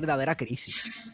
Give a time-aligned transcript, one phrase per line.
[0.00, 1.04] verdadera crisis.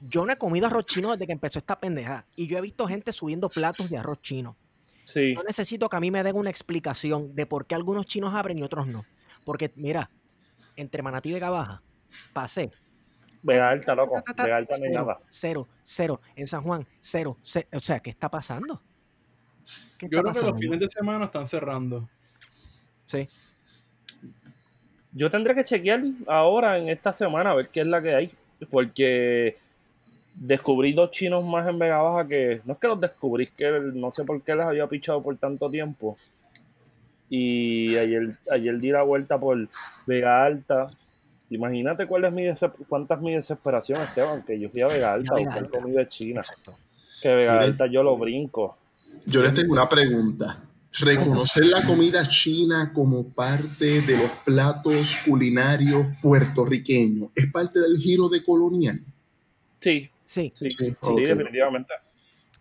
[0.00, 2.24] Yo no he comido arroz chino desde que empezó esta pendeja.
[2.36, 4.56] Y yo he visto gente subiendo platos de arroz chino.
[5.04, 5.34] Sí.
[5.34, 8.58] Yo necesito que a mí me den una explicación de por qué algunos chinos abren
[8.58, 9.04] y otros no.
[9.44, 10.08] Porque, mira,
[10.76, 11.82] entre Manatí y Vega Baja,
[12.32, 12.70] pasé.
[13.42, 14.14] Vega Alta, loco.
[14.16, 15.18] Ta, ta, ta, Vega Alta no hay cero, nada.
[15.30, 16.20] cero, cero.
[16.36, 18.82] En San Juan, cero, ce- O sea, ¿qué está pasando?
[19.98, 20.50] ¿Qué Yo está creo que pasando?
[20.52, 22.08] los fines de semana están cerrando.
[23.06, 23.26] Sí.
[25.12, 28.30] Yo tendré que chequear ahora en esta semana a ver qué es la que hay.
[28.70, 29.56] Porque
[30.34, 33.70] descubrí dos chinos más en Vega Baja que no es que los descubrí, es que
[33.94, 36.16] no sé por qué les había pichado por tanto tiempo.
[37.28, 39.68] Y ayer, ayer di la vuelta por
[40.06, 40.90] Vega Alta.
[41.50, 42.44] Imagínate cuál es mi
[42.88, 46.40] cuánta es mi desesperación, Esteban, que yo fui a Vega Alta a buscar comida china.
[46.40, 46.76] Exacto.
[47.22, 47.70] Que Vega Miren.
[47.70, 48.76] Alta yo lo brinco.
[49.26, 50.67] Yo les tengo una pregunta.
[51.00, 58.28] ¿Reconocer la comida china como parte de los platos culinarios puertorriqueños es parte del giro
[58.28, 58.98] de colonial?
[59.80, 61.94] Sí, Sí, sí, definitivamente.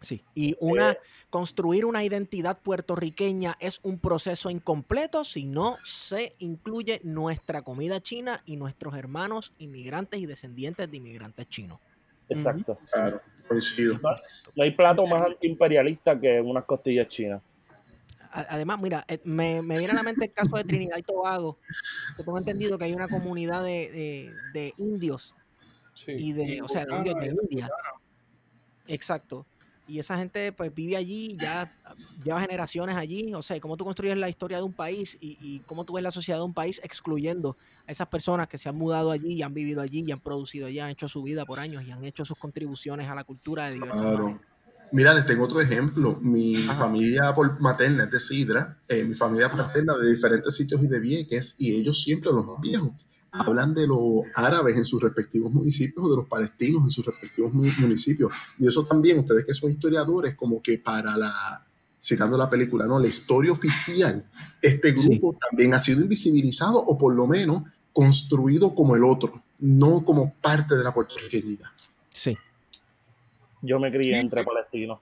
[0.01, 0.21] sí.
[0.35, 0.97] Y una, Eh.
[1.29, 8.41] construir una identidad puertorriqueña es un proceso incompleto si no se incluye nuestra comida china
[8.45, 11.79] y nuestros hermanos inmigrantes y descendientes de inmigrantes chinos.
[12.29, 12.77] Exacto.
[12.91, 13.99] Claro, coincido.
[14.55, 17.41] No hay plato más antiimperialista que unas costillas chinas.
[18.31, 21.57] Además, mira, eh, me, me viene a la mente el caso de Trinidad y Tobago.
[22.15, 25.35] que tengo entendido que hay una comunidad de, de- de indios
[25.93, 26.11] Sí.
[26.17, 27.69] y de, o sea, indios de India.
[28.87, 29.45] Exacto.
[29.89, 31.71] Y esa gente pues vive allí, ya
[32.21, 33.33] lleva generaciones allí.
[33.33, 36.03] O sea, cómo tú construyes la historia de un país y, y cómo tú ves
[36.03, 37.55] la sociedad de un país excluyendo
[37.85, 40.67] a esas personas que se han mudado allí y han vivido allí y han producido
[40.67, 43.67] allí, han hecho su vida por años y han hecho sus contribuciones a la cultura
[43.67, 44.23] de diversas Claro.
[44.25, 44.41] maneras.
[44.91, 46.17] Mira, les tengo otro ejemplo.
[46.21, 46.75] Mi Ajá.
[46.75, 51.55] familia materna es de Sidra, eh, mi familia paterna de diferentes sitios y de Vieques,
[51.57, 52.91] y ellos siempre, los más viejos,
[53.31, 57.53] hablan de los árabes en sus respectivos municipios o de los palestinos en sus respectivos
[57.53, 58.31] mu- municipios.
[58.57, 61.65] Y eso también, ustedes que son historiadores, como que para la,
[62.01, 62.97] citando la película, ¿no?
[62.99, 64.25] La historia oficial,
[64.61, 65.09] este Sí.
[65.09, 70.33] grupo también ha sido invisibilizado o por lo menos construido como el otro, no como
[70.35, 71.67] parte de la puertorriqueñidad.
[72.11, 72.37] Sí.
[73.61, 74.99] Yo me crié Sí, entre palestinos.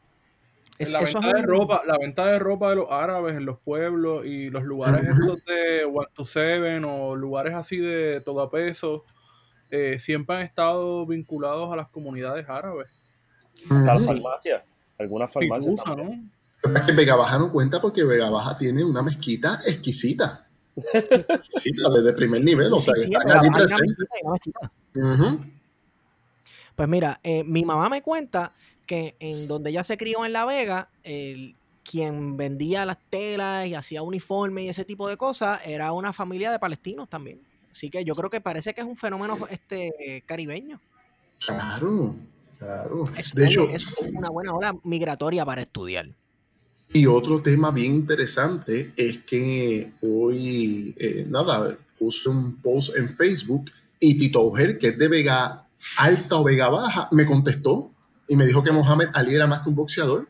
[0.77, 4.25] Es- la venta de ropa, la venta de ropa de los árabes en los pueblos
[4.25, 9.05] y los lugares estos de One to Seven o lugares así de todo a peso
[9.71, 12.87] eh, siempre han estado vinculados a las comunidades árabes.
[13.69, 14.07] Hasta las Sí.
[14.07, 14.63] farmacias.
[14.99, 15.73] Algunas farmacias.
[15.73, 16.31] usa, también.
[16.65, 16.77] ¿no?
[16.77, 20.45] Es que Vega Baja no cuenta porque Vega Baja tiene una mezquita exquisita.
[21.49, 24.07] Sí, la de, de primer nivel, o sea, Sí, están allí presentes.
[26.75, 28.51] Pues mira, eh, mi mamá me cuenta
[28.85, 31.55] que en donde ella se crió en La Vega, el,
[31.89, 36.51] quien vendía las telas y hacía uniformes y ese tipo de cosas era una familia
[36.51, 37.39] de palestinos también.
[37.71, 40.79] Así que yo creo que parece que es un fenómeno este caribeño.
[41.45, 42.15] Claro,
[42.57, 43.03] claro.
[43.33, 46.09] De hecho, es una buena ola migratoria para estudiar.
[46.93, 53.65] y otro tema bien interesante es que hoy, eh, nada, puse un post en Facebook
[53.99, 55.64] y Tito Auger, que es de Vega
[55.97, 57.91] Alta o Vega Baja, me contestó
[58.27, 60.27] y me dijo que Mohamed Ali era más que un boxeador.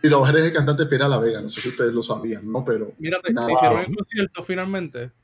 [0.00, 2.50] Tito Auger es el cantante fiel a La Vega, no sé si ustedes lo sabían,
[2.50, 2.64] ¿no?
[2.64, 5.12] Pero Mira, te, hicieron el concierto finalmente.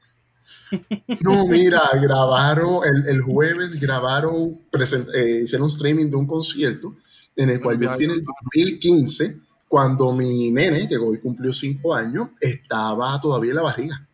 [1.20, 6.94] No, mira, grabaron el, el jueves, grabaron, present- eh, hicieron un streaming de un concierto
[7.36, 11.94] en el cual yo fui en el 2015, cuando mi nene, que hoy cumplió cinco
[11.94, 14.06] años, estaba todavía en la barriga.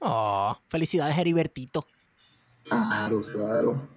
[0.00, 1.86] Oh, felicidades, Heribertito.
[2.68, 3.88] Claro, claro.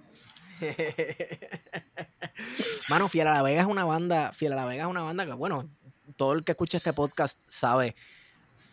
[2.88, 5.26] Mano, Fiel a la Vega es una banda, Fiel a la Vega es una banda
[5.26, 5.68] que, bueno,
[6.16, 7.94] todo el que escucha este podcast sabe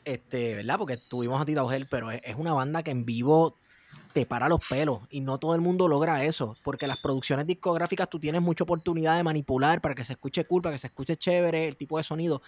[0.06, 0.78] este, ¿verdad?
[0.78, 3.56] Porque tuvimos a Tita Ojel, pero es, una banda que en vivo
[4.14, 8.10] te para los pelos y no todo el mundo logra eso, porque las producciones discográficas
[8.10, 11.18] tú tienes mucha oportunidad de manipular para que se escuche cool, para que se escuche
[11.18, 12.42] chévere el tipo de sonido,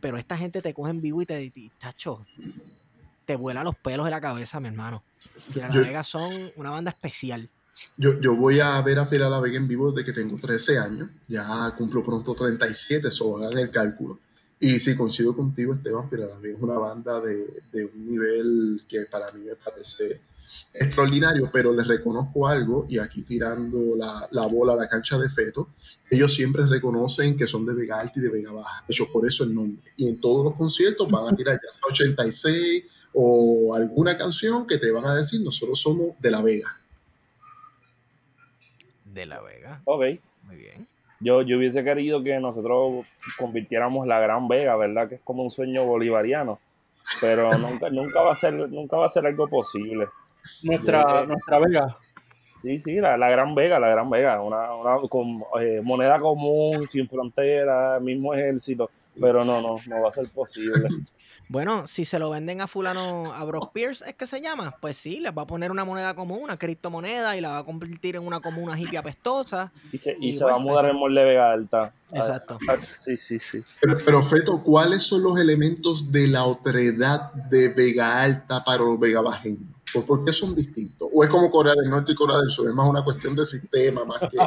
[0.00, 2.26] pero esta gente te coge en vivo y te, y, chacho,
[3.26, 5.02] te vuela los pelos de la cabeza, mi hermano.
[5.52, 7.50] Fiera La Vega son una banda especial.
[7.98, 10.78] Yo, yo voy a ver a Fiera La Vega en vivo desde que tengo 13
[10.78, 11.10] años.
[11.28, 14.18] Ya cumplo pronto 37, eso hagan el cálculo.
[14.58, 18.84] Y sí, coincido contigo, Esteban, Fiera La Vega es una banda de, de un nivel
[18.88, 20.22] que para mí me parece
[20.72, 25.28] extraordinario, pero les reconozco algo, y aquí tirando la, la bola a la cancha de
[25.28, 25.70] feto,
[26.10, 28.84] ellos siempre reconocen que son de Vega Alta y de Vega Baja.
[28.86, 29.82] De hecho, por eso el nombre.
[29.96, 34.78] Y en todos los conciertos van a tirar ya sea 86 o alguna canción que
[34.78, 36.68] te van a decir, nosotros somos de La Vega.
[39.04, 39.80] De La Vega.
[39.84, 40.02] Ok.
[40.44, 40.86] Muy bien.
[41.18, 43.06] Yo, yo hubiese querido que nosotros
[43.38, 45.08] convirtiéramos la Gran Vega, ¿verdad?
[45.08, 46.60] Que es como un sueño bolivariano.
[47.20, 50.06] Pero nunca, nunca va a ser, nunca va a ser algo posible.
[50.62, 51.96] Nuestra, Yo- nuestra Vega.
[52.62, 56.88] Sí, sí, la, la Gran Vega, la Gran Vega, una, una con, eh, moneda común,
[56.88, 58.90] sin frontera, mismo ejército,
[59.20, 60.88] pero no, no, no va a ser posible.
[61.48, 64.74] Bueno, si se lo venden a fulano, a Brock Pierce, ¿es que se llama?
[64.80, 67.64] Pues sí, les va a poner una moneda común, una criptomoneda, y la va a
[67.64, 69.70] convertir en una comuna hippie apestosa.
[69.92, 71.92] Y se, y Y se va a bueno, mudar el molde Vega Alta.
[72.12, 72.58] Exacto.
[72.68, 73.62] Ah, sí, sí, sí.
[73.80, 78.98] Pero, pero, Feto, ¿cuáles son los elementos de la otredad de Vega Alta para los
[78.98, 79.75] Vega Bajeños?
[79.96, 81.08] ¿Por, por qué son distintos?
[81.12, 82.68] ¿O es como Corea del Norte y Corea del Sur?
[82.68, 84.38] Es más una cuestión de sistema, más que...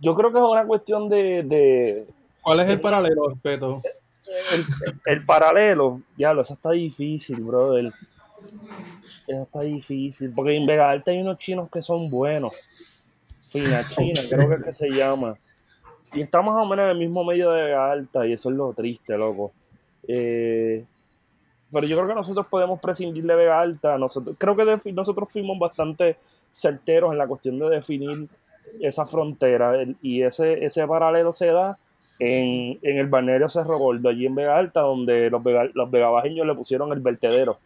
[0.00, 2.06] Yo creo que es una cuestión de, de
[2.42, 3.82] ¿Cuál es el paralelo, respeto?
[4.52, 4.64] el,
[5.06, 6.02] el paralelo.
[6.16, 7.92] Diablo, eso está difícil, brother.
[9.26, 12.54] Eso está difícil, porque en Vega Alta hay unos chinos que son buenos.
[13.40, 15.36] Fina China, creo que es que se llama.
[16.12, 18.56] Y está más o menos en el mismo medio de Vega Alta, y eso es
[18.56, 19.52] lo triste, loco.
[20.06, 20.84] Eh,
[21.72, 23.98] pero yo creo que nosotros podemos prescindir de Vega Alta.
[23.98, 26.16] Nosotros, creo que nosotros fuimos bastante
[26.52, 28.28] certeros en la cuestión de definir
[28.80, 29.80] esa frontera.
[29.80, 31.76] el- y ese, ese paralelo se da
[32.18, 36.46] en, en el balneario Cerro Gordo, allí en Vega Alta, donde los, vega, los vegabajeños
[36.46, 37.58] le pusieron el vertedero.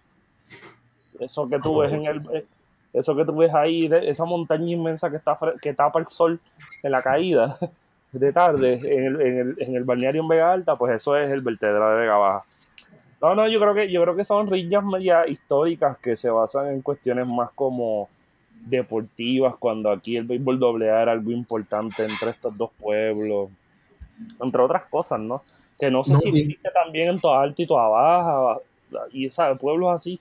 [1.19, 2.23] Eso que tú ves en el.
[2.35, 2.44] eh,
[2.93, 6.41] Eso que tú ves ahí, de- esa montaña inmensa que, está, que tapa el sol
[6.82, 7.56] en la caída
[8.12, 11.31] de tarde en el, en el, en el balneario en Vega Alta, pues eso es
[11.31, 12.43] el vertedero de Vega Baja.
[13.20, 16.69] No, no, yo creo que, yo creo que son riñas media históricas que se basan
[16.69, 18.08] en cuestiones más como
[18.64, 23.50] deportivas, cuando aquí el béisbol doble A era algo importante entre estos dos pueblos,
[24.40, 25.43] entre otras cosas, ¿no?
[25.78, 28.58] Que no sé No, si y- existe también en toda alta y toda baja,
[29.12, 29.58] y ¿sabes?
[29.58, 30.19] pueblos así,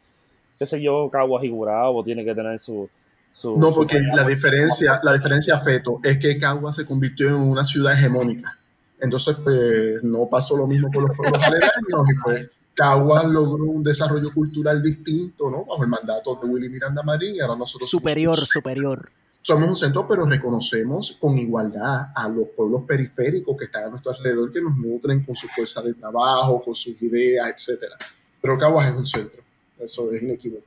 [0.57, 2.89] qué sé yo, Caguas y Gurabo tiene que tener su...
[3.31, 7.63] su No, porque la diferencia, la diferencia, Feto, es que Cagua se convirtió en una
[7.63, 8.57] ciudad hegemónica.
[9.01, 13.83] Entonces, pues, no pasó lo mismo con los pueblos aledaños y pues Caguas logró un
[13.83, 15.65] desarrollo cultural distinto, ¿no?
[15.65, 19.11] Bajo el mandato de Willy Miranda Marín y ahora nosotros Superior, superior.
[19.41, 24.13] somos un centro, pero reconocemos con igualdad a los pueblos periféricos que están a nuestro
[24.13, 27.97] alrededor, que nos nutren con su fuerza de trabajo, con sus ideas, etcétera.
[28.41, 29.41] Pero Caguas es un centro,
[29.77, 30.63] eso es inequívoco.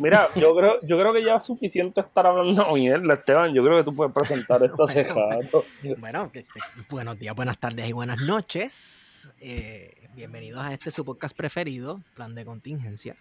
[0.00, 3.52] Mira, yo creo, yo creo que ya es suficiente estar hablando mierda, Esteban.
[3.52, 5.64] Yo creo que tú puedes presentar esto hace rato.
[5.98, 6.46] Bueno, que-
[6.88, 9.04] buenos días, buenas tardes y buenas noches.
[9.40, 13.16] Eh, bienvenidos a este su podcast preferido, Plan de Contingencia.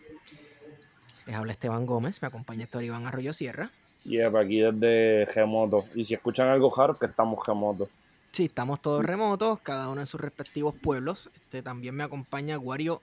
[1.26, 3.70] Les habla Esteban Gómez, me acompaña Héctor Iván Arroyo Sierra.
[4.04, 5.86] Y yeah, aquí desde Gemoto.
[5.96, 7.90] Y si escuchan algo raro, que estamos Gemoto.
[8.32, 11.30] Sí, estamos todos remotos, cada uno en sus respectivos pueblos.
[11.36, 13.02] Este también me acompaña Guario.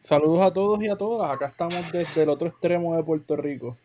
[0.00, 1.30] Saludos a todos y a todas.
[1.30, 3.76] Acá estamos desde el otro extremo de Puerto Rico.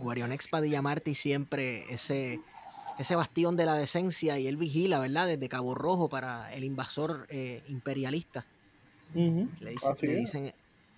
[0.00, 2.40] Guarionex Padilla Martí siempre ese,
[2.98, 5.26] ese bastión de la decencia y él vigila, ¿verdad?
[5.26, 8.44] Desde Cabo Rojo para el invasor eh, imperialista.
[9.14, 10.52] Le, dice- le dicen,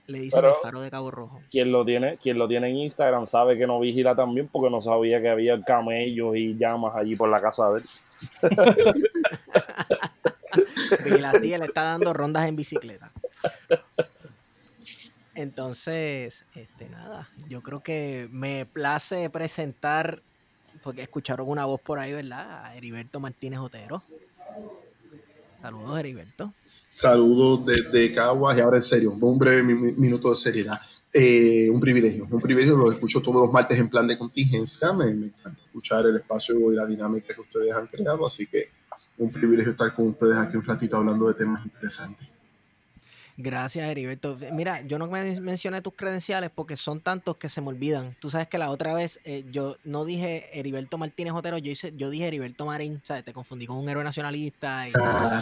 [0.06, 1.40] le dicen el faro de Cabo Rojo.
[1.50, 4.80] Quien lo tiene, quien lo tiene en Instagram sabe que no vigila también porque no
[4.80, 7.86] sabía que había camellos y llamas allí por la casa de él.
[11.04, 13.10] Vigila así, él está dando rondas en bicicleta.
[15.34, 20.22] Entonces, este, nada, yo creo que me place presentar,
[20.86, 22.64] porque escucharon una voz por ahí, ¿verdad?
[22.64, 24.04] A Heriberto Martínez Otero.
[25.60, 26.52] Saludos, Heriberto.
[26.88, 30.80] Saludos desde Caguas y ahora en serio, un breve mi- mi- minuto de seriedad.
[31.12, 35.06] Eh, un privilegio, un privilegio, lo escucho todos los martes en plan de contingencia, me
[35.10, 38.68] encanta escuchar el espacio y la dinámica que ustedes han creado, así que
[39.18, 42.28] un privilegio estar con ustedes aquí un ratito hablando de temas interesantes.
[43.38, 44.38] Gracias, Heriberto.
[44.52, 48.16] Mira, yo no me mencioné tus credenciales porque son tantos que se me olvidan.
[48.18, 51.92] Tú sabes que la otra vez eh, yo no dije Heriberto Martínez Otero, yo, hice,
[51.96, 53.24] yo dije Heriberto Marín, ¿sabes?
[53.24, 54.92] Te confundí con un héroe nacionalista y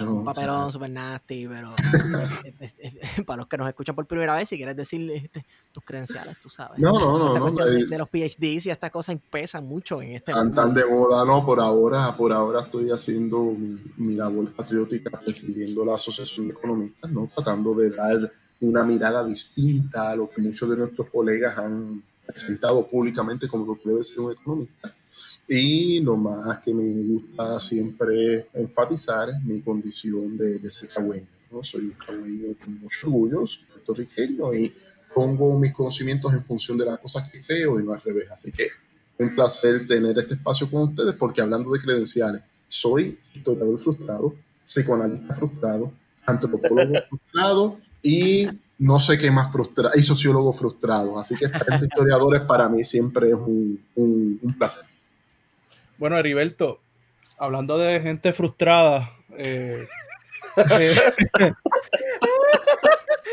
[0.04, 1.74] un papelón super nasty, pero
[3.26, 6.48] para los que nos escuchan por primera vez, si quieres decir este, tus credenciales, tú
[6.48, 6.78] sabes.
[6.80, 7.50] No, no, no.
[7.50, 11.24] no de, los PhDs y estas cosas pesan mucho en este Tan, tan de moda,
[11.24, 16.54] no, por ahora, por ahora estoy haciendo mi, mi labor patriótica presidiendo la Asociación de
[16.54, 17.30] Economistas, ¿no?
[17.32, 22.86] Tratando de dar una mirada distinta a lo que muchos de nuestros colegas han presentado
[22.86, 24.94] públicamente como lo que debe ser un economista.
[25.46, 31.26] Y lo más que me gusta siempre enfatizar es mi condición de, de ser cagüeño.
[31.52, 31.62] ¿no?
[31.62, 34.72] Soy un cagüeño con mucho orgullo, soy puertorriqueño y
[35.14, 38.30] pongo mis conocimientos en función de las cosas que creo y no al revés.
[38.30, 38.68] Así que
[39.18, 45.34] un placer tener este espacio con ustedes porque hablando de credenciales, soy historiador frustrado, psicoanalista
[45.34, 45.92] frustrado,
[46.26, 51.18] antropólogo frustrado y no sé qué más frustrado, y sociólogo frustrado.
[51.18, 54.84] Así que estar entre historiadores para mí siempre es un, un, placer.
[55.96, 56.80] Bueno, Heriberto,
[57.38, 59.86] hablando de gente frustrada, eh,
[60.78, 60.94] eh,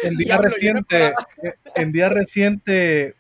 [0.04, 1.14] en día reciente,
[1.76, 3.16] en día reciente,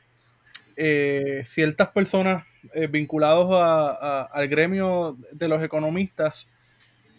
[0.77, 2.45] eh, ciertas personas
[2.91, 6.47] vinculadas al gremio de los economistas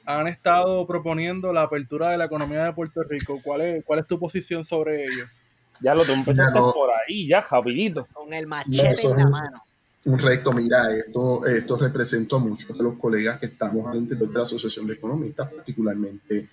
[0.04, 3.38] han estado proponiendo la apertura de la economía de Puerto Rico.
[3.42, 5.25] ¿Cuál es, cuál es tu posición sobre ello?
[5.80, 8.06] Ya lo, tú empezaste por ahí, ya, rapidito.
[8.12, 9.62] Con el machete en la mano.
[10.04, 14.28] Un recto, mira, esto, esto represento a muchos de los colegas que estamos al interior
[14.28, 16.49] de la Asociación de Economistas, particularmente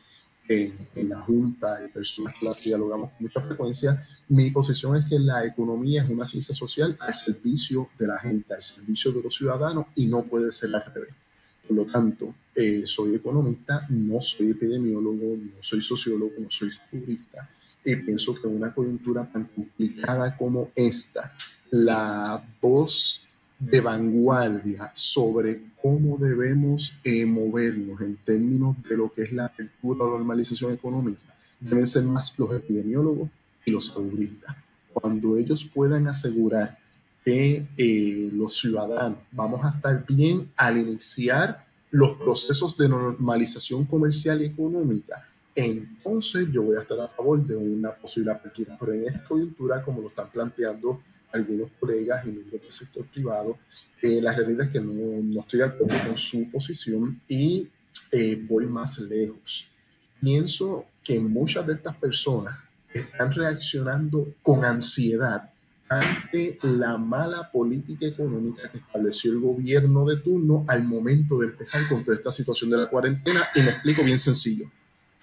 [0.48, 4.06] en, la Junta y personas con las que dialogamos con mucha frecuencia.
[4.27, 8.53] Mi posición es que la economía es una ciencia social al servicio de la gente,
[8.53, 11.13] al servicio de los ciudadanos y no puede ser al revés.
[11.70, 17.48] Por lo tanto, eh, soy economista, no soy epidemiólogo, no soy sociólogo, no soy segurista.
[17.86, 21.32] Y pienso que en una coyuntura tan complicada como esta,
[21.70, 23.28] la voz
[23.60, 30.06] de vanguardia sobre cómo debemos eh, movernos en términos de lo que es la apertura
[30.06, 33.30] o normalización económica deben ser más los epidemiólogos
[33.64, 34.56] y los seguristas.
[34.92, 36.78] Cuando ellos puedan asegurar
[37.24, 44.42] que eh, los ciudadanos vamos a estar bien al iniciar los procesos de normalización comercial
[44.42, 48.78] y económica, entonces yo voy a estar a favor de una posible apertura.
[48.80, 53.58] Pero en esta coyuntura, como lo están planteando algunos colegas y miembros del sector privado,
[54.02, 57.68] eh, la realidad es que no, no, estoy de acuerdo con su posición y
[58.12, 59.68] eh, voy más lejos.
[60.22, 62.58] Pienso que muchas de estas personas
[62.94, 65.49] están reaccionando con ansiedad
[65.89, 71.88] ante la mala política económica que estableció el gobierno de turno al momento de empezar
[71.88, 73.48] con toda esta situación de la cuarentena.
[73.55, 74.65] Y me explico bien sencillo.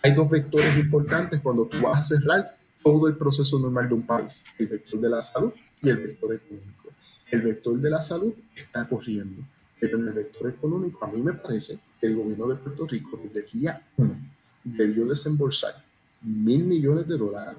[0.02, 4.06] Hay dos vectores importantes cuando tú vas a cerrar todo el proceso normal de un
[4.06, 6.90] país, el vector de la salud y el vector económico.
[7.30, 9.42] El vector de la salud está corriendo,
[9.80, 13.18] pero en el vector económico a mí me parece que el gobierno de Puerto Rico
[13.22, 14.16] desde el día 1
[14.62, 15.74] debió desembolsar
[16.22, 17.58] mil millones de dólares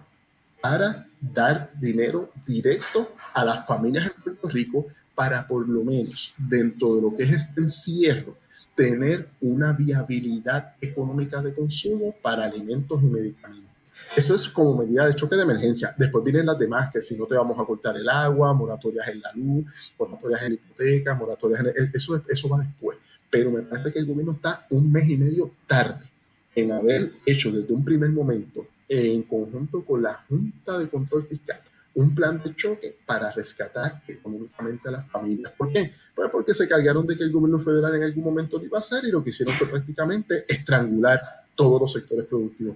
[0.69, 6.93] para dar dinero directo a las familias en Puerto Rico para por lo menos dentro
[6.95, 8.35] de lo que es este encierro
[8.75, 13.71] tener una viabilidad económica de consumo para alimentos y medicamentos.
[14.15, 15.95] Eso es como medida de choque de emergencia.
[15.97, 19.21] Después vienen las demás, que si no te vamos a cortar el agua, moratorias en
[19.21, 19.65] la luz,
[19.97, 21.91] moratorias en la hipoteca, moratorias en...
[21.93, 22.97] Eso, eso va después.
[23.29, 26.05] Pero me parece que el gobierno está un mes y medio tarde
[26.53, 31.61] en haber hecho desde un primer momento en conjunto con la Junta de Control Fiscal
[31.97, 35.51] un plan de choque para rescatar económicamente a las familias.
[35.57, 35.91] ¿Por qué?
[36.13, 38.81] Pues porque se cargaron de que el gobierno federal en algún momento lo iba a
[38.81, 41.19] hacer y lo que hicieron fue prácticamente estrangular
[41.55, 42.75] todos los sectores productivos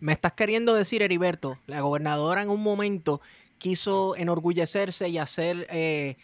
[0.00, 3.20] Me estás queriendo decir, Heriberto, la gobernadora en un momento
[3.58, 6.16] quiso enorgullecerse y hacer eh,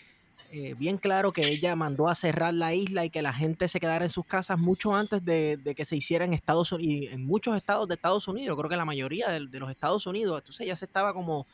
[0.52, 3.80] eh, bien claro que ella mandó a cerrar la isla y que la gente se
[3.80, 7.56] quedara en sus casas mucho antes de, que se hiciera en Estados Unidos, en muchos
[7.56, 10.84] estados de Estados Unidos, creo que la mayoría de, los Estados Unidos, entonces ya se
[10.84, 11.46] estaba como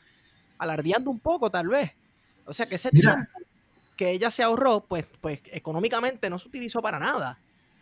[0.59, 1.93] alardeando un poco tal vez.
[2.45, 3.27] O sea que ese tiempo
[3.97, 7.39] que ella se ahorró, pues, pues económicamente no se utilizó para nada.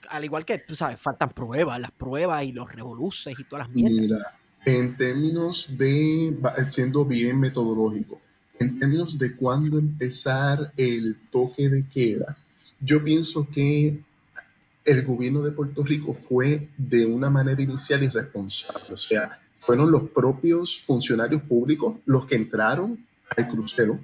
[0.08, 3.74] Al igual que, tú sabes, faltan pruebas, las pruebas y los revoluces y todas las
[3.74, 4.00] mierdas.
[4.00, 4.18] Mira,
[4.64, 6.36] en términos de,
[6.66, 8.20] siendo bien metodológico,
[8.60, 12.36] en términos de cuándo empezar el toque de queda,
[12.78, 14.00] yo pienso que
[14.84, 18.92] el gobierno de Puerto Rico fue de una manera inicial irresponsable.
[18.92, 22.98] O sea, fueron los propios funcionarios públicos los que entraron
[23.34, 23.98] al crucero,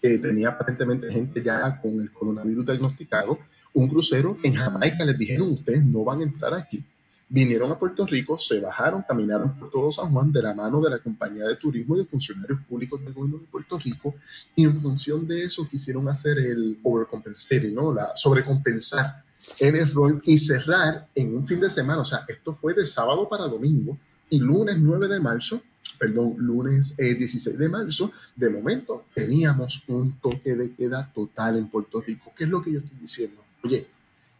[0.00, 3.38] que tenía aparentemente gente ya con el coronavirus diagnosticado,
[3.72, 6.84] un crucero en Jamaica les dijeron, ustedes no van a entrar aquí.
[7.32, 10.90] Vinieron a Puerto Rico, se bajaron, caminaron por todo San Juan de la mano de
[10.90, 14.14] la compañía de turismo y de funcionarios públicos del gobierno de Puerto Rico,
[14.54, 17.94] y en función de eso quisieron hacer el overcompensating, ¿no?
[17.94, 19.24] La sobrecompensar
[19.58, 23.26] el error y cerrar en un fin de semana, o sea, esto fue de sábado
[23.26, 23.96] para domingo,
[24.28, 25.62] y lunes 9 de marzo
[25.98, 31.68] perdón, lunes 16 eh, de marzo, de momento teníamos un toque de queda total en
[31.68, 32.32] Puerto Rico.
[32.36, 33.40] ¿Qué es lo que yo estoy diciendo?
[33.62, 33.86] Oye,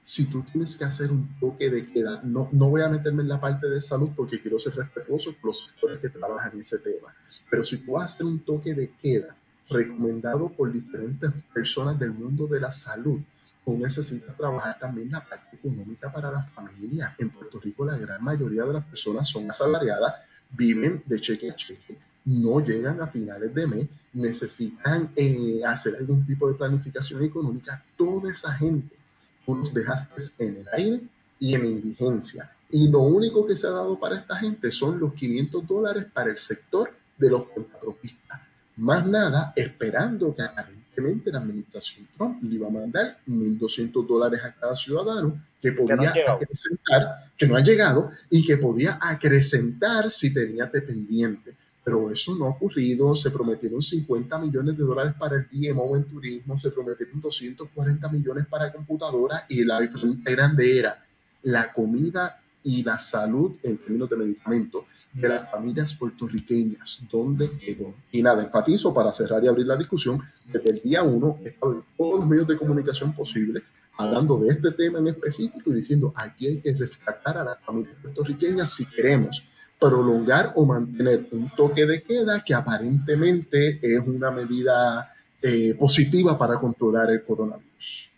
[0.03, 3.29] si tú tienes que hacer un toque de queda, no, no voy a meterme en
[3.29, 6.79] la parte de salud porque quiero ser respetuoso con los sectores que trabajan en ese
[6.79, 7.15] tema,
[7.49, 9.37] pero si tú haces un toque de queda
[9.69, 13.21] recomendado por diferentes personas del mundo de la salud,
[13.65, 17.15] tú necesitas trabajar también la parte económica para la familia.
[17.19, 20.15] En Puerto Rico la gran mayoría de las personas son asalariadas
[20.51, 26.27] viven de cheque a cheque, no llegan a finales de mes, necesitan eh, hacer algún
[26.27, 27.83] tipo de planificación económica.
[27.97, 28.97] Toda esa gente
[29.45, 31.01] tú los dejaste en el aire
[31.39, 32.51] y en indigencia.
[32.71, 36.31] Y lo único que se ha dado para esta gente son los 500 dólares para
[36.31, 38.41] el sector de los cuentapropistas.
[38.77, 44.53] Más nada, esperando que aparentemente la administración Trump le iba a mandar 1.200 dólares a
[44.55, 50.67] cada ciudadano que podía acrecentar, que no ha llegado y que podía acrecentar si tenía
[50.67, 51.55] dependiente.
[51.85, 53.15] Pero eso no ha ocurrido.
[53.15, 58.47] Se prometieron 50 millones de dólares para el DMO en turismo, se prometieron 240 millones
[58.47, 59.81] para computadora y la
[60.25, 61.03] grande era
[61.43, 67.95] la comida y la salud en términos de medicamentos de las familias puertorriqueñas, ¿dónde quedó?
[68.13, 71.73] Y nada, enfatizo para cerrar y abrir la discusión, desde el día uno he estado
[71.75, 73.63] en todos los medios de comunicación posibles
[73.99, 77.95] hablando de este tema en específico y diciendo aquí hay que rescatar a las familias
[78.01, 79.52] puertorriqueñas si queremos
[79.83, 85.13] prolongar o mantener un toque de queda que aparentemente es una medida
[85.43, 88.13] eh, positiva para controlar el coronavirus.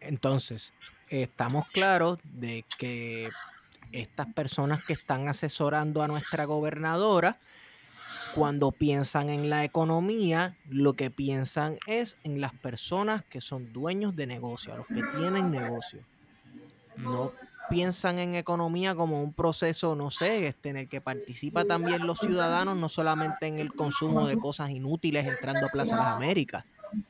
[0.00, 0.72] Entonces,
[1.08, 3.28] estamos claros de que
[3.92, 7.38] estas personas que están asesorando a nuestra gobernadora
[8.34, 14.16] cuando piensan en la economía, lo que piensan es en las personas que son dueños
[14.16, 16.00] de negocio, a los que tienen negocio.
[16.96, 17.30] No
[17.72, 22.18] piensan en economía como un proceso, no sé, este, en el que participa también los
[22.18, 26.64] ciudadanos, no solamente en el consumo de cosas inútiles entrando a Plaza Las Américas.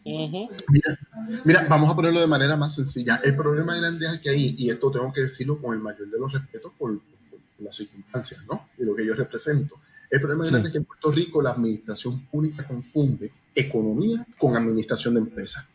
[0.04, 3.20] mira, vamos a ponerlo de manera más sencilla.
[3.24, 6.18] El problema grande es que ahí, y esto tengo que decirlo con el mayor de
[6.18, 6.98] los respetos por,
[7.30, 8.68] por las circunstancias, ¿no?
[8.78, 9.80] Y lo que yo represento
[10.12, 15.14] el problema grande es que en Puerto Rico la administración pública confunde economía con administración
[15.14, 15.66] de empresas.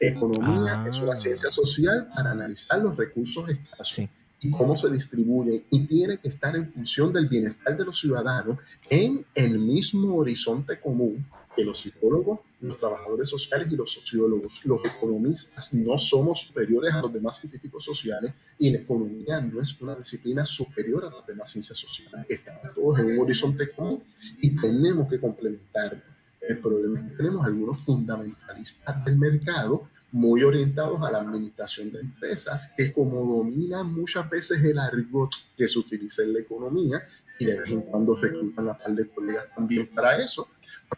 [0.00, 1.16] Economía es una ah.
[1.16, 4.08] ciencia social para analizar los recursos escasos y
[4.50, 8.58] cómo se distribuyen y tiene que estar en función del bienestar de los ciudadanos
[8.90, 11.24] en el mismo horizonte común
[11.54, 17.02] que los psicólogos, los trabajadores sociales y los sociólogos, los economistas no somos superiores a
[17.02, 21.50] los demás científicos sociales y la economía no es una disciplina superior a las demás
[21.50, 22.26] ciencias sociales.
[22.28, 24.02] Estamos todos en un horizonte común
[24.40, 26.00] y tenemos que complementarlo.
[26.40, 32.00] El problema es que tenemos algunos fundamentalistas del mercado muy orientados a la administración de
[32.00, 37.02] empresas que como dominan muchas veces el argot que se utiliza en la economía
[37.38, 40.48] y de vez en cuando reclutan a par de colegas también para eso,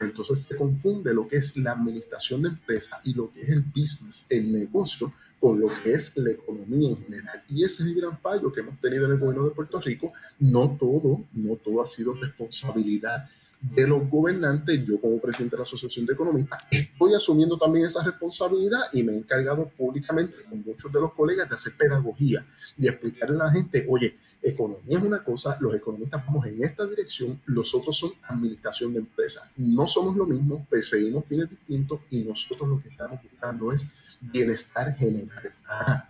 [0.01, 3.63] entonces se confunde lo que es la administración de empresa y lo que es el
[3.63, 7.43] business, el negocio, con lo que es la economía en general.
[7.49, 10.13] Y ese es el gran fallo que hemos tenido en el gobierno de Puerto Rico.
[10.39, 13.29] No todo, no todo ha sido responsabilidad
[13.73, 18.03] de los gobernantes, yo como presidente de la Asociación de Economistas, estoy asumiendo también esa
[18.03, 22.45] responsabilidad y me he encargado públicamente con muchos de los colegas de hacer pedagogía
[22.77, 26.85] y explicarle a la gente, oye, economía es una cosa, los economistas vamos en esta
[26.85, 29.51] dirección, los otros son administración de empresas.
[29.57, 34.95] No somos lo mismo, perseguimos fines distintos y nosotros lo que estamos buscando es bienestar
[34.97, 35.55] general.
[35.67, 36.09] Ah,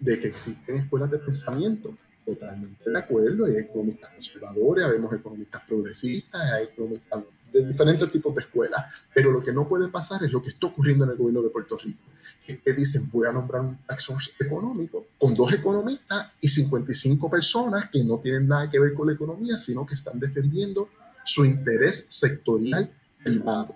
[0.00, 3.46] de que existen escuelas de pensamiento totalmente de acuerdo.
[3.46, 8.84] Hay economistas conservadores, vemos economistas progresistas, hay economistas de diferentes tipos de escuelas.
[9.14, 11.50] Pero lo que no puede pasar es lo que está ocurriendo en el gobierno de
[11.50, 12.02] Puerto Rico.
[12.46, 18.04] Que dicen, voy a nombrar un tax económico con dos economistas y 55 personas que
[18.04, 20.88] no tienen nada que ver con la economía, sino que están defendiendo
[21.24, 22.90] su interés sectorial
[23.22, 23.74] privado.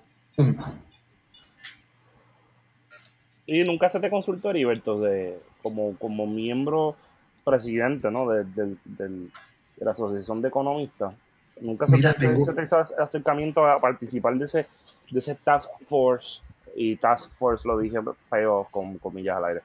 [3.47, 6.97] Y nunca se te consultó, Heriberto, de, como, como miembro
[7.49, 8.29] presidente ¿no?
[8.29, 9.29] de, de,
[9.79, 11.15] la Asociación de Economistas.
[11.61, 14.67] Nunca se, te, hizo acercamiento a participar de ese,
[15.11, 16.43] de ese task force,
[16.77, 17.99] y task force lo dije
[18.31, 19.61] feo con comillas al aire.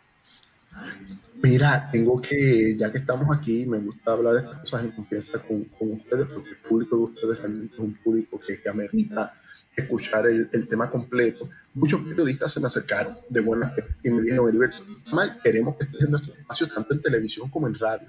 [1.44, 5.64] Mira, tengo que, ya que estamos aquí, me gusta hablar estas cosas en confianza con,
[5.66, 9.34] con ustedes, porque el público de ustedes realmente es un público que, que amerita
[9.76, 11.50] escuchar el, el, tema completo.
[11.74, 14.78] Muchos periodistas se me acercaron de buena fe y me dijeron, Heriberto,
[15.12, 18.08] mal, queremos que estés en nuestro espacio tanto en televisión como en radio.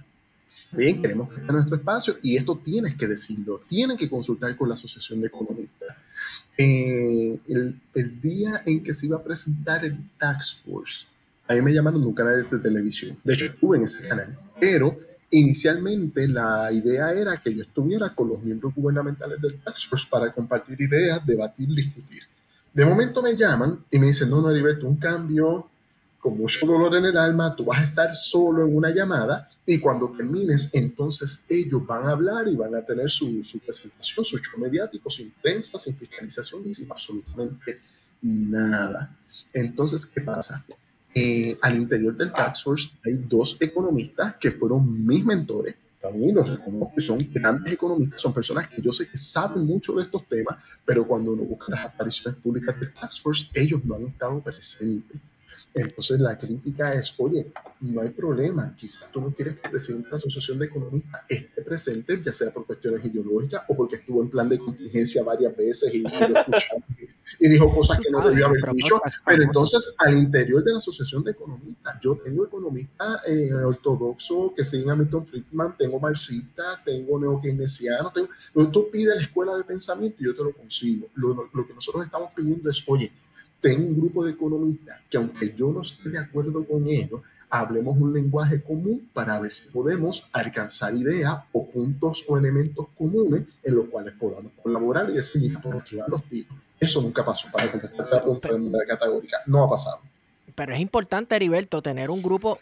[0.73, 4.55] Bien, queremos que esté en nuestro espacio y esto tienes que decirlo, tienen que consultar
[4.57, 5.97] con la Asociación de Economistas.
[6.57, 11.07] Eh, el, el, día en que se iba a presentar el Tax Force,
[11.49, 13.19] a mí me llamaron de un canal de televisión.
[13.25, 14.97] De hecho, estuve en ese canal, pero
[15.39, 20.33] inicialmente la idea era que yo estuviera con los miembros gubernamentales del Tax Force para
[20.33, 22.23] compartir ideas, debatir, discutir.
[22.73, 25.69] De momento me llaman y me dicen, no, no, Heriberto, un cambio,
[26.19, 29.79] con mucho dolor en el alma, tú vas a estar solo en una llamada y
[29.79, 34.39] cuando termines, entonces ellos van a hablar y van a tener su, su presentación, su
[34.39, 37.81] show mediático, sin prensa, sin fiscalización y sin absolutamente
[38.23, 39.15] nada.
[39.53, 40.65] Entonces, ¿qué pasa?
[41.15, 45.77] Eh, al interior del Tax Force hay dos economistas que fueron mis mentores.
[46.01, 50.03] También los reconozco, son grandes economistas, son personas que yo sé que saben mucho de
[50.03, 54.07] estos temas, pero cuando uno busca las apariciones públicas del Tax Force, ellos no han
[54.07, 55.21] estado presentes.
[55.75, 60.07] Entonces la crítica es, oye, no hay problema, quizás tú no quieres que el presidente
[60.07, 64.23] de la Asociación de Economistas esté presente, ya sea por cuestiones ideológicas o porque estuvo
[64.23, 66.85] en plan de contingencia varias veces y, y lo escuchamos
[67.41, 69.01] y dijo cosas que no debió haber dicho.
[69.27, 74.65] Pero entonces, al interior de la Asociación de Economistas, yo tengo economistas eh, ortodoxos que
[74.65, 78.29] siguen a Milton Friedman, tengo marxistas, tengo neokeynesianos, tengo...
[78.71, 81.09] Tú pides la escuela de pensamiento y yo te lo consigo.
[81.15, 83.11] Lo, lo que nosotros estamos pidiendo es, oye,
[83.65, 87.97] tengo un grupo de economistas que aunque yo no esté de acuerdo con ellos, hablemos
[87.97, 93.75] un lenguaje común para ver si podemos alcanzar ideas o puntos o elementos comunes en
[93.75, 96.55] los cuales podamos colaborar y decir, mira, por aquí van los tiros.
[96.79, 99.39] Eso nunca pasó, para contestar la pregunta de manera categórica.
[99.47, 100.01] No ha pasado.
[100.55, 102.59] Pero es importante, Heriberto, tener un grupo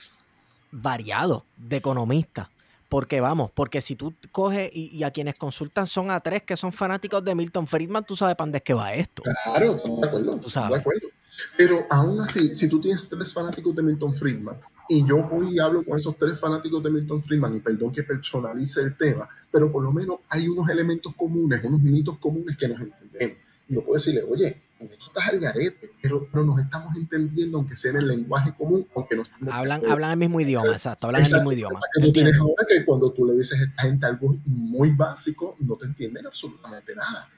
[0.71, 2.47] variado de economistas.
[2.92, 6.59] Porque vamos, porque si tú coges y, y, a quienes consultan son a tres que
[6.59, 9.22] son fanáticos de Milton Friedman, tú sabes para dónde es que va esto.
[9.22, 10.37] Claro, estoy de acuerdo.
[10.38, 10.72] Tú sabes.
[10.72, 11.09] De acuerdo.
[11.57, 14.57] Pero aún así, si tú tienes tres fanáticos de Milton Friedman
[14.90, 18.02] y yo voy y hablo con esos tres fanáticos de Milton Friedman, y perdón que
[18.02, 22.68] personalice el tema, pero por lo menos hay unos elementos comunes, unos mitos comunes que
[22.68, 23.38] nos entendemos.
[23.68, 27.77] Y yo puedo decirle, oye, esto está al garete, pero, pero nos estamos entendiendo, aunque
[27.77, 29.53] sea en el lenguaje común, aunque no estamos...
[29.53, 31.81] Hablan, hablan el mismo idioma, exacto, hablan exacto, el mismo idioma.
[31.95, 35.57] Que tú tienes ahora que cuando tú le dices a esta gente algo muy básico,
[35.61, 37.29] no te entienden absolutamente nada.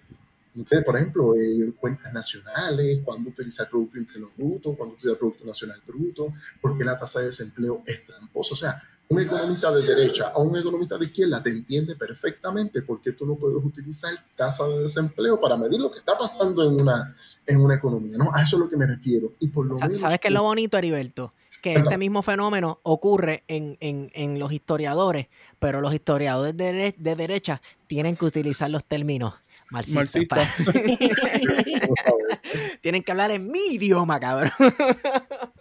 [0.56, 5.82] Ustedes, por ejemplo, eh, cuentas nacionales, cuándo utilizar Producto Interno Bruto, cuándo utilizar Producto Nacional
[5.84, 8.52] Bruto, por qué la tasa de desempleo es tramposa.
[8.52, 13.00] O sea, un economista de derecha o un economista de izquierda te entiende perfectamente por
[13.00, 16.80] qué tú no puedes utilizar tasa de desempleo para medir lo que está pasando en
[16.80, 17.14] una,
[17.46, 18.16] en una economía.
[18.16, 18.30] ¿no?
[18.34, 19.34] A eso es lo que me refiero.
[19.40, 21.34] Y por lo ¿Sabes menos, qué es lo bonito, Heriberto?
[21.60, 21.92] Que Perdón.
[21.92, 27.62] este mismo fenómeno ocurre en, en, en, los historiadores, pero los historiadores de, de derecha
[27.86, 29.34] tienen que utilizar los términos
[29.70, 30.06] marxistas.
[30.06, 30.72] Marxista.
[32.82, 34.50] tienen que hablar en mi idioma, cabrón.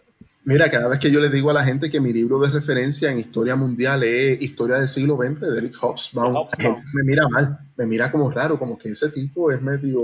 [0.45, 3.09] Mira, cada vez que yo le digo a la gente que mi libro de referencia
[3.09, 6.47] en historia mundial es Historia del siglo XX de Eric Hobsbawm,
[6.93, 9.99] me mira mal, me mira como raro, como que ese tipo es medio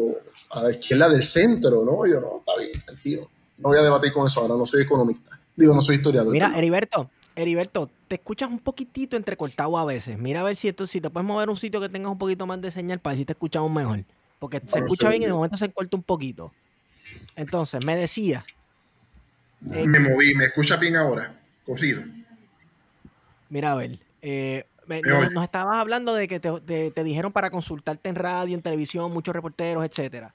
[0.51, 2.05] a la izquierda del centro, ¿no?
[2.05, 3.27] Yo no, está bien, tranquilo.
[3.57, 5.37] No voy a debatir con eso ahora, no soy economista.
[5.57, 6.31] Digo, no soy historiador.
[6.31, 10.17] Mira, Heriberto, Heriberto, te escuchas un poquitito entrecortado a veces.
[10.17, 12.45] Mira a ver si, esto, si te puedes mover un sitio que tengas un poquito
[12.47, 14.05] más de señal para ver si te escuchamos mejor.
[14.39, 16.53] Porque se escucha bien y de momento se corta un poquito.
[17.35, 18.45] Entonces, me decía
[19.71, 21.33] eh, me moví, ¿me escucha bien ahora?
[21.65, 22.03] Corrido.
[23.49, 23.99] Mira, a ver.
[24.21, 28.55] Eh, nos, nos, estabas hablando de que te, te, te, dijeron para consultarte en radio,
[28.55, 30.33] en televisión, muchos reporteros, etcétera.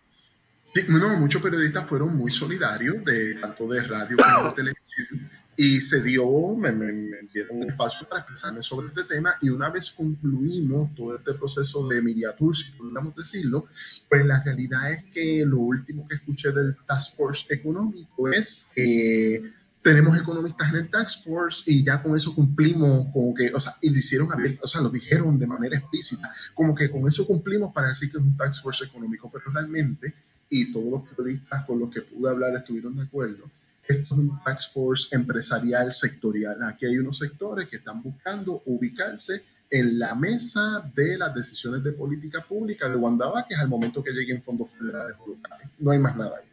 [0.64, 5.80] Sí, no, muchos periodistas fueron muy solidarios, de, tanto de radio como de televisión, y
[5.80, 9.70] se dio, me, me, me, dieron un espacio para expresarme sobre este tema, y una
[9.70, 13.66] vez concluimos todo este proceso de media tour, si podríamos decirlo,
[14.08, 19.52] pues la realidad es que lo último que escuché del Task Force económico es que
[19.82, 23.76] tenemos economistas en el Task Force y ya con eso cumplimos, como que, o sea,
[23.82, 27.26] y lo hicieron abierto, o sea, lo dijeron de manera explícita, como que con eso
[27.26, 30.14] cumplimos para decir que es un Task Force económico, pero realmente
[30.48, 33.50] y todos los periodistas con los que pude hablar estuvieron de acuerdo.
[33.86, 36.62] Esto es un tax force empresarial sectorial.
[36.62, 41.92] Aquí hay unos sectores que están buscando ubicarse en la mesa de las decisiones de
[41.92, 45.68] política pública de Wandaba, que es al momento que lleguen fondos federales o locales.
[45.78, 46.44] No hay más nada ahí.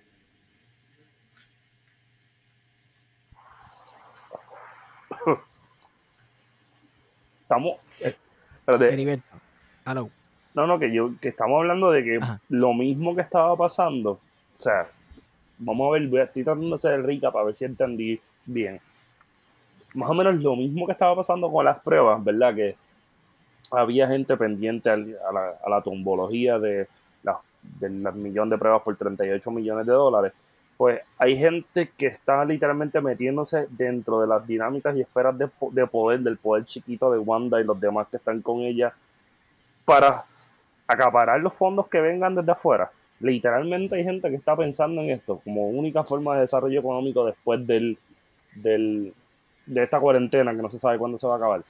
[7.44, 7.78] Estamos.
[8.68, 9.28] Heriberto.
[9.86, 10.10] Hello.
[10.54, 12.42] No, no, que yo que estamos hablando de que Ajá.
[12.50, 14.20] lo mismo que estaba pasando, o
[14.58, 14.82] sea,
[15.62, 18.80] vamos a ver, voy a, tratando de ser rica para ver si entendí bien.
[19.94, 22.56] más o menos lo mismo que estaba pasando con las pruebas, ¿verdad?
[22.56, 22.76] Que
[23.72, 25.82] había gente pendiente a, la, a la
[26.60, 26.88] de
[27.80, 30.34] del millón de pruebas por 38 millones de dólares,
[30.78, 35.88] pues hay gente que está literalmente metiéndose dentro de las dinámicas y esferas de, de
[35.88, 38.94] poder, del poder chiquito de Wanda y los demás que están con ella,
[39.86, 40.24] para
[40.88, 42.92] acaparar los fondos que vengan desde afuera.
[43.22, 47.66] Literalmente hay gente que está pensando en esto como única forma de desarrollo económico después
[47.68, 47.98] del,
[48.56, 49.14] del,
[49.66, 51.64] de esta cuarentena que no se sabe cuándo se va a acabar.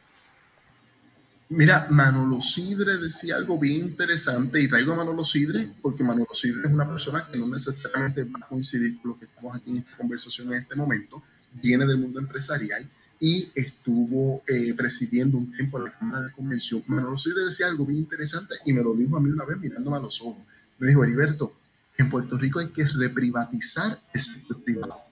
[1.50, 6.62] Mira, Manolo Sidre decía algo bien interesante y traigo a Manolo Sidre porque Manolo Sidre
[6.66, 9.78] es una persona que no necesariamente va a coincidir con lo que estamos aquí en
[9.80, 11.22] esta conversación en este momento,
[11.62, 12.88] viene del mundo empresarial
[13.20, 16.84] y estuvo eh, presidiendo un tiempo la Cámara de Convención.
[16.88, 19.98] Manolo Sidre decía algo bien interesante y me lo dijo a mí una vez mirándome
[19.98, 20.44] a los ojos.
[20.82, 21.54] Me dijo, Heriberto,
[21.98, 25.12] en Puerto Rico hay que reprivatizar el sector privado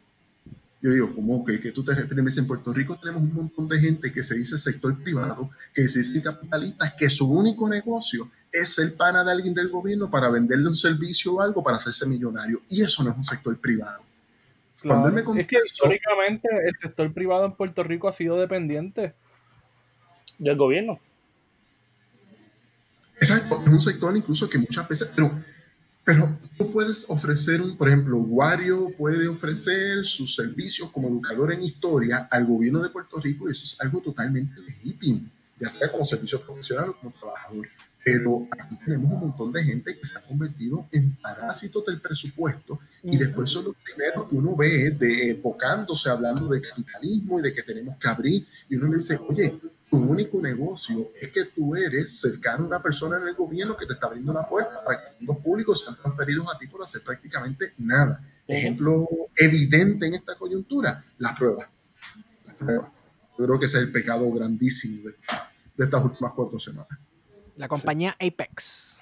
[0.82, 2.38] yo digo, ¿cómo que, que tú te refieres?
[2.38, 6.00] En Puerto Rico tenemos un montón de gente que se dice sector privado, que se
[6.00, 10.68] dice capitalista, que su único negocio es ser pana de alguien del gobierno para venderle
[10.68, 12.62] un servicio o algo para hacerse millonario.
[12.70, 14.04] Y eso no es un sector privado.
[14.82, 19.14] Cuando me es que históricamente el sector privado en Puerto Rico ha sido dependiente
[20.38, 21.02] del gobierno.
[23.20, 25.44] Exacto, es un sector incluso que muchas veces, pero
[26.10, 31.62] pero tú puedes ofrecer un, por ejemplo, Wario puede ofrecer sus servicios como educador en
[31.62, 35.22] historia al gobierno de Puerto Rico y eso es algo totalmente legítimo,
[35.60, 37.68] ya sea como servicio profesional o como trabajador.
[38.04, 42.80] Pero aquí tenemos un montón de gente que se ha convertido en parásitos del presupuesto
[43.04, 47.54] y después son los primeros que uno ve de, enfocándose, hablando de capitalismo y de
[47.54, 48.48] que tenemos que abrir.
[48.68, 49.54] Y uno le dice, oye,
[49.90, 53.86] tu único negocio es que tú eres cercano a una persona en el gobierno que
[53.86, 57.02] te está abriendo la puerta para que fondos públicos sean transferidos a ti por hacer
[57.02, 58.24] prácticamente nada.
[58.48, 61.68] Ejemplo evidente en esta coyuntura, las pruebas.
[62.60, 65.12] Yo creo que ese es el pecado grandísimo de,
[65.78, 67.00] de estas últimas cuatro semanas.
[67.56, 69.00] La compañía Apex.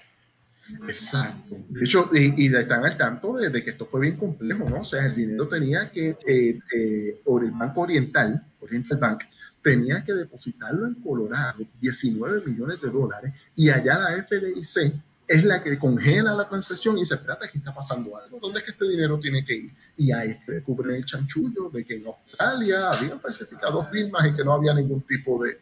[0.86, 1.56] Exacto.
[1.68, 4.80] De hecho, y, y, están al tanto de, que esto fue bien complejo, ¿no?
[4.80, 9.22] O sea, el dinero tenía que, eh, eh, el Banco Oriental, Oriental Bank,
[9.62, 14.92] tenía que depositarlo en Colorado, 19 millones de dólares, y allá la FDIC
[15.28, 18.64] es la que congela la transacción y dice, espérate, aquí está pasando algo, ¿dónde es
[18.64, 19.72] que este dinero tiene que ir?
[19.96, 24.42] Y ahí se descubre el chanchullo de que en Australia habían falsificado firmas y que
[24.42, 25.58] no había ningún tipo de,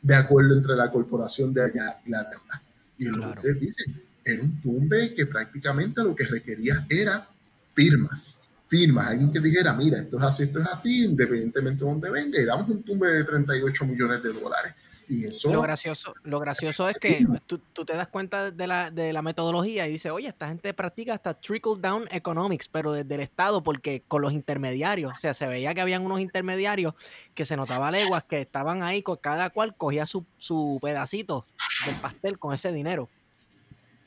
[0.00, 2.62] de acuerdo entre la corporación de allá y la deuda.
[2.96, 3.42] Y lo claro.
[3.42, 3.84] que dice,
[4.24, 7.28] era un tumbe que prácticamente lo que requería era
[7.74, 12.08] firmas firmas, alguien que dijera, mira, esto es así, esto es así, independientemente de dónde
[12.08, 14.74] venga, y damos un tumbe de 38 millones de dólares.
[15.08, 15.52] Y eso...
[15.52, 19.22] Lo gracioso, lo gracioso es que tú, tú, te das cuenta de la, de la
[19.22, 23.60] metodología y dices, oye, esta gente practica hasta trickle down economics, pero desde el Estado,
[23.60, 26.94] porque con los intermediarios, o sea, se veía que habían unos intermediarios
[27.34, 31.44] que se notaba leguas, que estaban ahí, cada cual cogía su, su pedacito
[31.86, 33.08] del pastel con ese dinero.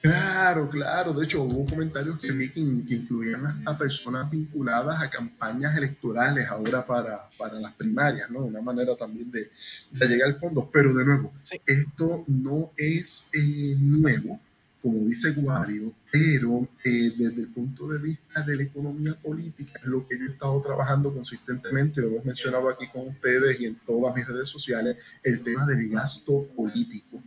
[0.04, 1.14] Claro, claro.
[1.14, 6.86] De hecho, hubo comentarios que vi que, incluían a personas vinculadas a campañas electorales ahora
[6.86, 8.40] para, para las primarias, ¿no?
[8.40, 9.50] Una manera también de,
[9.92, 10.70] de llegar al fondo.
[10.74, 11.32] Pero de nuevo,
[11.66, 14.42] esto no es eh, nuevo,
[14.82, 19.86] como dice Guario, pero eh, desde el punto de vista de la economía política, es
[19.86, 23.76] lo que yo he estado trabajando consistentemente, lo hemos mencionado aquí con ustedes y en
[23.76, 27.24] todas mis redes sociales, el tema del gasto político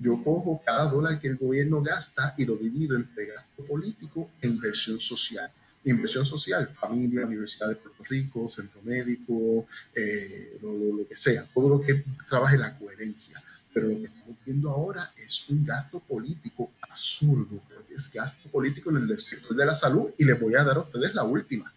[0.00, 4.48] yo cojo cada dólar que el gobierno gasta y lo divido entre gasto político e
[4.48, 5.50] inversión social.
[5.84, 11.80] Inversión social, familia, Universidad de Puerto Rico, centro médico, eh, lo, que sea, todo lo
[11.82, 13.42] que trabaje la coherencia.
[13.74, 18.90] Pero lo que estamos viendo ahora es un gasto político absurdo, porque es gasto político
[18.90, 21.70] en el sector de la salud y les voy a dar a ustedes la última.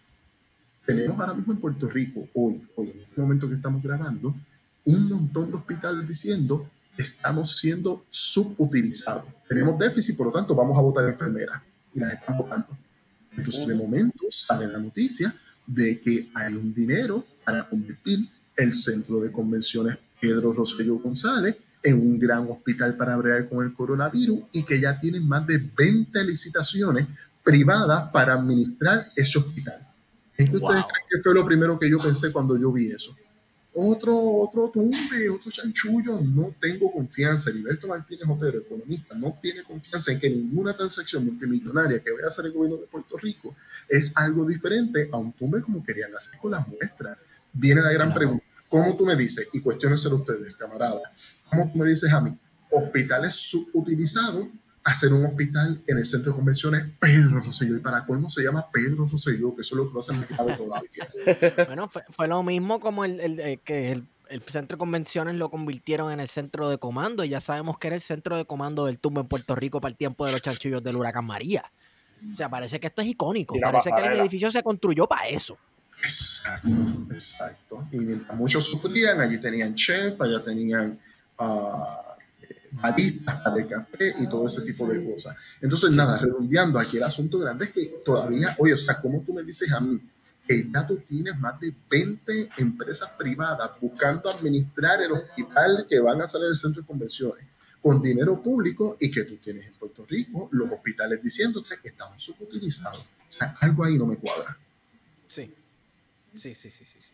[0.86, 4.34] Tenemos ahora mismo en Puerto Rico, hoy, hoy en este momento que estamos grabando,
[4.86, 9.24] un montón de hospitales diciendo estamos siendo subutilizados.
[9.48, 11.62] Tenemos déficit, por lo tanto, vamos a votar enfermeras.
[11.94, 12.68] Y las están votando.
[13.36, 15.34] Entonces, de momento, sale la noticia
[15.66, 22.00] de que hay un dinero para convertir el centro de convenciones Pedro Rosselló González en
[22.00, 26.24] un gran hospital para bregar con el coronavirus y que ya tienen más de 20
[26.24, 27.06] licitaciones
[27.42, 29.86] privadas para administrar ese hospital.
[30.36, 33.14] ¿En qué ustedes creen que fue lo primero que yo pensé cuando yo vi eso?
[33.74, 37.50] Otro, otro tumbe, otro chanchullo, no tengo confianza.
[37.50, 42.28] Heriberto Martínez Otero, economista, no tiene confianza en que ninguna transacción multimillonaria que vaya a
[42.28, 43.54] hacer el gobierno de Puerto Rico
[43.88, 47.18] es algo diferente a un tumbe como querían hacer con las muestras.
[47.52, 51.86] Viene la gran pregunta, ¿cómo tú me dices, y cuestionenselo ustedes, camaradas, cómo tú me
[51.86, 52.36] dices a mí,
[52.70, 54.48] hospitales subutilizados
[54.84, 57.76] hacer un hospital en el centro de convenciones Pedro Rosselló.
[57.76, 61.66] Y para colmo se llama Pedro Rosselló, que eso es lo que lo hacen todavía.
[61.66, 65.50] bueno, fue, lo mismo como el, el, eh, que el el centro de convenciones lo
[65.50, 68.86] convirtieron en el centro de comando y ya sabemos que era el centro de comando
[68.86, 71.70] del tumbo en Puerto Rico para el tiempo de los chanchullos del huracán María.
[72.32, 73.54] O sea, parece que esto es icónico.
[73.60, 75.58] Parece que el edificio se construyó para eso.
[76.02, 76.68] Exacto,
[77.12, 77.88] exacto.
[77.92, 80.98] Y mientras muchos sufrían, allí tenían chef, allá tenían
[81.38, 81.44] uh,
[82.80, 85.36] baristas de café y todo ese tipo de cosas.
[85.60, 89.32] Entonces, nada, redondeando, aquí el asunto grande es que todavía, oye, o sea, como tú
[89.32, 90.00] me dices a mí,
[90.46, 96.20] que ya tú tienes más de 20 empresas privadas buscando administrar el hospital que van
[96.20, 97.46] a salir del centro de convenciones
[97.80, 102.18] con dinero público y que tú tienes en Puerto Rico los hospitales diciéndote que están
[102.18, 103.12] subutilizados.
[103.28, 104.56] O sea, algo ahí no me cuadra.
[105.26, 105.52] Sí.
[106.34, 106.98] Sí, sí, sí, sí.
[107.00, 107.12] sí.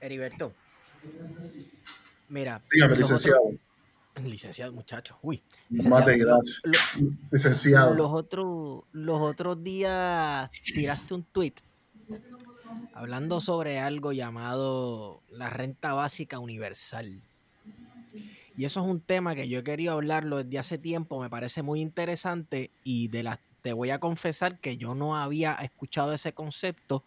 [0.00, 0.52] Heriberto.
[2.28, 2.62] Mira.
[2.72, 3.52] Dígame, licenciado.
[4.24, 5.16] Licenciado, muchacho.
[5.22, 5.42] Uy.
[5.68, 6.62] Licenciado, Más gracias.
[7.30, 7.94] licenciado.
[7.94, 11.54] Los otros, los otros días tiraste un tweet
[12.94, 17.22] hablando sobre algo llamado la renta básica universal.
[18.56, 21.62] Y eso es un tema que yo he querido hablarlo desde hace tiempo, me parece
[21.62, 26.32] muy interesante y de las te voy a confesar que yo no había escuchado ese
[26.32, 27.04] concepto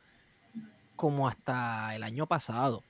[0.96, 2.84] como hasta el año pasado.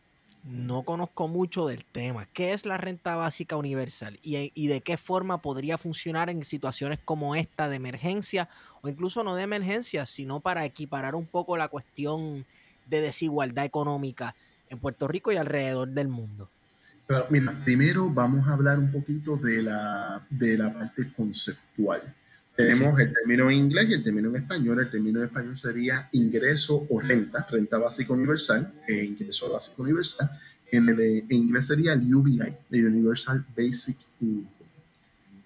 [0.43, 2.27] No conozco mucho del tema.
[2.33, 4.19] ¿Qué es la renta básica universal?
[4.21, 8.49] ¿Y, y de qué forma podría funcionar en situaciones como esta de emergencia
[8.81, 12.45] o incluso no de emergencia, sino para equiparar un poco la cuestión
[12.87, 14.35] de desigualdad económica
[14.69, 16.49] en Puerto Rico y alrededor del mundo?
[17.07, 22.13] Pero mira, primero vamos a hablar un poquito de la, de la parte conceptual.
[22.55, 24.79] Tenemos el término en inglés y el término en español.
[24.79, 30.29] El término en español sería ingreso o renta, renta básica universal, eh, ingreso básico universal.
[30.71, 30.87] En,
[31.29, 34.47] inglés sería el UBI, el Universal Basic Income.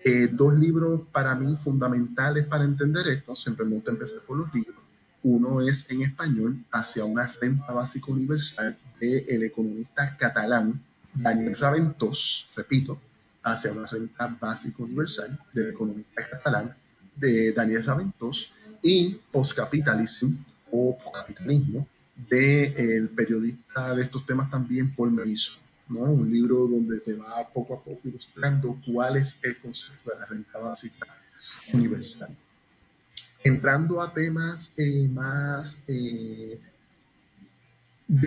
[0.03, 4.53] Eh, dos libros para mí fundamentales para entender esto, siempre me gusta empezar por los
[4.53, 4.77] libros.
[5.23, 10.81] Uno es en español, hacia una renta básica universal del el economista catalán
[11.13, 13.01] Daniel Raventós, repito,
[13.43, 16.73] hacia una renta básica universal del economista catalán
[17.17, 20.33] de Daniel Raventós y Postcapitalism
[20.71, 21.87] o Capitalismo
[22.29, 25.57] del periodista de estos temas también Paul Mason,
[25.89, 26.01] ¿no?
[26.01, 30.25] un libro donde te va poco a poco ilustrando cuál es el concepto de la
[30.25, 31.15] renta básica
[31.73, 32.29] universal.
[33.43, 36.59] Entrando a temas eh, más eh,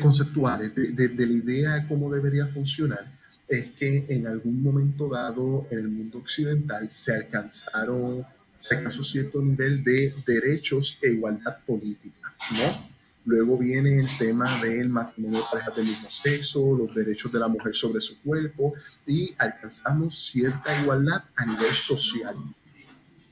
[0.01, 3.11] conceptuales, de, de, la idea de cómo debería funcionar,
[3.49, 8.25] es que en algún momento dado en el mundo occidental se alcanzaron,
[8.61, 12.91] se alcanzó cierto nivel de derechos e igualdad política, ¿no?
[13.25, 17.49] Luego viene el tema del matrimonio de parejas del mismo sexo, los derechos de la
[17.49, 18.75] mujer sobre su cuerpo
[19.07, 22.37] y alcanzamos cierta igualdad a nivel social.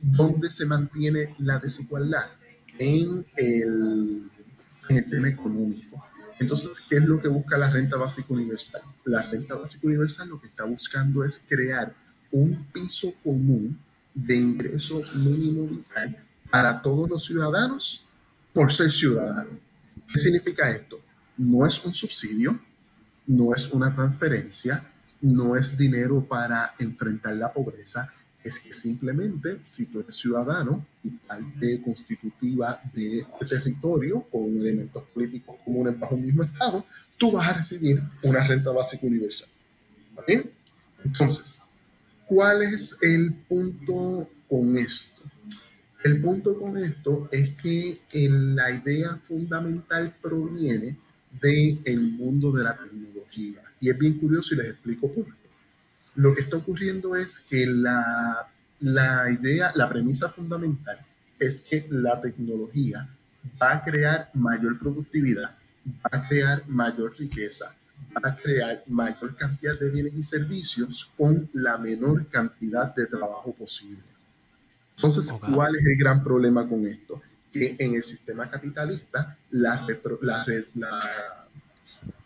[0.00, 2.26] ¿Dónde se mantiene la desigualdad?
[2.78, 4.30] En el,
[4.88, 6.04] en el tema económico
[6.38, 8.82] entonces, ¿qué es lo que busca la renta básica universal?
[9.04, 11.92] La renta básica universal lo que está buscando es crear
[12.30, 13.78] un piso común
[14.14, 18.04] de ingreso mínimo vital para todos los ciudadanos
[18.52, 19.54] por ser ciudadanos.
[20.10, 21.00] ¿Qué significa esto?
[21.36, 22.58] No es un subsidio,
[23.26, 24.90] no es una transferencia,
[25.20, 31.10] no es dinero para enfrentar la pobreza, es que simplemente si tú eres ciudadano y
[31.10, 36.84] parte constitutiva de este territorio con elementos políticos comunes bajo un mismo Estado,
[37.16, 39.48] tú vas a recibir una renta básica universal.
[40.26, 40.50] ¿Bien?
[41.04, 41.60] Entonces,
[42.28, 45.22] ¿cuál es el punto con esto?
[46.04, 50.96] El punto con esto es que la idea fundamental proviene
[51.40, 53.60] del mundo de la tecnología.
[53.80, 55.48] Y es bien curioso y les explico por qué.
[56.16, 58.48] Lo que está ocurriendo es que la,
[58.80, 60.98] la idea, la premisa fundamental
[61.38, 63.08] es que la tecnología
[63.60, 67.74] va a crear mayor productividad, va a crear mayor riqueza,
[68.14, 74.02] a crear mayor cantidad de bienes y servicios con la menor cantidad de trabajo posible.
[74.96, 77.22] Entonces, ¿cuál es el gran problema con esto?
[77.52, 79.86] Que en el sistema capitalista la,
[80.20, 81.48] la, la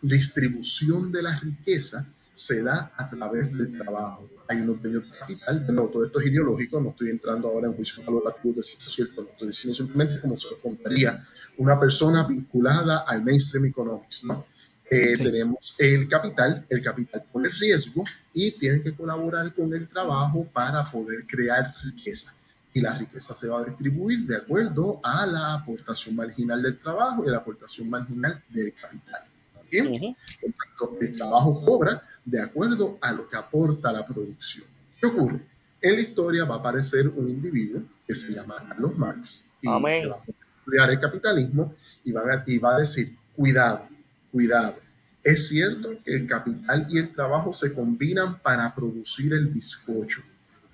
[0.01, 4.27] distribución de la riqueza se da a través del trabajo.
[4.47, 7.73] Hay unos dueños de capital, no, todo esto es ideológico, no estoy entrando ahora en
[7.73, 11.25] juicio valorativo de si esto es cierto, no estoy diciendo simplemente como se lo contaría
[11.57, 14.45] una persona vinculada al mainstream economics, ¿no?
[14.93, 18.03] Eh, tenemos el capital, el capital pone riesgo
[18.33, 22.33] y tiene que colaborar con el trabajo para poder crear riqueza.
[22.73, 27.23] Y la riqueza se va a distribuir de acuerdo a la aportación marginal del trabajo
[27.25, 29.21] y la aportación marginal del capital.
[29.69, 30.15] ¿Bien?
[30.39, 34.67] Por tanto, el trabajo cobra de acuerdo a lo que aporta la producción.
[34.99, 35.39] ¿Qué ocurre?
[35.81, 40.07] En la historia va a aparecer un individuo que se llama Carlos Marx y se
[40.07, 40.23] va a
[40.59, 43.87] estudiar el capitalismo y va a, y va a decir, cuidado,
[44.31, 44.77] cuidado,
[45.23, 50.21] Es cierto que el capital y el trabajo se combinan para producir el bizcocho,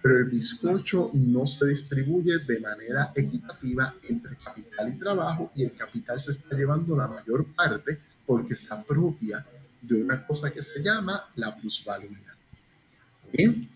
[0.02, 5.74] pero el bizcocho no se distribuye de manera equitativa entre capital y trabajo y el
[5.74, 9.46] capital se está llevando la mayor parte porque se apropia
[9.84, 12.36] de una cosa que se llama la plusvalía.
[13.32, 13.70] Bien,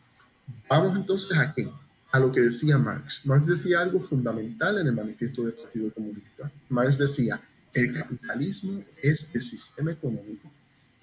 [0.68, 1.70] vamos entonces a qué?
[2.12, 3.28] A lo que decía Marx.
[3.28, 6.52] Marx decía algo fundamental en el manifiesto del Partido Comunista.
[6.70, 7.40] Marx decía,
[7.76, 10.52] el capitalismo es el sistema económico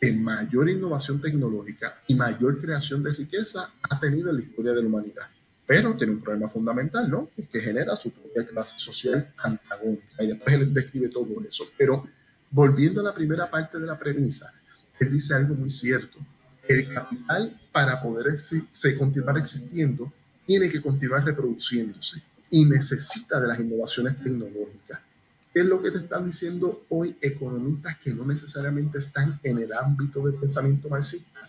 [0.00, 4.80] que mayor innovación tecnológica y mayor creación de riqueza ha tenido en la historia de
[4.80, 5.26] la humanidad.
[5.66, 7.28] Pero tiene un problema fundamental, ¿no?
[7.52, 10.24] Que genera su propia clase social antagónica.
[10.24, 11.64] Y después él describe todo eso.
[11.76, 12.08] Pero
[12.50, 14.52] volviendo a la primera parte de la premisa,
[14.98, 16.18] él dice algo muy cierto.
[16.66, 20.12] El capital, para poder se continuar existiendo,
[20.46, 25.00] tiene que continuar reproduciéndose y necesita de las innovaciones tecnológicas
[25.52, 30.24] es lo que te están diciendo hoy economistas que no necesariamente están en el ámbito
[30.24, 31.40] del pensamiento marxista?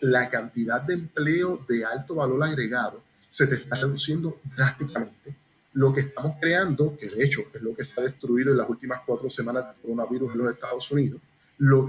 [0.00, 5.36] La cantidad de empleo de alto valor agregado se te está reduciendo drásticamente.
[5.72, 8.68] Lo que estamos creando, que de hecho es lo que se ha destruido en las
[8.68, 11.20] últimas cuatro semanas del coronavirus en los Estados Unidos,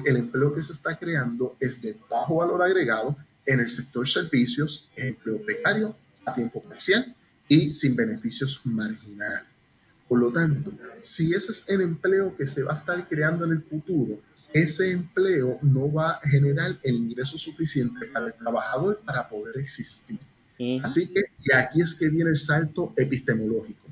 [0.06, 4.90] el empleo que se está creando es de bajo valor agregado en el sector servicios,
[4.96, 5.96] empleo precario,
[6.26, 7.16] a tiempo parcial
[7.48, 9.55] y sin beneficios marginales.
[10.08, 13.52] Por lo tanto, si ese es el empleo que se va a estar creando en
[13.54, 14.20] el futuro,
[14.54, 20.20] ese empleo no va a generar el ingreso suficiente para el trabajador para poder existir.
[20.82, 23.86] Así que, y aquí es que viene el salto epistemológico.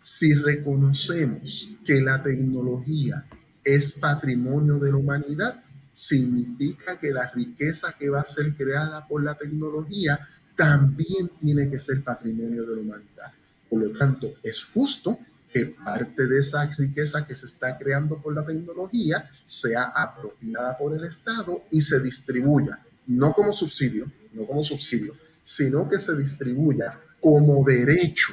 [0.00, 3.24] Si reconocemos que la tecnología
[3.62, 9.22] es patrimonio de la humanidad, significa que la riqueza que va a ser creada por
[9.22, 10.18] la tecnología
[10.56, 13.32] también tiene que ser patrimonio de la humanidad.
[13.70, 15.18] Por lo tanto, es justo
[15.52, 20.96] que parte de esa riqueza que se está creando por la tecnología sea apropiada por
[20.96, 26.98] el Estado y se distribuya, no como subsidio, no como subsidio, sino que se distribuya
[27.20, 28.32] como derecho,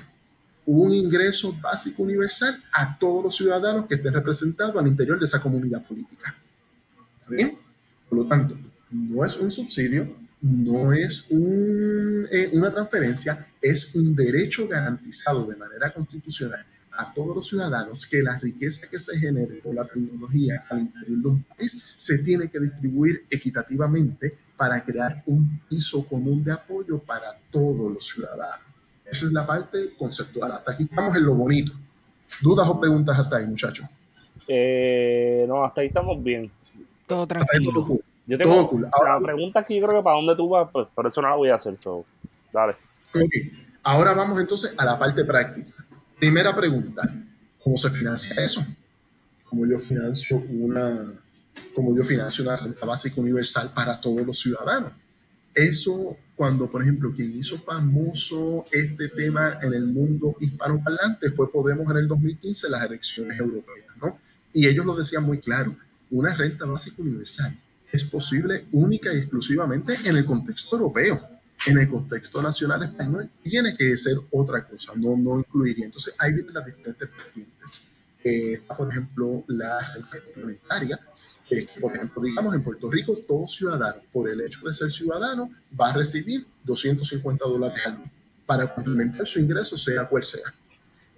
[0.66, 5.42] un ingreso básico universal a todos los ciudadanos que estén representados al interior de esa
[5.42, 6.36] comunidad política.
[7.28, 7.58] ¿Bien?
[8.08, 8.56] Por lo tanto,
[8.92, 15.92] no es un subsidio, no es eh, una transferencia, es un derecho garantizado de manera
[15.92, 16.66] constitucional
[17.00, 21.18] a todos los ciudadanos que la riqueza que se genere por la tecnología al interior
[21.18, 27.00] de un país se tiene que distribuir equitativamente para crear un piso común de apoyo
[27.00, 28.68] para todos los ciudadanos.
[29.06, 30.52] Esa es la parte conceptual.
[30.52, 31.72] Hasta aquí estamos en lo bonito.
[32.42, 33.88] ¿Dudas o preguntas hasta ahí, muchachos?
[34.46, 36.52] Eh, no, hasta ahí estamos bien.
[37.08, 38.00] Todo tranquilo.
[38.28, 41.22] Yo tengo una pregunta que yo creo que para dónde tú vas, pues por eso
[41.22, 41.78] no la voy a hacer.
[41.78, 42.06] So,
[42.52, 42.76] dale.
[43.84, 45.72] Ahora vamos entonces a la parte práctica.
[46.20, 47.02] Primera pregunta,
[47.64, 48.62] ¿cómo se financia eso?
[49.46, 51.14] ¿Cómo yo financio una,
[51.74, 54.92] cómo yo financio una renta básica universal para todos los ciudadanos?
[55.56, 61.90] Eso cuando, por ejemplo, quien hizo famoso este tema en el mundo hispanoparlante fue Podemos
[61.90, 64.20] en el 2015, las elecciones europeas, ¿no?
[64.52, 65.74] Y ellos lo decían muy claro,
[66.12, 67.58] una renta básica universal
[67.94, 71.18] es posible única y exclusivamente en el contexto europeo
[71.68, 75.86] en el contexto nacional español tiene que ser otra cosa, no, no incluiría.
[75.86, 77.84] Entonces ahí vienen las diferentes vertientes.
[78.24, 81.00] Eh, está, por ejemplo, la renta complementaria,
[81.48, 85.50] que, por ejemplo, digamos, en Puerto Rico, todo ciudadano, por el hecho de ser ciudadano,
[85.80, 88.12] va a recibir 250 dólares al mes
[88.46, 90.54] para complementar su ingreso, sea cual sea.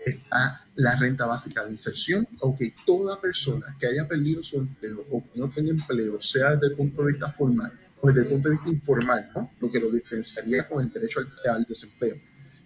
[0.03, 5.05] Está la renta básica de inserción, o que toda persona que haya perdido su empleo
[5.11, 7.71] o que no tenga empleo, sea desde el punto de vista formal,
[8.03, 9.51] desde el punto de vista informal, ¿no?
[9.59, 12.15] lo que lo diferenciaría con el derecho al, desempleo.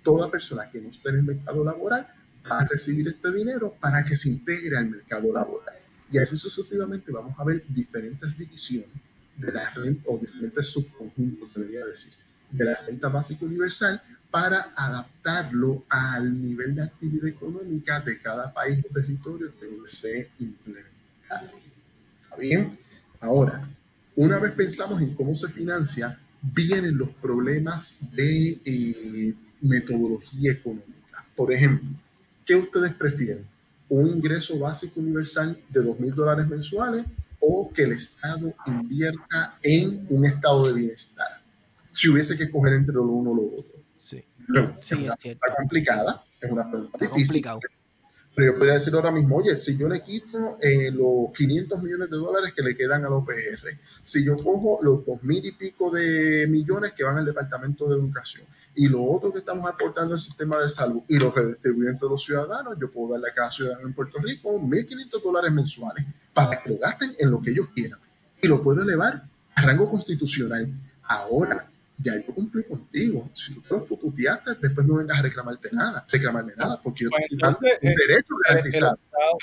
[0.02, 2.08] Toda persona que no esté en el mercado laboral
[2.50, 5.76] va a recibir este dinero para que se integre al mercado laboral.
[6.12, 8.90] Y así sucesivamente vamos a ver diferentes divisiones
[9.36, 12.14] de la renta, o diferentes subconjuntos, debería decir,
[12.52, 18.80] de la renta básica universal para adaptarlo al nivel de actividad económica de cada país
[18.80, 20.90] o territorio donde se implementa.
[21.24, 22.78] ¿Está bien?
[23.20, 23.68] Ahora,
[24.16, 31.26] una vez pensamos en cómo se financia, vienen los problemas de eh, metodología económica.
[31.36, 31.90] Por ejemplo,
[32.46, 33.46] ¿qué ustedes prefieren?
[33.90, 37.06] ¿Un ingreso básico universal de 2 mil dólares mensuales
[37.40, 41.42] o que el Estado invierta en un estado de bienestar?
[41.92, 43.76] Si hubiese que escoger entre lo uno o lo otro.
[43.98, 47.28] Sí, es una pregunta complicada, es una pregunta difícil.
[47.28, 47.60] Complicado.
[48.36, 52.10] Pero yo podría decir ahora mismo, oye, si yo le quito eh, los 500 millones
[52.10, 55.90] de dólares que le quedan al OPR, si yo cojo los 2 mil y pico
[55.90, 60.20] de millones que van al Departamento de Educación y lo otro que estamos aportando al
[60.20, 63.88] sistema de salud y lo redistribuyo entre los ciudadanos, yo puedo darle a cada ciudadano
[63.88, 68.00] en Puerto Rico 1.500 dólares mensuales para que lo gasten en lo que ellos quieran.
[68.42, 69.24] y lo puedo elevar
[69.56, 70.70] a rango constitucional.
[71.04, 73.30] Ahora, ya yo cumplí contigo.
[73.34, 77.10] Si tú te lo fututeaste, después no vengas a reclamarte nada, reclamarme nada, porque yo
[77.10, 78.96] Pues estoy dando un eh, derecho el, el garantizado.
[78.96, 79.38] estado,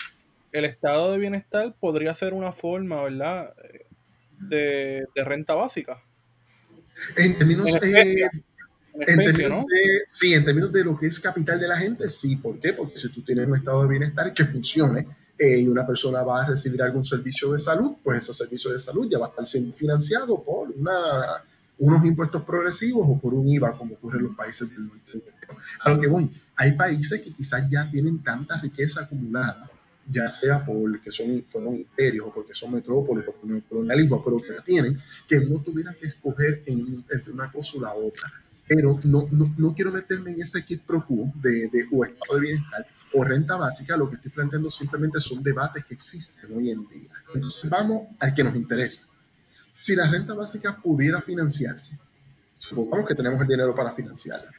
[0.52, 3.54] el estado de bienestar podría ser una forma, ¿verdad?
[4.38, 6.02] De, de renta básica.
[7.16, 8.30] En términos, En especie, eh,
[9.06, 9.64] En términos ¿no?
[9.66, 12.36] de, sí, en términos de lo que es capital de la gente, sí.
[12.36, 12.72] ¿Por qué?
[12.74, 15.06] Porque si tú tienes un estado de bienestar que funcione
[15.38, 18.78] eh, y una persona va a recibir algún servicio de salud, pues ese servicio de
[18.78, 21.42] salud ya va a estar siendo financiado por una,
[21.82, 25.56] unos impuestos progresivos o por un IVA, como ocurre en los países del norte europeo.
[25.80, 29.68] A lo que voy, hay países que quizás ya tienen tanta riqueza acumulada,
[30.08, 34.36] ya sea porque son, fueron imperios o porque son metrópolis o por el colonialismo, pero
[34.38, 38.32] que la tienen, que no tuvieran que escoger en- entre una cosa o la otra
[38.64, 42.36] pero no, no, no quiero meterme en ese kit pro quo de, de o estado
[42.36, 46.70] de bienestar o renta básica, lo que estoy planteando simplemente son debates que existen hoy
[46.70, 47.10] en día.
[47.34, 49.02] Entonces vamos al que nos interesa.
[49.72, 51.98] Si la renta básica pudiera financiarse,
[52.58, 54.52] supongamos que tenemos el dinero para financiarla,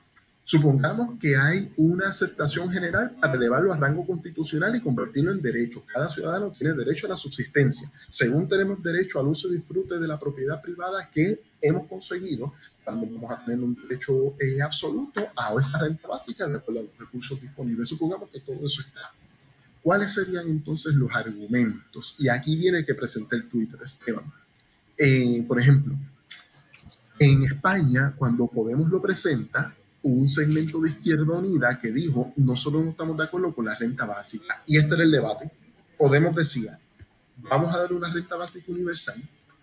[0.43, 5.83] supongamos que hay una aceptación general para elevarlo a rango constitucional y convertirlo en derecho.
[5.93, 7.89] Cada ciudadano tiene derecho a la subsistencia.
[8.09, 12.53] Según tenemos derecho al uso y disfrute de la propiedad privada que hemos conseguido,
[12.83, 16.97] también vamos a tener un derecho eh, absoluto a esa renta básica de acuerdo los
[16.97, 17.87] recursos disponibles.
[17.87, 19.13] Supongamos que todo eso está.
[19.81, 22.15] ¿Cuáles serían entonces los argumentos?
[22.17, 24.25] Y aquí viene que presenté el Twitter, Esteban.
[24.97, 25.95] Eh, por ejemplo,
[27.19, 32.83] en España, cuando Podemos lo presenta, hubo un segmento de Izquierda Unida que dijo, nosotros
[32.83, 34.61] no estamos de acuerdo con la renta básica.
[34.65, 35.51] Y este era el debate.
[35.97, 36.79] Podemos decía,
[37.37, 39.15] vamos a dar una renta básica universal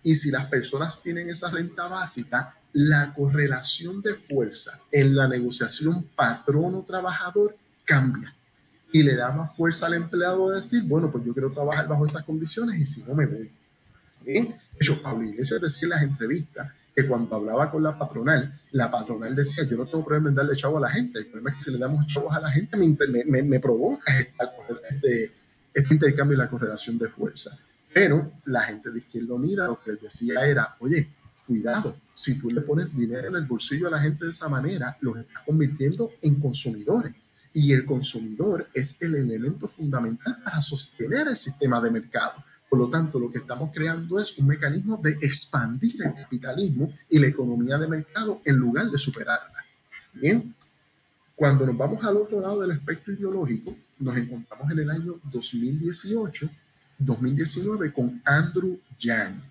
[0.03, 6.03] y si las personas tienen esa renta básica, la correlación de fuerza en la negociación
[6.15, 7.55] patrono-trabajador
[7.85, 8.33] cambia
[8.91, 12.05] y le da más fuerza al empleado a decir, bueno, pues yo quiero trabajar bajo
[12.05, 13.51] estas condiciones y si no me voy.
[14.25, 14.55] ¿Bien?
[14.81, 19.35] Hecho, Pablo Iglesias decía en las entrevistas que cuando hablaba con la patronal, la patronal
[19.35, 21.61] decía, yo no tengo problema en darle chavo a la gente, el problema es que
[21.63, 24.11] si le damos chavos a la gente me, me, me- me provoca
[24.89, 25.31] este,
[25.73, 27.57] este intercambio y la correlación de fuerza.
[27.93, 31.07] Pero la gente de Izquierda Unida lo que les decía era, oye,
[31.45, 34.97] cuidado, si tú le pones dinero en el bolsillo a la gente de esa manera,
[35.01, 37.13] los estás convirtiendo en consumidores.
[37.53, 42.43] Y el consumidor es el elemento fundamental para sostener el sistema de mercado.
[42.71, 47.19] Por lo tanto, lo que estamos creando es un mecanismo de expandir el capitalismo y
[47.19, 49.65] la economía de mercado en lugar de superarla.
[50.13, 50.55] Bien,
[51.35, 56.49] cuando nos vamos al otro lado del espectro ideológico, nos encontramos en el año 2018,
[56.97, 59.43] 2019 con Andrew Yang.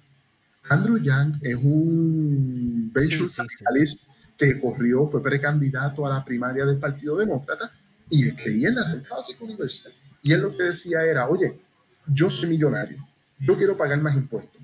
[0.71, 3.37] Andrew Yang es un venture Sí, sí, sí.
[3.37, 4.09] capitalist
[4.39, 7.71] que corrió, fue precandidato a la primaria del Partido Demócrata
[8.09, 9.93] y él creía en la renta básica universal.
[10.23, 11.61] Y él lo que decía era, oye,
[12.07, 13.10] yo soy millonario,
[13.41, 14.61] yo quiero pagar más impuestos.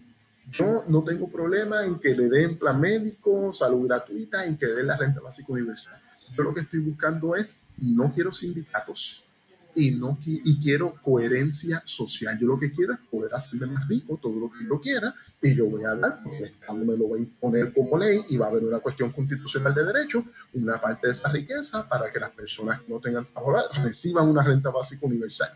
[0.51, 4.87] Yo no tengo problema en que le den plan médico, salud gratuita y que den
[4.87, 6.01] la renta básica universal.
[6.37, 9.25] Yo lo que estoy buscando es, no quiero sindicatos
[9.75, 12.39] y, no, y quiero coherencia social.
[12.39, 15.55] Yo lo que quiero es poder hacerme más rico todo lo que yo quiera y
[15.55, 18.37] yo voy a dar, porque el Estado me lo va a imponer como ley y
[18.37, 20.25] va a haber una cuestión constitucional de derecho,
[20.55, 24.43] una parte de esa riqueza para que las personas que no tengan trabajo reciban una
[24.43, 25.51] renta básica universal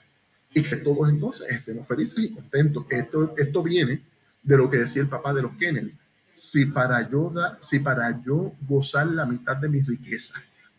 [0.52, 2.84] y que todos entonces estemos felices y contentos.
[2.90, 4.02] Esto, esto viene
[4.42, 5.92] de lo que decía el papá de los Kennedy.
[6.32, 10.34] Si para, yo da- si para yo gozar la mitad de mi riqueza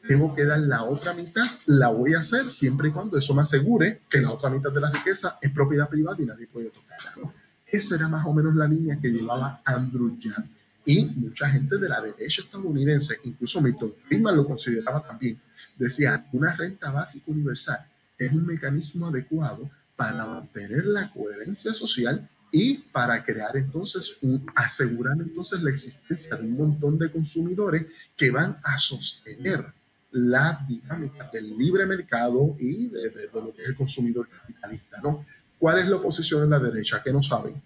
[0.07, 3.43] tengo que dar la otra mitad, la voy a hacer siempre y cuando eso me
[3.43, 7.11] asegure que la otra mitad de la riqueza es propiedad privada y nadie puede tocarla.
[7.21, 7.33] ¿no?
[7.67, 10.49] Esa era más o menos la línea que llevaba Andrew Yang.
[10.85, 15.39] Y mucha gente de la derecha estadounidense, incluso Milton Friedman lo consideraba también,
[15.77, 17.85] decía, una renta básica universal
[18.25, 24.19] es un mecanismo adecuado para mantener la coherencia social y para crear entonces,
[24.55, 29.65] asegurar entonces la existencia de un montón de consumidores que van a sostener
[30.11, 35.25] la dinámica del libre mercado y de lo que es el consumidor capitalista, ¿no?
[35.57, 37.01] ¿Cuál es la oposición en la derecha?
[37.01, 37.61] Que no saben.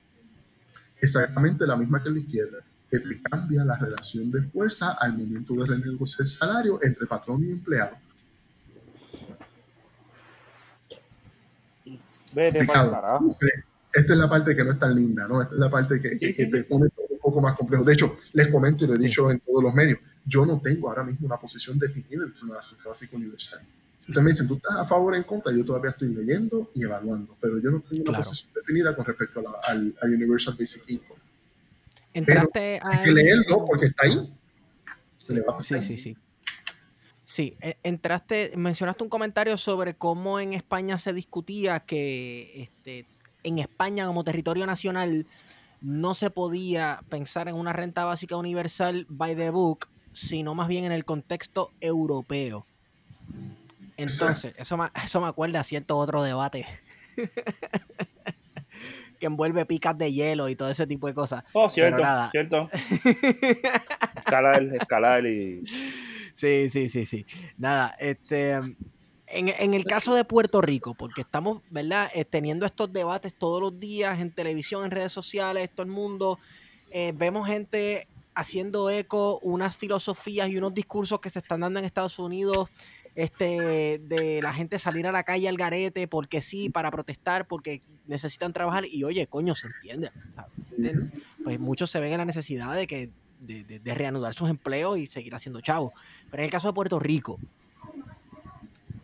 [1.02, 2.58] Exactamente la misma que en la izquierda,
[2.90, 7.44] que te cambia la relación de fuerza al momento de renegociar el salario entre patrón
[7.46, 7.98] y empleado.
[12.36, 13.30] Vete para carajo.
[13.94, 15.42] Esta es la parte que no es tan linda, ¿no?
[15.42, 17.56] Esta es la parte que, que- Sí, que sí, te pone todo un poco más
[17.58, 17.84] complejo.
[17.86, 20.90] De hecho, les comento y lo he dicho en todos los medios, yo no tengo
[20.90, 23.62] ahora mismo una posición definida en renta básica universal.
[24.00, 25.52] Si ustedes me dicen, ¿tú estás a favor o en contra?
[25.54, 28.18] Yo todavía estoy leyendo y evaluando, pero yo no tengo una Claro.
[28.24, 31.22] posición definida con respecto a la- al, al Universal Basic Income.
[32.14, 34.34] Entraste Hay a que leerlo porque está ahí.
[35.26, 36.18] Se le va a Sí, sí, sí.
[37.36, 43.08] Sí, e- entraste, mencionaste un comentario sobre cómo en España se discutía que este,
[43.44, 45.28] en España como territorio nacional
[45.82, 50.86] no se podía pensar en una renta básica universal by the book, sino más bien
[50.86, 52.66] en el contexto europeo.
[53.98, 56.66] Entonces, eso me, eso me acuerda a cierto otro debate
[59.20, 61.44] que envuelve picas de hielo y todo ese tipo de cosas.
[61.52, 62.70] Oh, cierto, cierto.
[64.16, 65.62] Escalar, escalar y...
[66.36, 67.26] Sí, sí, sí, sí.
[67.58, 72.12] Nada, este, en, en el caso de Puerto Rico, porque estamos, ¿verdad?
[72.14, 76.38] Eh, teniendo estos debates todos los días en televisión, en redes sociales, todo el mundo,
[76.92, 81.86] eh, vemos gente haciendo eco unas filosofías y unos discursos que se están dando en
[81.86, 82.70] Estados Unidos,
[83.16, 87.82] este, de la gente salir a la calle al garete porque sí, para protestar, porque
[88.08, 90.12] necesitan trabajar y oye, coño, se entiende.
[91.44, 93.10] Pues muchos se ven en la necesidad de que
[93.46, 95.94] de, de- de reanudar sus empleos y seguir haciendo chavos.
[96.32, 97.40] Pero en el caso de Puerto Rico,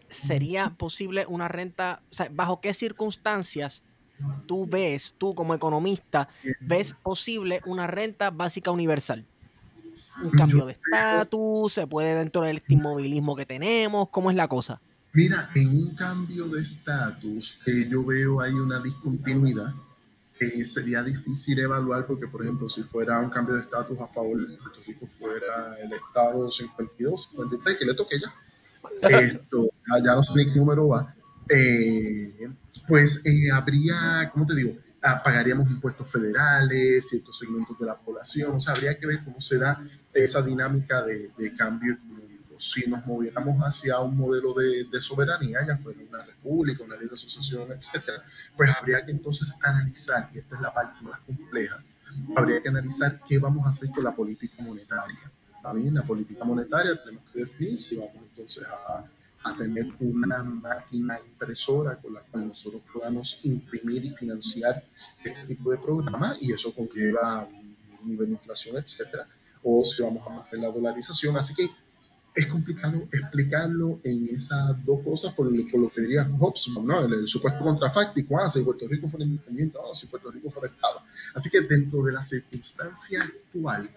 [0.10, 2.02] ¿sería posible una renta?
[2.12, 3.84] O sea, ¿bajo qué circunstancias
[4.46, 6.28] tú ves, tú como economista,
[6.60, 9.26] ves posible una renta básica universal?
[10.22, 14.82] Un cambio de estatus, se puede dentro del inmovilismo que tenemos, ¿cómo es la cosa?
[15.14, 19.74] Mira, en un cambio de estatus, eh, yo veo ahí una discontinuidad
[20.50, 24.40] que sería difícil evaluar porque, por ejemplo, si fuera un cambio de estatus a favor
[24.40, 28.34] de Puerto Rico, fuera el estado 52, 53, que le toque ya,
[29.20, 29.70] esto,
[30.04, 31.16] ya, no sé ni qué número va,
[31.48, 32.50] eh,
[32.88, 34.76] pues eh, habría, ¿cómo te digo?
[35.04, 39.40] Ah, pagaríamos impuestos federales, ciertos segmentos de la población, o sea, habría que ver cómo
[39.40, 42.00] se da esa dinámica de, de cambio.
[42.62, 47.16] Si nos moviéramos hacia un modelo de, de soberanía, ya fuera una república, una libre
[47.16, 48.24] asociación, etcétera,
[48.56, 51.84] pues habría que entonces analizar, y esta es la parte más compleja,
[52.36, 55.32] habría que analizar qué vamos a hacer con la política monetaria.
[55.56, 55.96] ¿Está bien?
[55.96, 59.06] La política monetaria tenemos que definir si vamos entonces a,
[59.44, 64.84] a tener una máquina impresora con la cual nosotros podamos imprimir y financiar
[65.24, 67.48] este tipo de programas y eso conlleva
[68.04, 69.28] un nivel de inflación, etcétera,
[69.64, 71.36] o si vamos a mantener la dolarización.
[71.38, 71.70] Así que
[72.34, 77.06] es complicado explicarlo en esas dos cosas por, lo- por lo que diría Hobsbawm, ¿no?
[77.06, 80.74] El, el supuesto contrafáctico, ah, si Puerto Rico fuera independiente, ah, si Puerto Rico fuera
[80.74, 81.02] Estado.
[81.36, 83.90] Así que dentro de la circunstancia actual,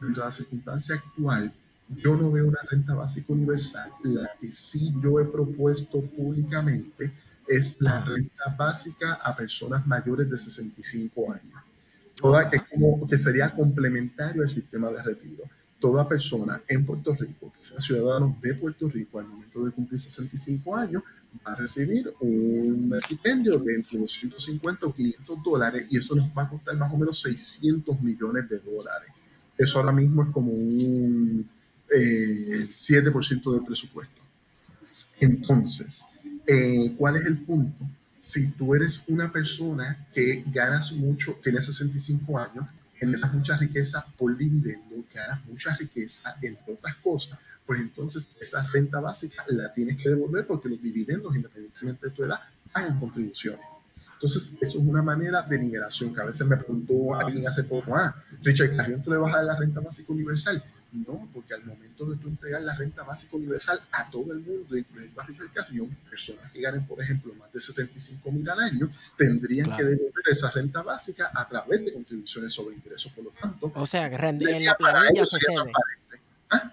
[0.00, 1.52] dentro de la circunstancia actual,
[1.88, 3.90] yo no veo una renta básica universal.
[4.04, 7.12] La que sí yo he propuesto públicamente
[7.46, 11.62] es la renta básica a personas mayores de 65 años.
[12.20, 15.44] Toda, que, como, que sería complementario al sistema de retiro.
[15.80, 20.00] Toda persona en Puerto Rico que sea ciudadano de Puerto Rico al momento de cumplir
[20.00, 21.02] 65 años
[21.46, 26.42] va a recibir un stipendio de entre 250 o 500 dólares y eso nos va
[26.42, 29.10] a costar más o menos 600 millones de dólares.
[29.56, 31.48] Eso ahora mismo es como un
[31.90, 34.20] eh, 7% del presupuesto.
[35.20, 36.04] Entonces,
[36.46, 37.84] eh, ¿cuál es el punto?
[38.20, 42.66] Si tú eres una persona que ganas mucho, tienes 65 años,
[42.98, 48.98] generas mucha riqueza por dividendo, ganas mucha riqueza, entre otras cosas, pues entonces esa renta
[49.00, 52.40] básica la tienes que devolver porque los dividendos, independientemente de tu edad,
[52.72, 53.60] pagan contribuciones.
[54.14, 57.94] Entonces, eso es una manera de liberación que a veces me preguntó alguien hace poco,
[57.94, 60.60] ah, Richard, ¿la gente le vas a dar la renta básica universal?
[60.90, 64.74] No, porque al momento de tú entregar la renta básica universal a todo el mundo,
[64.76, 68.90] incluyendo a Richard Carrión, personas que ganen, por ejemplo, más de 75 mil al año,
[69.16, 69.78] tendrían Claro.
[69.78, 73.12] que devolver esa renta básica a través de contribuciones sobre ingresos.
[73.12, 75.72] Por lo tanto, O sea, que en la planilla ellos se cede.
[76.50, 76.72] ¿Ah?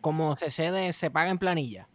[0.00, 1.88] Como se cede, se paga en planilla.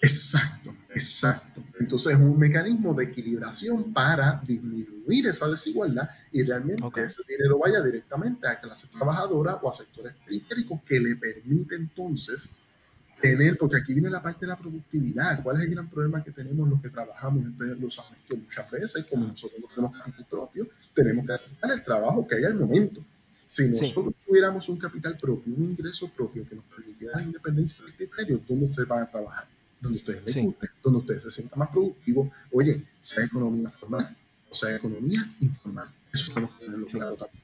[0.00, 1.63] Exacto, exacto.
[1.84, 7.82] Entonces es un mecanismo de equilibración para disminuir esa desigualdad y realmente ese dinero vaya
[7.82, 12.56] directamente a clase trabajadora o a sectores periféricos que le permite entonces
[13.20, 15.42] tener, porque aquí viene la parte de la productividad.
[15.42, 17.44] ¿Cuál es el gran problema que tenemos los que trabajamos?
[17.48, 21.70] Ustedes lo saben que muchas veces, como nosotros no tenemos capital propio, tenemos que aceptar
[21.70, 23.04] el trabajo que hay al momento.
[23.46, 27.94] Si nosotros tuviéramos un capital propio, un ingreso propio que nos permitiera la independencia del
[27.94, 29.53] criterio, ¿dónde ustedes van a trabajar?
[29.84, 30.40] Donde ustedes les Sí.
[30.42, 32.28] guste, donde ustedes se sientan más productivos.
[32.52, 34.16] Oye, sea economía formal
[34.50, 35.88] o sea economía informal.
[36.12, 36.96] Eso tenemos que tenerlo Sí.
[36.96, 37.42] claro también.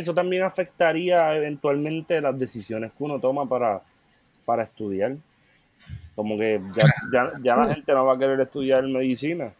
[0.00, 3.82] Eso también afectaría eventualmente las decisiones que uno toma para,
[4.44, 5.16] para estudiar.
[6.14, 9.52] Como que ya, ya, ya la gente no va a querer estudiar medicina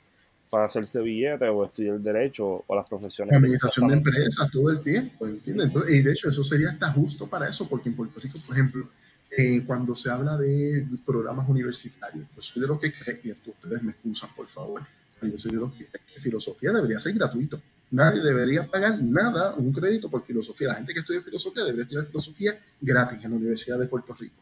[0.48, 3.36] para hacerse billete o estudiar derecho o las profesiones.
[3.36, 5.66] Administración de empresas todo el tiempo, ¿entiendes?
[5.66, 8.54] Entonces, y de hecho, eso sería hasta justo para eso, porque en Puerto Rico, por
[8.54, 8.88] ejemplo,
[9.36, 13.50] eh, cuando se habla de programas universitarios, yo soy de los que cree, y esto
[13.50, 14.82] ustedes me excusan, por favor,
[15.22, 17.60] yo soy de los que cree que filosofía debería ser gratuito.
[17.90, 20.68] Nadie debería pagar nada, un crédito por filosofía.
[20.68, 24.34] La gente que estudia filosofía debería estudiar filosofía gratis en la Universidad de Puerto Rico.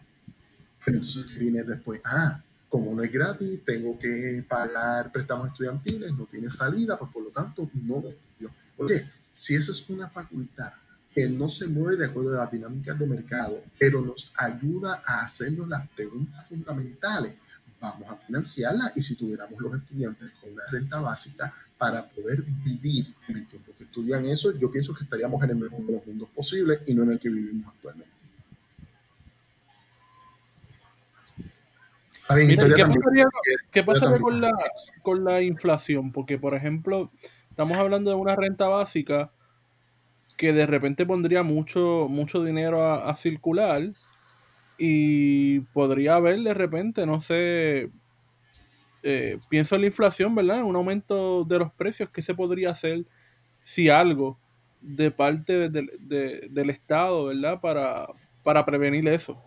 [0.87, 2.01] Entonces, ¿qué viene después?
[2.05, 7.23] Ah, como no es gratis, tengo que pagar préstamos estudiantiles, no tiene salida, pues por
[7.23, 8.51] lo tanto no lo estudio.
[8.77, 10.73] Porque si esa es una facultad
[11.15, 15.23] que no se mueve de acuerdo a las dinámicas de mercado, pero nos ayuda a
[15.23, 17.35] hacernos las preguntas fundamentales,
[17.81, 23.13] vamos a financiarla y si tuviéramos los estudiantes con una renta básica para poder vivir
[23.29, 26.07] en el tiempo que estudian eso, yo pienso que estaríamos en el mejor de los
[26.07, 28.13] mundos posible y no en el que vivimos actualmente.
[33.71, 34.53] ¿Qué pasaría, con, la,
[35.03, 36.13] con la inflación?
[36.13, 37.11] Porque, por ejemplo,
[37.51, 39.31] estamos hablando de una renta básica
[40.37, 43.91] que de repente pondría mucho, mucho dinero a, circular
[44.79, 47.91] y podría haber de repente, no sé,
[49.03, 50.65] eh, pienso en la inflación, ¿verdad?
[50.65, 53.05] Un aumento de los precios, ¿qué se podría hacer
[53.63, 54.39] si algo
[54.81, 57.61] de parte del Estado, ¿verdad?
[57.61, 58.07] Para,
[58.43, 59.41] para prevenir eso.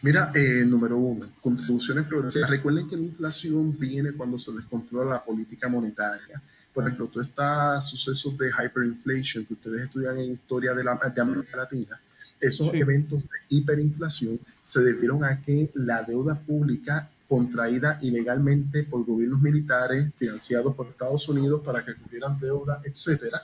[0.00, 2.50] Mira, eh, número uno, contribuciones progresivas.
[2.50, 6.42] Recuerden que la inflación viene cuando se descontrola la política monetaria.
[6.72, 11.20] Por ejemplo, todos estos sucesos de hyperinflation que ustedes estudian en historia de, la, de
[11.20, 12.00] América Latina,
[12.40, 19.40] esos eventos de hiperinflación se debieron a que la deuda pública contraída ilegalmente por gobiernos
[19.40, 23.42] militares financiados por Estados Unidos para que cubrieran deuda, etcétera,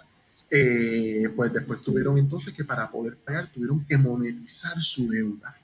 [0.51, 5.55] eh, pues después tuvieron entonces que para poder pagar tuvieron que monetizar su deuda.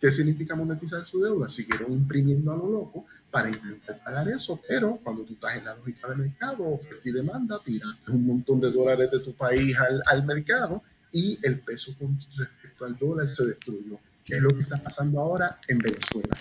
[0.00, 1.48] ¿Qué significa monetizar su deuda?
[1.48, 5.74] Siguieron imprimiendo a lo loco para intentar pagar eso, pero cuando tú estás en la
[5.74, 10.02] lógica de mercado, oferta y demanda, tiras un montón de dólares de tu país al,
[10.06, 13.98] al mercado y el peso con respecto al dólar se destruyó.
[14.22, 16.36] ¿Qué es lo que está pasando ahora en Venezuela?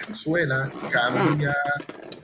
[0.00, 1.54] Venezuela cambia,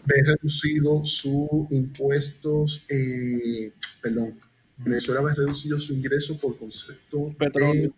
[0.04, 4.34] ve reducido sus impuestos, eh, perdón,
[4.76, 7.94] Venezuela ve reducido su ingreso por concepto petróleo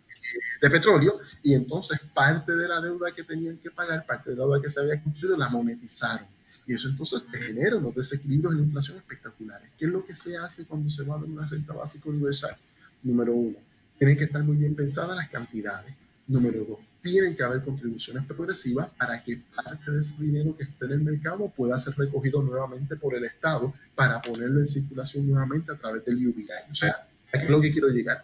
[0.61, 4.43] de petróleo y entonces parte de la deuda que tenían que pagar, parte de la
[4.43, 6.27] deuda que se había cumplido, la monetizaron.
[6.65, 9.69] Y eso entonces te genera unos desequilibrios en la inflación espectaculares.
[9.77, 12.55] ¿Qué es lo que se hace cuando se va a dar una renta básica universal?
[13.03, 13.57] Número uno,
[13.97, 15.93] tienen que estar muy bien pensadas las cantidades.
[16.25, 20.85] Número dos, tienen que haber contribuciones progresivas para que parte de ese dinero que esté
[20.85, 25.73] en el mercado pueda ser recogido nuevamente por el Estado para ponerlo en circulación nuevamente
[25.73, 26.47] a través del UBI.
[26.71, 26.95] O sea,
[27.33, 28.23] aquí es lo que quiero llegar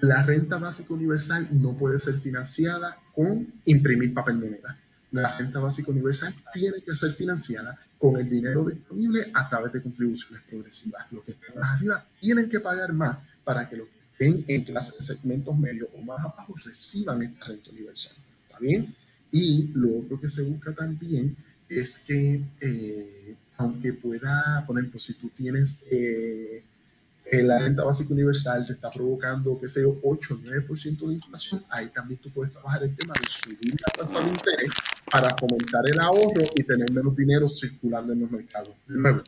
[0.00, 4.78] la renta básica universal no puede ser financiada con imprimir papel moneda.
[5.12, 9.82] La renta básica universal tiene que ser financiada con el dinero disponible a través de
[9.82, 11.06] contribuciones progresivas.
[11.10, 14.64] Los que estén más arriba tienen que pagar más para que los que estén en
[14.64, 18.16] clases segmentos medios o más abajo reciban esta renta universal.
[18.46, 18.94] ¿Está bien?
[19.32, 21.36] Y lo otro que se busca también
[21.68, 26.62] es que, eh, aunque pueda, por ejemplo, si tú tienes eh,
[27.28, 31.14] eh, la renta básica universal te está provocando, qué sé yo, 8 o 9% de
[31.14, 34.70] inflación, ahí también tú puedes trabajar el tema de subir la tasa de interés
[35.10, 38.76] para fomentar el ahorro y tener menos dinero circulando en los mercados.
[38.86, 39.22] De nuevo,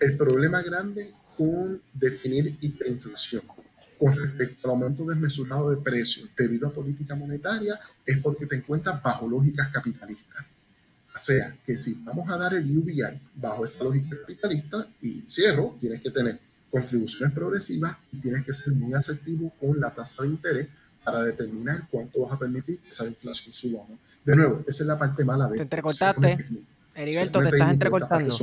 [0.00, 3.42] el problema grande con definir hiperinflación
[3.98, 9.02] con respecto al aumento desmesurado de precios debido a política monetaria es porque te encuentras
[9.02, 10.44] bajo lógicas capitalistas.
[11.14, 13.02] O sea, que si vamos a dar el UBI
[13.34, 16.38] bajo esa lógica capitalista, y cierro, tienes que tener
[16.76, 20.68] contribuciones progresivas y tienes que ser muy asertivo con la tasa de interés
[21.02, 23.98] para determinar cuánto vas a permitir que esa inflación suba o no.
[24.24, 25.56] De nuevo, esa es la parte mala de...
[25.56, 26.46] Te entrecortaste.
[26.94, 28.36] Heriberto, te estás entrecortando.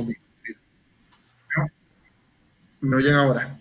[2.80, 3.58] ¿Me oyen ahora?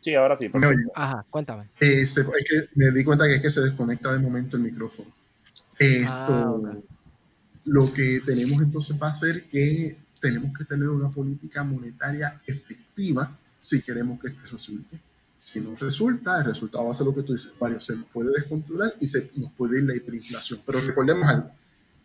[0.00, 0.50] Sí, ahora sí.
[0.52, 0.90] ¿Me oyen?
[0.94, 1.64] Ajá, cuéntame.
[1.80, 5.10] Eh, es que me di cuenta que es que se desconecta de momento el micrófono.
[5.78, 6.76] Esto, ah,
[7.64, 13.38] Lo que tenemos entonces va a ser que tenemos que tener una política monetaria efectiva
[13.62, 14.98] si queremos que esto resulte.
[15.38, 18.32] Si no resulta, el resultado va a ser lo que tú dices, varios se puede
[18.32, 20.60] descontrolar y se nos puede ir la hiperinflación.
[20.66, 21.50] Pero recordemos algo,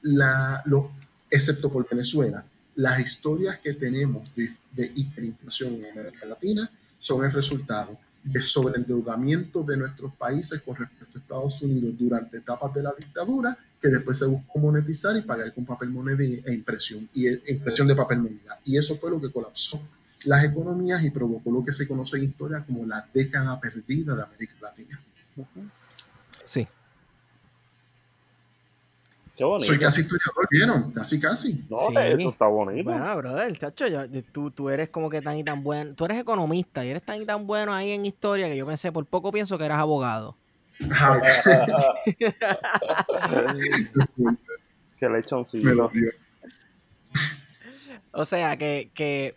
[0.04, 0.92] la, lo,
[1.32, 2.46] excepto por Venezuela,
[2.76, 9.64] las historias que tenemos de, de hiperinflación en América Latina son el resultado de sobreendeudamiento
[9.64, 14.20] de nuestros países con respecto a Estados Unidos durante etapas de la dictadura, que después
[14.20, 18.20] se buscó monetizar y pagar con papel moneda e impresión, y e impresión de papel
[18.20, 18.60] moneda.
[18.64, 19.82] Y eso fue lo que colapsó
[20.26, 24.24] las economías y provocó lo que se conoce en historia como la década perdida de
[24.24, 25.00] América Latina.
[26.44, 26.68] Sí.
[29.36, 29.68] Qué bonito.
[29.68, 30.92] Soy casi historiador, ¿vieron?
[30.92, 31.64] Casi, casi.
[31.70, 32.90] No, eso está bonito.
[32.90, 33.86] Bueno, brother, chacho,
[34.32, 35.94] tú, tú eres como que tan y tan bueno.
[35.94, 38.92] Tú eres economista y eres tan y tan bueno ahí en historia que yo pensé,
[38.92, 40.36] por poco pienso que eras abogado.
[45.00, 45.92] Qué lechoncito.
[48.12, 49.36] O sea, que, que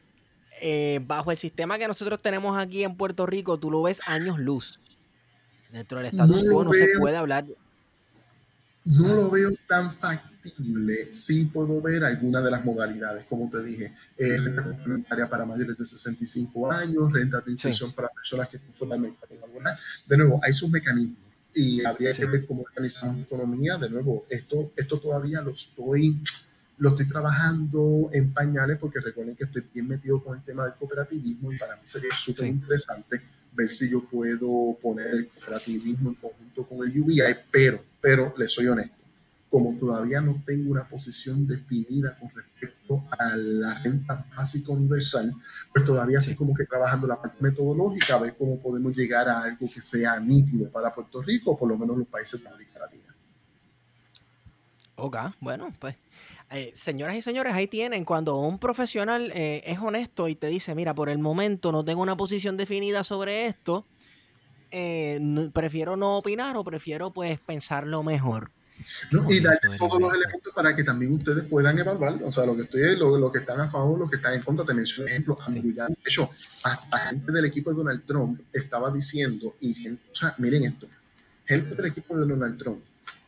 [0.60, 4.38] eh, bajo el sistema que nosotros tenemos aquí en Puerto Rico, tú lo ves años
[4.38, 4.80] luz.
[5.72, 7.46] Dentro del status quo no, se puede hablar.
[8.84, 10.30] No lo veo tan factible
[11.10, 15.76] sí puedo ver alguna de las modalidades, como te dije, eh, renta complementaria para mayores
[15.76, 19.76] de 65 años, renta de inserción para personas que están mercado laboral.
[20.06, 21.18] De nuevo, hay sus mecanismos
[21.52, 23.76] y habría que ver cómo organizamos la economía.
[23.76, 26.18] De nuevo, esto, esto todavía lo estoy,
[26.80, 30.74] lo estoy trabajando en pañales porque recuerden que estoy bien metido con el tema del
[30.74, 33.20] cooperativismo y para mí sería súper interesante
[33.52, 37.20] ver si yo puedo poner el cooperativismo en conjunto con el UBI,
[37.50, 38.96] pero, pero les soy honesto,
[39.50, 45.34] como todavía no tengo una posición definida con respecto a la renta básica universal,
[45.74, 49.42] pues todavía estoy como que trabajando la parte metodológica, a ver cómo podemos llegar a
[49.42, 52.78] algo que sea nítido para Puerto Rico, o por lo menos los países de América
[52.78, 53.14] Latina.
[54.96, 55.96] Ok, bueno, pues
[56.52, 60.74] eh, señoras y señores, ahí tienen, cuando un profesional eh, es honesto y te dice,
[60.74, 63.86] mira, por el momento no tengo una posición definida sobre esto,
[64.72, 65.20] eh,
[65.52, 68.50] prefiero no opinar o prefiero pues pensarlo mejor.
[69.28, 72.62] y darle todos los elementos para que también ustedes puedan evaluar, o sea, lo que
[72.62, 75.38] estoy, lo, lo que están a favor, lo que están en contra, te menciono ejemplo,
[75.46, 76.30] de hecho,
[76.64, 80.88] hasta gente del equipo de Donald Trump estaba diciendo, y o sea, miren esto,
[81.46, 82.80] gente del equipo de Donald Trump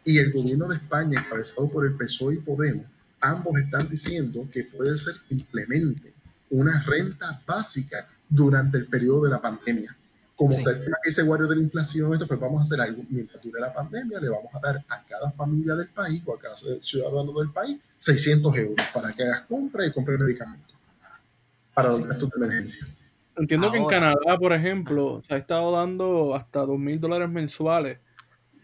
[0.05, 2.87] y el gobierno de España, encabezado por el PSOE y Podemos,
[3.23, 6.13] ambos están diciendo que puede ser implemente
[6.51, 9.97] una renta básica durante el periodo de la pandemia.
[10.35, 13.05] Como tema que dice Wario de la inflación, esto, pues vamos a hacer algo.
[13.09, 16.39] Mientras dure la pandemia, le vamos a dar a cada familia del país o a
[16.39, 20.75] cada ciudadano del país 600 euros para que hagas compra y compre medicamentos
[21.73, 22.87] para los gastos de emergencia.
[23.37, 27.99] Entiendo que en Canadá, por ejemplo, se ha estado dando hasta 2 mil dólares mensuales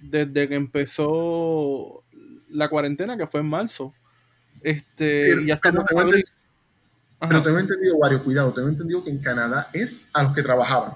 [0.01, 2.03] desde que empezó
[2.51, 3.95] la cuarentena, que fue en marzo.
[4.63, 6.29] Este, pero, ya pero, tengo entendido,
[7.21, 10.95] pero, tengo entendido, Wario, cuidado, tengo entendido que en Canadá es a los que trabajaban.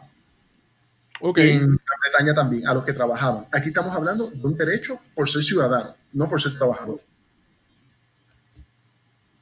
[1.21, 1.51] Okay.
[1.51, 3.47] En Gran Bretaña también, a los que trabajaban.
[3.53, 7.01] Aquí estamos hablando de un derecho por ser ciudadano, no por ser trabajador.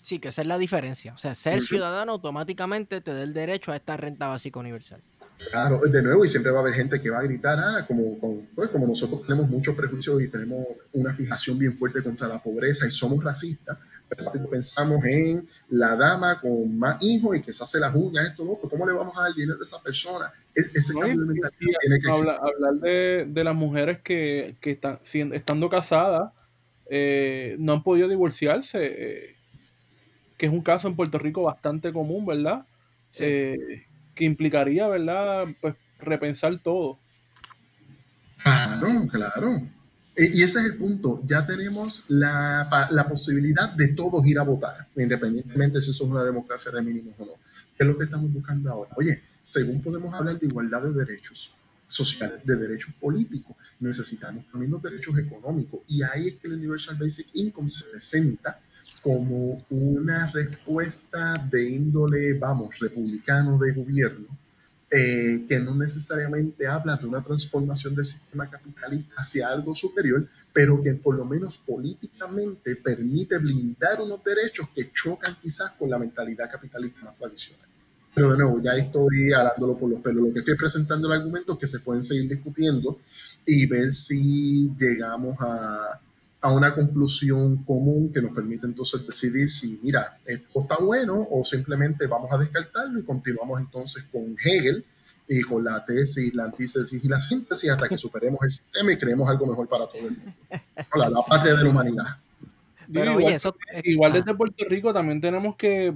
[0.02, 1.14] Sí, que esa es la diferencia.
[1.14, 5.00] O sea, ser ciudadano automáticamente te da el derecho a esta renta básica universal.
[5.48, 8.18] Claro, de nuevo, y siempre va a haber gente que va a gritar, ah, como,
[8.18, 12.42] como, pues, como nosotros tenemos muchos prejuicios y tenemos una fijación bien fuerte contra la
[12.42, 13.78] pobreza y somos racistas,
[14.50, 18.68] pensamos en la dama con más hijos y que se hace las uñas, esto, otro,
[18.68, 20.32] ¿cómo le vamos a dar dinero a esa persona?
[20.54, 24.98] ese cambio de mentalidad tiene que Hablar de, de, las mujeres que, que están
[25.32, 26.32] estando casadas
[26.92, 29.36] eh, no han podido divorciarse, eh,
[30.36, 32.66] que es un caso en Puerto Rico bastante común, ¿verdad?
[33.20, 35.46] Eh, que implicaría, ¿verdad?
[35.60, 36.98] Pues repensar todo.
[38.42, 39.60] Claro, claro.
[40.20, 41.22] Eh, y ese es el punto.
[41.24, 46.22] Ya tenemos la, la, posibilidad de todos ir a votar, independientemente si eso es una
[46.22, 47.32] democracia de mínimos o no.
[47.74, 48.90] ¿Qué es lo que estamos buscando ahora?
[48.98, 51.54] Oye, según podemos hablar de igualdad de derechos
[51.86, 55.80] sociales, de derechos políticos, necesitamos también los derechos económicos.
[55.88, 58.60] Y ahí es que el Universal Basic Income se presenta
[59.00, 64.26] como una respuesta de índole, vamos, republicano de gobierno,
[64.90, 70.80] eh, que no necesariamente habla de una transformación del sistema capitalista hacia algo superior, pero
[70.82, 76.50] que por lo menos políticamente permite blindar unos derechos que chocan quizás con la mentalidad
[76.50, 77.68] capitalista más tradicional.
[78.12, 80.26] Pero de nuevo, ya estoy hablándolo por los pelos.
[80.26, 82.98] Lo que estoy presentando es que se pueden seguir discutiendo
[83.46, 86.00] y ver si llegamos a,
[86.42, 91.44] a una conclusión común que nos permite entonces decidir si, mira, esto está bueno o
[91.44, 94.84] simplemente vamos a descartarlo y continuamos entonces con Hegel
[95.28, 98.96] y con la tesis, la antítesis y la síntesis hasta que superemos el sistema y
[98.96, 100.32] creemos algo mejor para todo el mundo.
[100.94, 102.16] La, la patria de la humanidad.
[102.92, 105.94] Pero, igual, eso, igual desde Puerto Rico también tenemos que,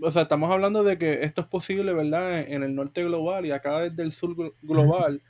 [0.00, 2.40] o sea, estamos hablando de que esto es posible, ¿verdad?
[2.40, 5.20] En, el norte global y acá desde el sur global.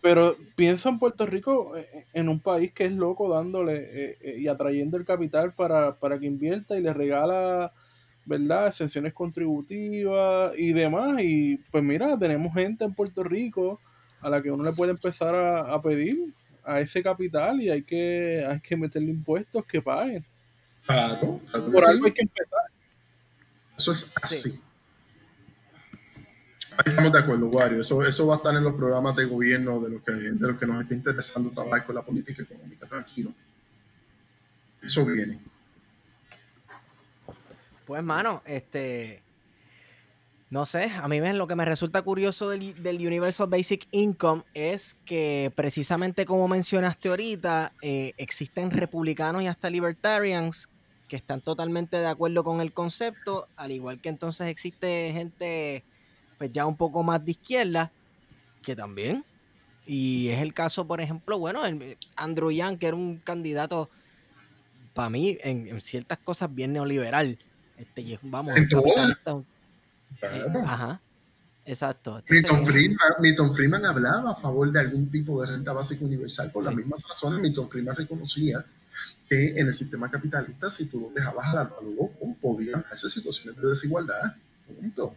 [0.00, 4.38] Pero pienso en Puerto Rico eh, eh, en un país que es loco dándole eh,
[4.38, 7.72] y atrayendo el capital para, para que invierta y le regala,
[8.24, 8.68] ¿verdad?
[8.68, 11.20] Exenciones contributivas y demás.
[11.22, 13.80] Y pues mira, tenemos gente en Puerto Rico
[14.20, 16.32] a la que uno le puede empezar a, pedir
[16.64, 20.24] a ese capital y hay que, hay que meterle impuestos que paguen.
[20.86, 22.60] Claro, Por algo hay que empezar.
[23.76, 24.60] Eso es así.
[26.84, 27.80] Estamos de acuerdo, Wario.
[27.80, 30.58] Eso, eso va a estar en los programas de gobierno de los que, de los
[30.58, 32.86] que nos está interesando trabajar con la política económica.
[32.86, 33.32] Tranquilo.
[34.82, 35.38] Eso viene.
[37.86, 39.22] Pues, mano, este.
[40.50, 44.94] No sé, a mí lo que me resulta curioso del, del, Universal Basic Income es
[45.04, 50.70] que precisamente como mencionaste ahorita, eh, existen republicanos y hasta libertarians
[51.06, 55.84] que están totalmente de acuerdo con el concepto, al igual que entonces existe gente
[56.38, 57.92] pues ya un poco más de izquierda,
[58.62, 59.24] que también.
[59.86, 61.62] Y es el caso, por ejemplo, bueno,
[62.16, 63.90] Andrew Yang, que era un candidato
[64.94, 67.38] para mí, en, en ciertas cosas bien neoliberal.
[67.76, 69.40] Este, vamos, En capitalista,
[70.22, 71.00] eh, ajá.
[71.64, 72.18] Exacto.
[72.18, 76.50] Entonces, Milton Friedman, Milton Friedman hablaba a favor de algún tipo de renta básica universal
[76.50, 77.40] por las mismas razones.
[77.40, 78.64] Milton Friedman reconocía
[79.28, 82.10] que en el sistema capitalista, si tú lo dejabas al análogo,
[82.40, 84.34] podían darse situaciones de desigualdad.
[84.66, 85.14] Punto.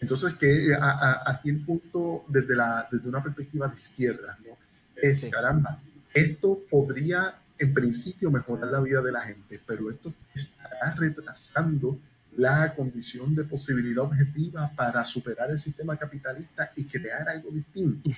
[0.00, 4.56] Entonces, que a, a- aquí el punto desde, la, desde una perspectiva de izquierda, ¿no?
[4.94, 5.30] Es, Sí.
[5.30, 5.80] caramba,
[6.14, 11.98] esto podría en principio mejorar la vida de la gente, pero esto estará retrasando
[12.36, 18.10] la condición de posibilidad objetiva para superar el sistema capitalista y crear algo distinto.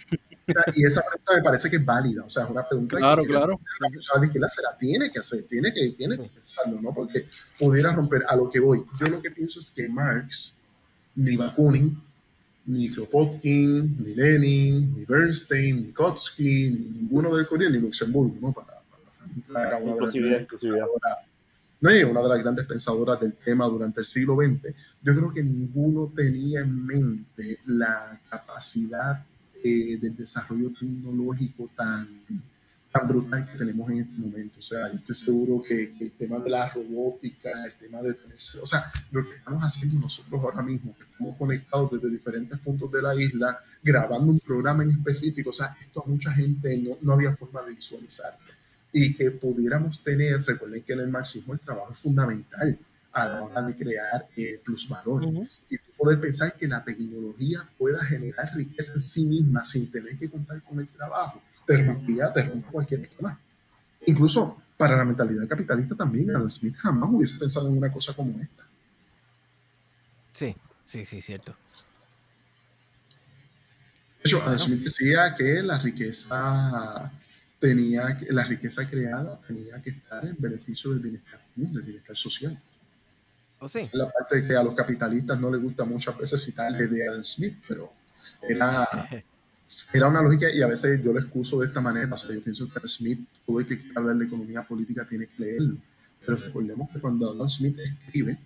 [0.74, 3.28] Y esa pregunta me parece que es válida, o sea, es una pregunta Claro, que
[3.28, 3.60] claro.
[3.78, 6.92] la persona de izquierda se la tiene que hacer, tiene que, tiene que pensarlo, ¿no?
[6.92, 8.84] Porque pudiera romper a lo que voy.
[8.98, 10.57] Yo lo que pienso es que Marx,
[11.18, 11.86] ni Bakunin,
[12.66, 18.52] ni Kropotkin, ni Lenin, ni Bernstein, ni Kotsky, ni ninguno del Corea, ni Luxemburgo, ¿no?
[18.52, 18.80] Para,
[19.48, 20.44] para, para una de las
[21.80, 24.74] no es una de las grandes pensadoras del tema durante el siglo XX.
[25.00, 29.24] Yo creo que ninguno tenía en mente la capacidad
[29.62, 32.08] eh, del desarrollo tecnológico tan,
[32.98, 34.58] tan brutal que tenemos en este momento.
[34.58, 38.10] O sea, yo estoy seguro que, que el tema de la robótica, el tema de
[38.10, 42.90] o sea, lo que estamos haciendo nosotros ahora mismo, que estamos conectados desde diferentes puntos
[42.90, 46.98] de la isla, grabando un programa en específico, o sea, esto a mucha gente no,
[47.00, 48.38] no había forma de visualizarlo.
[48.92, 52.78] Y que pudiéramos tener, recuerden que en el marxismo el trabajo es fundamental
[53.12, 55.46] a la hora de crear eh, plusvalor Ujú.
[55.70, 60.16] y tú poder pensar que la tecnología pueda generar riqueza en sí misma sin tener
[60.16, 61.42] que contar con el trabajo,
[61.76, 63.38] te rompe cualquier esquema.
[64.06, 68.40] Incluso para la mentalidad capitalista también, Adam Smith jamás hubiese pensado en una cosa como
[68.40, 68.64] esta.
[70.32, 70.54] Sí,
[70.84, 71.54] sí, sí, cierto.
[74.22, 77.12] De hecho, Adam Smith decía que la riqueza
[77.58, 82.16] tenía que- la riqueza creada tenía que estar en beneficio del bienestar común, del bienestar
[82.16, 82.60] social.
[83.60, 83.78] ¿O sí?
[83.78, 87.08] Esa es la parte que a los capitalistas no les gusta muchas veces citarle de
[87.08, 87.92] Adam Smith, pero
[88.48, 88.86] era,
[89.92, 92.12] era una lógica y a veces yo lo excuso de esta manera.
[92.12, 95.26] O sea, yo pienso que Smith, todo el que quiera hablar de economía política tiene
[95.26, 95.76] que leerlo.
[96.24, 98.38] Pero recordemos que cuando Adam Smith escribe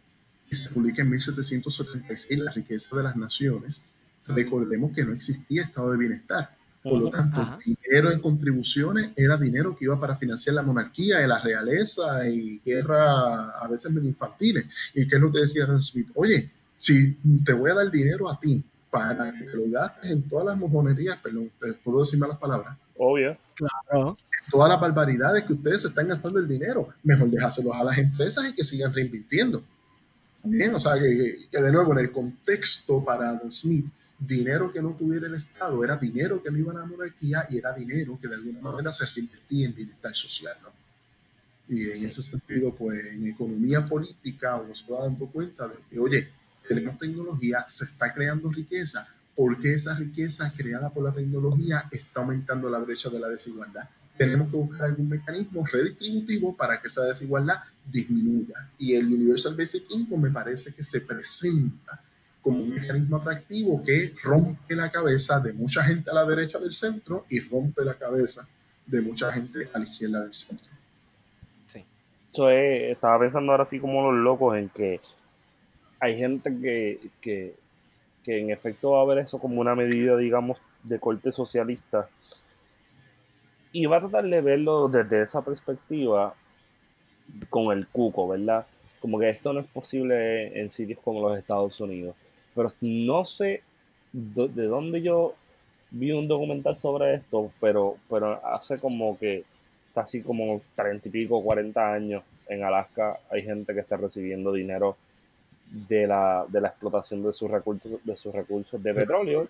[0.50, 3.84] y se publica en 1776 La riqueza de las naciones,
[4.26, 6.50] recordemos que no existía estado de bienestar.
[6.82, 7.58] Por lo tanto, Ajá.
[7.64, 12.28] el dinero en contribuciones era dinero que iba para financiar la monarquía y la realeza
[12.28, 14.66] y guerra a veces medio infantiles.
[14.92, 16.08] ¿Y qué es lo que decía Adam Smith?
[16.14, 17.12] Oye, si
[17.44, 20.58] te voy a dar dinero a ti para que te lo gastes en todas las
[20.58, 23.36] mojonerías, perdón, eh, puedo decir malas palabras, Obvio.
[23.54, 24.18] Claro.
[24.50, 28.44] todas las barbaridades que ustedes se están gastando el dinero, mejor dejárselos a las empresas
[28.50, 29.64] y que sigan reinvirtiendo.
[30.44, 33.86] Bien, o sea, que, que de nuevo en el contexto para Adam Smith,
[34.18, 37.56] dinero que no tuviera el Estado era dinero que no iba a la monarquía y
[37.58, 40.56] era dinero que de alguna manera se reinvertía en bienestar social.
[40.62, 40.68] ¿no?
[41.74, 42.06] Y en Sí.
[42.06, 46.28] ese sentido, pues en economía política uno se va dando cuenta de que, oye,
[46.66, 52.68] tenemos tecnología, se está creando riqueza, porque esa riqueza creada por la tecnología está aumentando
[52.70, 53.88] la brecha de la desigualdad.
[54.16, 57.56] Tenemos que buscar algún mecanismo redistributivo para que esa desigualdad
[57.90, 58.68] disminuya.
[58.78, 61.98] Y el Universal Basic Income me parece que se presenta
[62.42, 66.72] como un mecanismo atractivo que rompe la cabeza de mucha gente a la derecha del
[66.72, 68.46] centro y rompe la cabeza
[68.84, 70.70] de mucha gente a la izquierda del centro.
[71.66, 71.84] Sí.
[72.34, 75.00] Es- estaba pensando ahora así como los locos en que
[76.02, 77.54] hay gente que, que,
[78.24, 82.08] que en efecto va a ver eso como una medida, digamos, de corte socialista
[83.70, 86.34] y va a tratar de verlo desde esa perspectiva
[87.48, 88.66] con el cuco, ¿verdad?
[89.00, 92.16] Como que esto no es posible en sitios como los Estados Unidos.
[92.52, 93.62] Pero no sé
[94.12, 95.36] de dónde yo
[95.92, 99.44] vi un documental sobre esto, pero, pero hace como que
[99.94, 104.96] casi como 30 y pico, 40 años en Alaska hay gente que está recibiendo dinero
[105.72, 109.48] de la, de la explotación de sus recursos, de sus recursos de petróleo.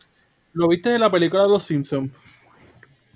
[0.53, 2.11] ¿Lo viste en la película de Los Simpsons?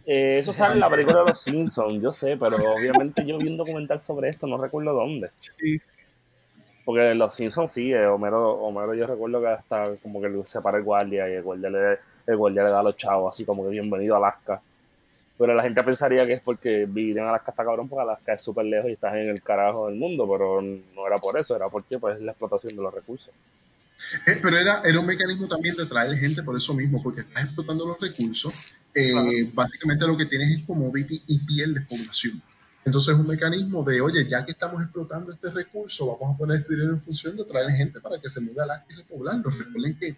[0.06, 3.48] Eh, eso sale en la película de los Simpsons, yo sé, pero obviamente yo vi
[3.48, 5.30] un documental sobre esto, no recuerdo dónde.
[5.34, 5.80] Sí.
[6.84, 10.60] Porque en los Simpsons sí, eh, Homero, Homero yo recuerdo que hasta como que se
[10.60, 13.44] para el guardia y el guardia le, el guardia le da a los chavos así
[13.44, 14.62] como que bienvenido a Alaska.
[15.38, 18.42] Pero la gente pensaría que es porque vivir en Alaska está cabrón porque Alaska es
[18.42, 21.68] súper lejos y estás en el carajo del mundo, pero no era por eso, era
[21.68, 23.30] porque pues es la explotación de los recursos.
[24.26, 27.44] Eh, pero era, era un mecanismo también de traer gente por eso mismo, porque estás
[27.44, 28.52] explotando los recursos.
[28.94, 32.40] eh, Básicamente lo que tienes es commodity y pierdes población.
[32.84, 36.58] Entonces es un mecanismo de, oye, ya que estamos explotando este recurso, vamos a poner
[36.58, 39.50] este dinero en función de traer gente para que se mude a Alaska y repoblarlo.
[39.50, 40.16] Recuerden que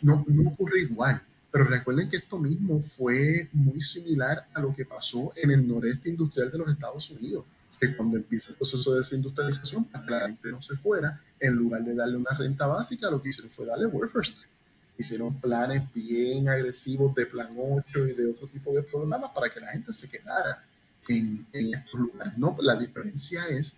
[0.00, 1.20] no, no ocurre igual,
[1.54, 6.08] pero recuerden que esto mismo fue muy similar a lo que pasó en el noreste
[6.08, 7.44] industrial de los Estados Unidos.
[7.78, 11.54] que cuando empieza el proceso de desindustrialización, para que la gente no se fuera, en
[11.54, 14.48] lugar de darle una renta básica, lo que hicieron fue darle welfare state.
[14.98, 19.60] Hicieron planes bien agresivos de plan 8 y de otro tipo de programas para que
[19.60, 20.64] la gente se quedara
[21.06, 22.36] en, en estos lugares.
[22.36, 22.56] ¿no?
[22.62, 23.76] La diferencia es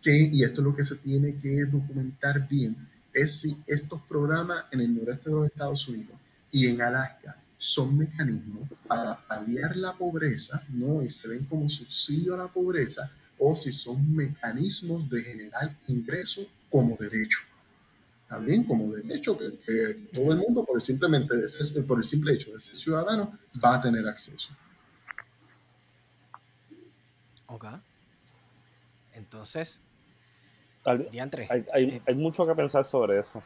[0.00, 2.76] que, y esto es lo que se tiene que documentar bien,
[3.12, 6.16] es si estos programas en el noreste de los Estados Unidos
[6.50, 11.02] y en Alaska son mecanismos para paliar la pobreza, ¿no?
[11.02, 16.46] Y se ven como subsidio a la pobreza, o si son mecanismos de generar ingresos
[16.70, 17.40] como derecho.
[18.28, 21.34] También como derecho que, todo el mundo, por el, simplemente
[21.86, 24.54] por el simple hecho de ser ciudadano, va a tener acceso.
[27.46, 27.66] Ok.
[29.12, 29.80] Entonces,
[30.84, 31.08] hay,
[31.72, 33.42] hay, hay, mucho que pensar sobre eso.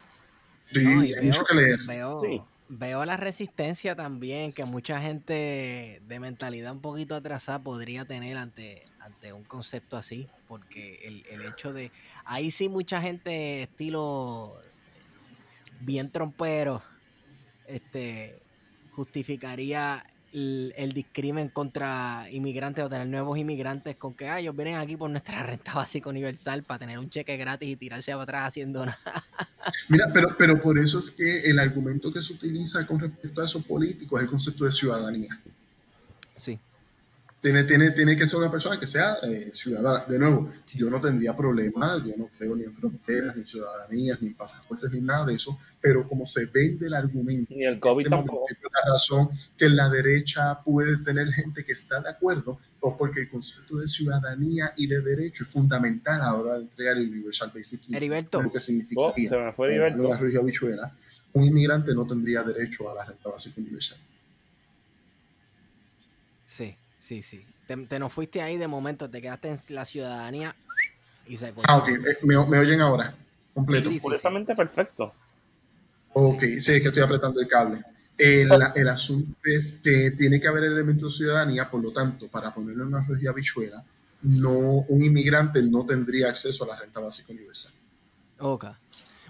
[0.65, 1.79] Sí, hay mucho que leer.
[2.21, 2.41] sí
[2.73, 8.85] veo la resistencia también que mucha gente de mentalidad un poquito atrasada podría tener ante,
[9.01, 11.91] ante un concepto así, porque el, el hecho de,
[12.23, 14.55] ahí sí mucha gente estilo
[15.81, 16.81] bien trompero,
[17.67, 18.39] este,
[18.91, 25.09] justificaría el, discrimen contra inmigrantes o tener nuevos inmigrantes con que ellos vienen aquí por
[25.09, 28.99] nuestra renta básica universal para tener un cheque gratis y tirarse para atrás haciendo nada.
[29.89, 33.45] Mira, pero, pero por eso es que el argumento que se utiliza con respecto a
[33.45, 35.39] esos políticos es el concepto de ciudadanía.
[36.35, 36.59] Sí.
[37.41, 40.05] Tiene, tiene, tiene que ser una persona que sea eh, ciudadana.
[40.05, 44.29] De nuevo, yo no tendría problema, yo no creo ni en fronteras, ni ciudadanías, ni
[44.29, 48.15] pasaportes, ni nada de eso, pero como se vende el argumento, ni el COVID este
[48.15, 48.45] tampoco.
[48.47, 53.21] la razón que en la derecha puede tener gente que está de acuerdo, o porque
[53.21, 57.09] el concepto de ciudadanía y de derecho es fundamental a la hora de entregar el
[57.09, 57.97] Universal Basic Income.
[57.97, 58.41] Heriberto.
[58.43, 60.09] Lo que significaría, oh, se me fue Heriberto.
[61.33, 63.97] un inmigrante no tendría derecho a la renta básica universal.
[66.45, 66.75] Sí.
[67.01, 67.43] Sí, sí.
[67.65, 70.55] Te, te, nos fuiste ahí de momento, te quedaste en la ciudadanía
[71.25, 71.89] y se Ah, ok.
[71.89, 73.15] Eh, ¿Me, ¿Me, oyen ahora?
[73.55, 73.89] Completo.
[73.89, 74.07] Sí, sí,
[74.55, 75.11] perfecto.
[76.13, 77.83] Ok, sí, es que estoy apretando el cable.
[78.15, 82.53] El, el, asunto es que tiene que haber elementos de ciudadanía, por lo tanto, para
[82.53, 83.83] ponerlo en una regia bichuela,
[84.21, 87.73] no, un inmigrante no tendría acceso a la renta básica universal.
[88.37, 88.65] Ok.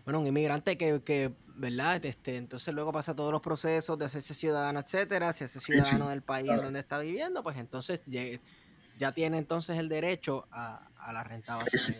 [0.05, 2.03] Bueno, un inmigrante que, que ¿verdad?
[2.03, 6.23] Este, entonces luego pasa todos los procesos de hacerse ciudadano, etcétera, si hace ciudadano del
[6.23, 11.99] país donde está viviendo, pues entonces ya, tiene entonces el derecho a, la renta básica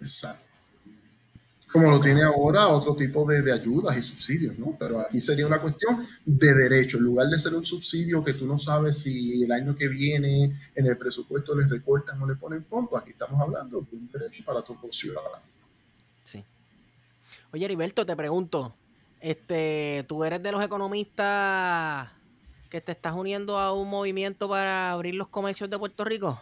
[0.00, 0.48] Exacto.
[1.72, 4.76] Como lo tiene ahora otro tipo de, ayudas y subsidios, ¿no?
[4.78, 6.98] Pero aquí sería una cuestión de derecho.
[6.98, 10.56] En lugar de ser un subsidio que tú no sabes si el año que viene
[10.72, 14.44] en el presupuesto les recortan o le ponen fondo, aquí estamos hablando de un derecho
[14.44, 15.53] para todos los ciudadanos.
[17.54, 18.74] Oye, Heriberto, te pregunto,
[19.20, 22.10] este, ¿tú eres de los economistas
[22.68, 26.36] que te estás uniendo a un movimiento para abrir los comercios de Puerto Rico?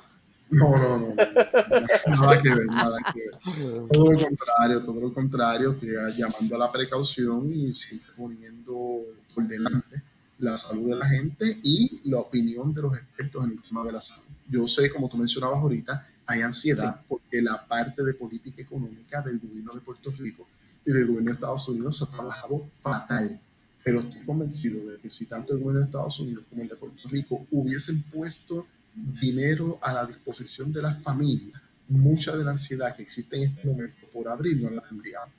[0.48, 1.14] No, no, no.
[1.14, 3.88] Nada que ver, nada que ver.
[3.92, 9.00] Todo lo contrario, todo lo contrario, estoy llamando a la precaución y siempre poniendo
[9.34, 10.02] por delante
[10.38, 13.92] la salud de la gente y la opinión de los expertos en el tema de
[13.92, 14.24] la salud.
[14.48, 19.38] Yo sé, como tú mencionabas ahorita, hay ansiedad porque la parte de política económica del
[19.38, 20.46] gobierno de Puerto Rico
[20.84, 23.40] y del gobierno de Estados Unidos se ha trabajado fatal.
[23.84, 26.76] Pero estoy convencido de que si tanto el gobierno de Estados Unidos como el de
[26.76, 32.94] Puerto Rico hubiesen puesto dinero a la disposición de las familias, mucha de la ansiedad
[32.94, 35.30] que existe en este momento por abrir no la tendríamos.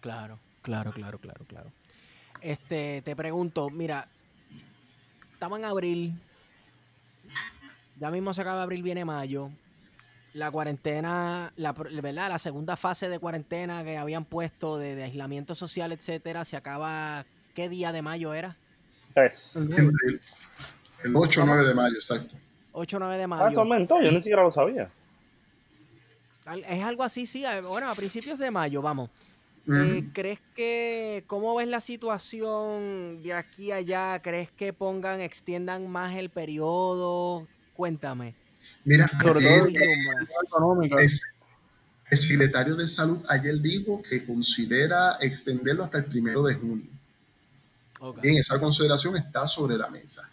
[0.00, 1.72] Claro, claro, claro, claro, claro.
[2.40, 4.08] Este, te pregunto, mira,
[5.32, 6.12] estamos en abril,
[7.98, 9.50] ya mismo se acaba abril, viene mayo,
[10.34, 12.28] la cuarentena, la, ¿verdad?
[12.28, 17.24] la segunda fase de cuarentena que habían puesto de, aislamiento social, etcétera, se acaba,
[17.54, 18.56] ¿qué día de mayo era?
[19.14, 19.56] Es.
[19.56, 22.34] El, 8 o 9 de mayo, exacto.
[22.72, 23.48] 8 o 9 de ah, mayo.
[23.48, 24.88] eso aumentó, yo ni siquiera lo sabía.
[26.68, 29.10] Es algo así, sí, bueno, a principios de mayo, vamos.
[29.68, 34.20] Eh, ¿Crees que, cómo ves la situación de aquí a allá?
[34.20, 37.46] ¿Crees que pongan, extiendan más el periodo?
[37.74, 38.34] Cuéntame.
[38.84, 39.10] Mira,
[42.10, 46.90] el secretario de Salud ayer dijo que considera extenderlo hasta el primero de junio.
[48.20, 50.28] Bien, esa consideración está sobre la mesa.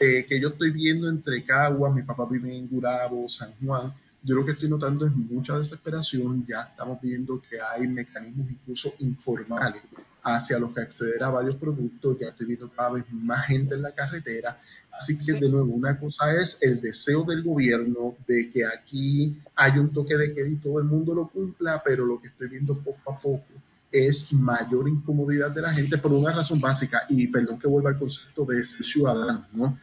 [0.00, 3.92] Eh, que yo estoy viendo entre Caguas, mi papá vive en Gurabo, San Juan.
[4.22, 6.46] Yo lo que estoy notando es mucha desesperación.
[6.46, 9.82] Ya estamos viendo que hay mecanismos incluso informales
[10.22, 12.16] hacia los que acceder a varios productos.
[12.20, 14.60] Ya estoy viendo cada vez más gente en la carretera.
[14.98, 19.78] Así que de nuevo, una cosa es el deseo del gobierno de que aquí hay
[19.78, 22.76] un toque de queda y todo el mundo lo cumpla, pero lo que estoy viendo
[22.76, 23.46] poco a poco
[23.92, 27.98] es mayor incomodidad de la gente por una razón básica, y perdón que vuelva al
[27.98, 29.78] concepto de ser ciudadano, ¿no?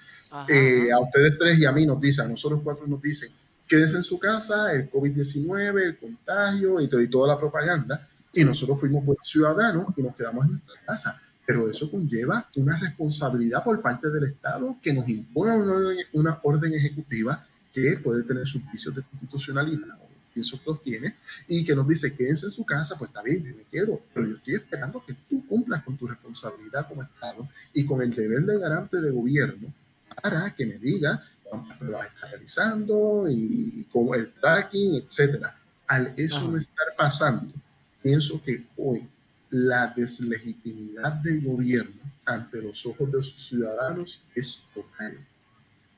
[0.50, 3.30] Eh, a ustedes tres y a mí nos dicen, a nosotros cuatro nos dicen,
[3.70, 8.06] quédense en su casa, el COVID-19, el contagio y, y toda la propaganda.
[8.34, 11.22] Y nosotros fuimos buenos ciudadanos y nos quedamos en nuestra casa.
[11.46, 16.40] Pero eso conlleva una responsabilidad por parte del Estado que nos impone una orden, una
[16.44, 19.98] orden ejecutiva que puede tener sus vicios de constitucionalidad,
[20.34, 21.16] pienso que los tiene,
[21.48, 24.34] y que nos dice quédense en su casa, pues está bien, me quedo, pero yo
[24.34, 28.60] estoy esperando que tú cumplas con tu responsabilidad como Estado y con el deber de
[28.60, 29.74] garante de gobierno
[30.22, 35.58] para que me diga cuántas pruebas está realizando y cómo el tracking, etcétera.
[35.88, 37.54] Al eso no estar pasando,
[38.02, 39.08] pienso que hoy
[39.56, 45.18] la deslegitimidad del gobierno ante los ojos de sus ciudadanos es total.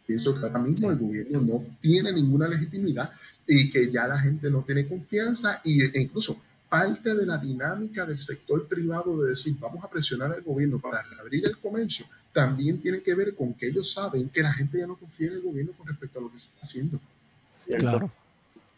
[0.05, 3.11] Pienso que ahora mismo el gobierno no tiene ninguna legitimidad
[3.47, 6.39] y que ya la gente no tiene confianza e incluso
[6.69, 11.01] parte de la dinámica del sector privado de decir vamos a presionar al gobierno para
[11.01, 14.85] reabrir el comercio también tiene que ver con que ellos saben que la gente ya
[14.85, 16.99] no confía en el gobierno con respecto a lo que se está haciendo.
[17.79, 18.11] Claro.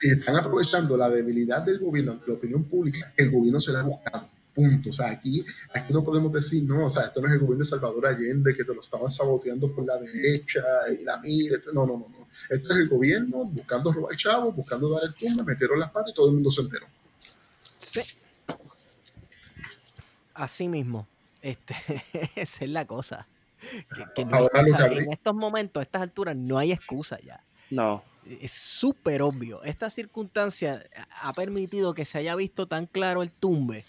[0.01, 3.11] Y están aprovechando la debilidad del gobierno ante la opinión pública.
[3.17, 4.29] El gobierno se la ha buscado.
[4.53, 4.89] Punto.
[4.89, 7.63] O sea, aquí, aquí no podemos decir, no, o sea, esto no es el gobierno
[7.63, 10.61] de Salvador Allende que te lo estaban saboteando por la derecha
[10.99, 11.57] y la mira.
[11.73, 12.27] No, no, no, no.
[12.49, 16.13] Este es el gobierno buscando robar chavos, buscando dar el turno, metieron las patas y
[16.13, 16.87] todo el mundo se enteró.
[17.77, 18.01] Sí.
[20.33, 21.07] Así mismo.
[21.41, 21.75] Este,
[22.35, 23.27] esa es la cosa.
[24.15, 27.43] Que, no en estos momentos, a estas alturas, no hay excusa ya.
[27.69, 28.03] No.
[28.25, 29.63] Es súper obvio.
[29.63, 30.85] Esta circunstancia
[31.21, 33.85] ha permitido que se haya visto tan claro el tumbe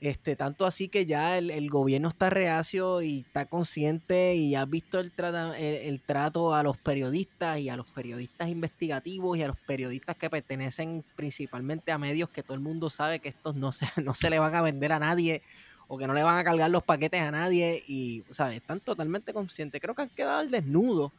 [0.00, 5.00] este, tanto así que ya el, gobierno está reacio y está consciente y ha visto
[5.00, 5.12] el,
[5.58, 10.30] el, trato a los periodistas y a los periodistas investigativos y a los periodistas que
[10.30, 14.30] pertenecen principalmente a medios que todo el mundo sabe que estos no se, no se
[14.30, 15.42] le van a vender a nadie
[15.88, 18.58] o que no le van a cargar los paquetes a nadie y, ¿sabes?
[18.58, 19.80] Están totalmente conscientes.
[19.80, 21.12] Creo que han quedado al desnudo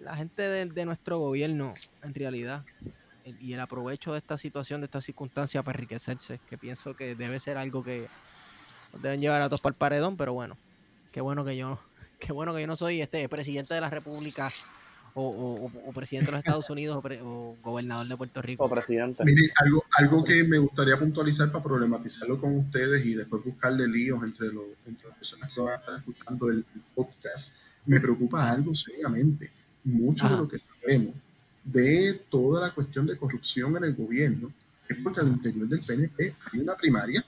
[0.00, 2.64] la gente de nuestro gobierno, en realidad
[3.40, 7.40] y el aprovecho de esta situación, de esta circunstancia para enriquecerse, que pienso que debe
[7.40, 8.08] ser algo que
[8.92, 10.56] nos deben llevar a todos para el paredón, pero bueno,
[11.12, 11.78] qué bueno que yo,
[12.20, 14.52] qué bueno que yo no soy este presidente de la República
[15.16, 18.64] o, presidente de los Estados Unidos o, gobernador de Puerto Rico.
[18.64, 19.24] O presidente.
[19.24, 24.24] Mire, algo, algo que me gustaría puntualizar para problematizarlo con ustedes y después buscarle líos
[24.24, 26.64] entre, los, entre las personas que van a estar escuchando el,
[26.96, 29.52] podcast, me preocupa algo seriamente.
[29.84, 31.14] Mucho de lo que sabemos
[31.64, 34.52] de toda la cuestión de corrupción en el gobierno
[34.88, 37.24] es porque al interior del PNP hay una primaria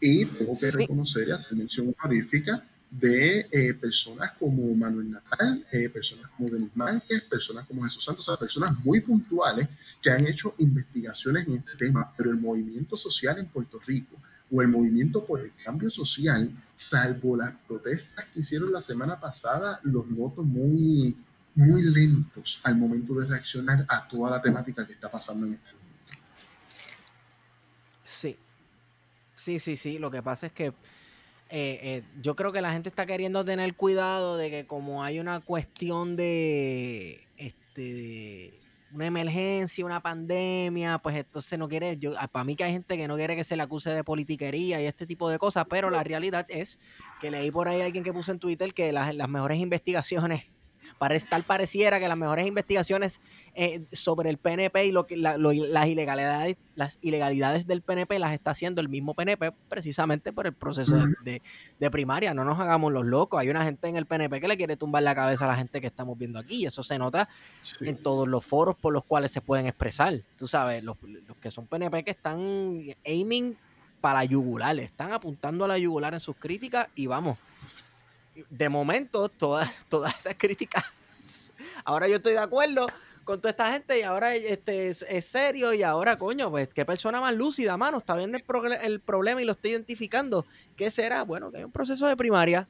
[0.00, 5.88] y tengo que reconocer y hacer mención honorífica de eh, personas como Manuel Natal, eh,
[5.88, 9.66] personas como Denis Márquez, personas como Jesús Santos, o sea, personas muy puntuales
[10.02, 14.16] que han hecho investigaciones en este tema, pero el movimiento social en Puerto Rico
[14.54, 19.80] o el movimiento por el cambio social, salvo las protestas que hicieron la semana pasada,
[19.84, 21.16] los noto muy,
[21.54, 25.72] muy lentos al momento de reaccionar a toda la temática que está pasando en este
[25.74, 25.82] momento.
[28.04, 28.36] Sí,
[29.34, 29.98] sí, sí, sí.
[29.98, 30.72] Lo que pasa es que eh,
[31.50, 35.40] eh, yo creo que la gente está queriendo tener cuidado de que como hay una
[35.40, 38.58] cuestión de, este,
[38.92, 42.96] una emergencia, una pandemia, pues entonces no quiere, yo, ah, para mí que hay gente
[42.96, 45.90] que no quiere que se le acuse de politiquería y este tipo de cosas, pero
[45.90, 46.80] la realidad es
[47.20, 50.46] que leí por ahí a alguien que puso en Twitter que las, las mejores investigaciones
[51.28, 53.20] tal pareciera que las mejores investigaciones
[53.54, 55.36] eh, sobre el PNP y lo que, las,
[55.86, 60.96] ilegalidades, las ilegalidades del PNP las está haciendo el mismo PNP precisamente por el proceso
[61.24, 62.34] de, primaria.
[62.34, 63.40] No nos hagamos los locos.
[63.40, 65.80] Hay una gente en el PNP que le quiere tumbar la cabeza a la gente
[65.80, 67.28] que estamos viendo aquí y eso se nota
[67.80, 70.20] en todos los foros por los cuales se pueden expresar.
[70.36, 70.96] Tú sabes, los,
[71.40, 72.38] que son PNP que están
[73.04, 73.56] aiming
[74.00, 77.38] para la yugular, están apuntando a la yugular en sus críticas y vamos,
[78.50, 80.84] de momento, todas, todas esas críticas,
[81.84, 82.86] ahora yo estoy de acuerdo
[83.24, 87.20] con toda esta gente y ahora este es, serio y ahora, coño, pues qué persona
[87.20, 90.44] más lúcida, mano, está viendo el, problema y lo está identificando.
[90.76, 91.22] ¿Qué será?
[91.22, 92.66] Bueno, que hay un proceso de primaria.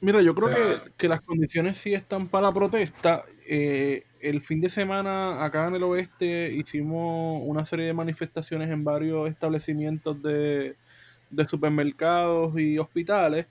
[0.00, 0.50] Mira, yo creo
[0.96, 3.22] que, las condiciones sí están para la protesta.
[3.46, 8.82] Eh, el fin de semana acá en el oeste hicimos una serie de manifestaciones en
[8.82, 10.76] varios establecimientos de,
[11.30, 13.46] de supermercados y hospitales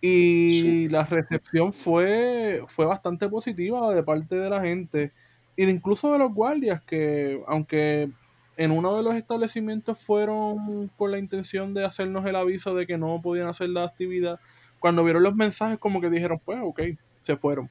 [0.00, 5.12] y la recepción fue, fue bastante positiva de parte de la gente
[5.56, 8.10] y incluso de los guardias que aunque
[8.56, 12.98] en uno de los establecimientos fueron con la intención de hacernos el aviso de que
[12.98, 14.40] no podían hacer la actividad,
[14.78, 16.80] cuando vieron los mensajes como que dijeron, pues ok,
[17.20, 17.70] se fueron.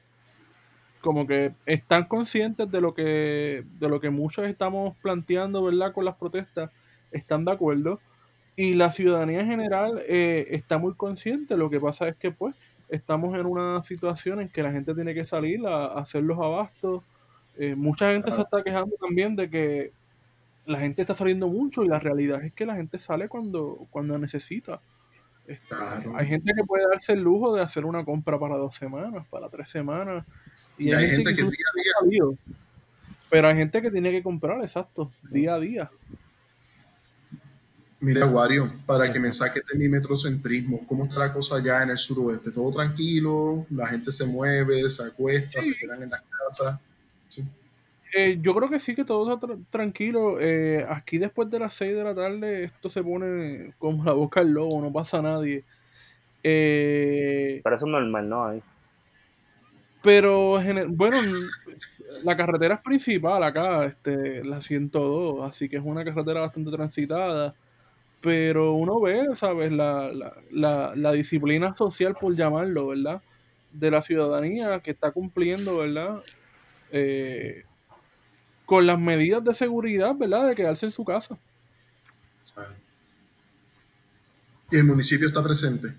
[1.00, 5.92] Como que están conscientes de lo que, de lo que muchos estamos planteando, ¿verdad?
[5.92, 6.70] Con las protestas,
[7.10, 8.00] están de acuerdo
[8.60, 11.56] y la ciudadanía en general eh, está muy consciente.
[11.56, 12.54] Lo que pasa es que, pues,
[12.90, 17.02] estamos en una situación en que la gente tiene que salir a, hacer los abastos
[17.56, 19.92] Eh, mucha gente se está quejando también de que
[20.66, 24.18] la gente está saliendo mucho y la realidad es que la gente sale cuando, cuando
[24.18, 24.80] necesita.
[25.46, 26.12] Este, Claro.
[26.16, 29.48] Hay gente que puede darse el lujo de hacer una compra para dos semanas, para
[29.48, 30.26] tres semanas.
[30.76, 32.34] Y hay gente que día a día- salido.
[33.30, 35.90] Pero hay gente que tiene que comprar, exacto, día a día.
[38.00, 41.90] Mira, Wario, para que me saques de mi metrocentrismo, ¿cómo está la cosa allá en
[41.90, 42.50] el suroeste?
[42.50, 43.66] ¿Todo tranquilo?
[43.70, 46.80] ¿La gente se mueve, se acuesta, se quedan en las casas?
[47.28, 47.42] Sí.
[48.12, 50.40] Eh, yo creo que sí, que todo está tra- tranquilo.
[50.40, 54.40] Eh, aquí después de las 6 de la tarde esto se pone como la boca
[54.40, 55.64] del lobo, no pasa nadie.
[56.42, 58.44] Eh, Pero eso es normal, ¿no?
[58.46, 58.62] Ahí.
[60.02, 60.58] pero,
[60.88, 61.18] bueno,
[62.24, 67.54] la carretera es principal acá, este, la 102, así que es una carretera bastante transitada.
[68.20, 69.72] Pero uno ve, ¿sabes?
[69.72, 73.22] La, la, la, la disciplina social, por llamarlo, ¿verdad?
[73.72, 76.22] De la ciudadanía que está cumpliendo, ¿verdad?
[76.92, 77.64] Eh,
[78.66, 80.48] con las medidas de seguridad, ¿verdad?
[80.48, 81.38] De quedarse en su casa.
[84.70, 85.94] Y el municipio está presente.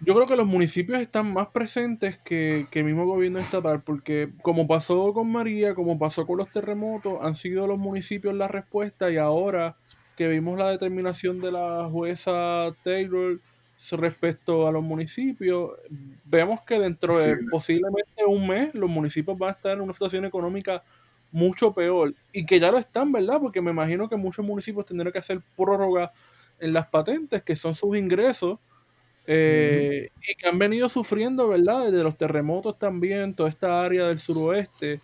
[0.00, 4.30] Yo creo que los municipios están más presentes que, que el mismo gobierno estatal, porque
[4.42, 9.10] como pasó con María, como pasó con los terremotos, han sido los municipios la respuesta
[9.10, 9.76] y ahora
[10.16, 13.38] que vimos la determinación de la jueza Taylor
[13.92, 15.72] respecto a los municipios,
[16.24, 20.24] vemos que dentro de posiblemente un mes los municipios van a estar en una situación
[20.24, 20.82] económica
[21.30, 23.38] mucho peor y que ya lo están, ¿verdad?
[23.40, 26.10] Porque me imagino que muchos municipios tendrán que hacer prórroga
[26.58, 28.58] en las patentes, que son sus ingresos
[29.26, 31.90] eh, y que han venido sufriendo, ¿verdad?
[31.90, 35.00] Desde los terremotos también, toda esta área del suroeste,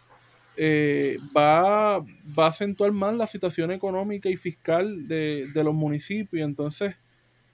[0.56, 6.44] eh, va, va a acentuar más la situación económica y fiscal de, de los municipios.
[6.46, 6.94] Entonces,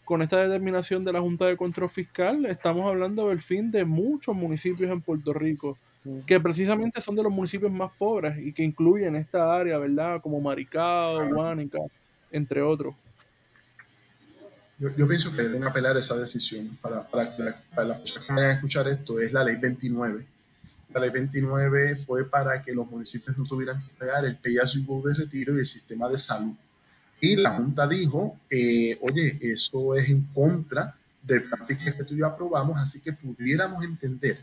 [0.04, 4.34] con esta determinación de la Junta de Control Fiscal, estamos hablando del fin de muchos
[4.34, 5.78] municipios en Puerto Rico,
[6.26, 10.20] que precisamente son de los municipios más pobres y que incluyen esta área, ¿verdad?
[10.22, 11.78] Como Maricao, Guánica,
[12.30, 12.94] entre otros.
[14.78, 18.32] Yo, yo pienso que deben apelar esa decisión para, para, la- para las personas que
[18.34, 19.18] vayan a escuchar esto.
[19.20, 20.26] Es la ley 29.
[20.92, 24.72] La ley 29 fue para que los municipios no tuvieran que pagar el pay as
[24.72, 26.54] you go de retiro y el sistema de salud.
[27.20, 32.14] Y la Junta dijo, eh, oye, eso es en contra del plan fiscal que tú
[32.14, 34.38] y yo aprobamos, así que pudiéramos entender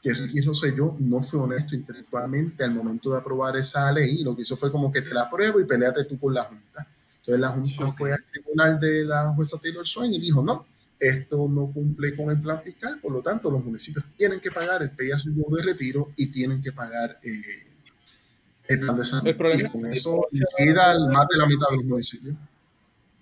[0.00, 4.36] que Ricky Rosselló no fue honesto intelectualmente al momento de aprobar esa ley y lo
[4.36, 6.86] que hizo fue como que te la apruebo y peleate tú con la Junta.
[7.16, 7.96] Entonces la Junta Ok.
[7.98, 10.64] fue al tribunal de la jueza Taylor Swain y dijo, no,
[11.00, 14.82] esto no cumple con el plan fiscal, por lo tanto los municipios tienen que pagar
[14.82, 14.90] el
[15.34, 17.30] go de retiro y tienen que pagar eh,
[18.68, 19.26] el plan de salud.
[19.28, 20.26] El problema y con es- eso
[20.56, 22.34] queda más de la mitad de los municipios.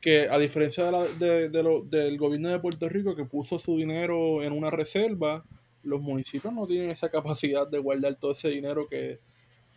[0.00, 3.58] que a diferencia de la- de- de lo- del gobierno de Puerto Rico que puso
[3.58, 5.44] su dinero en una reserva,
[5.82, 9.18] los municipios no tienen esa capacidad de guardar todo ese dinero que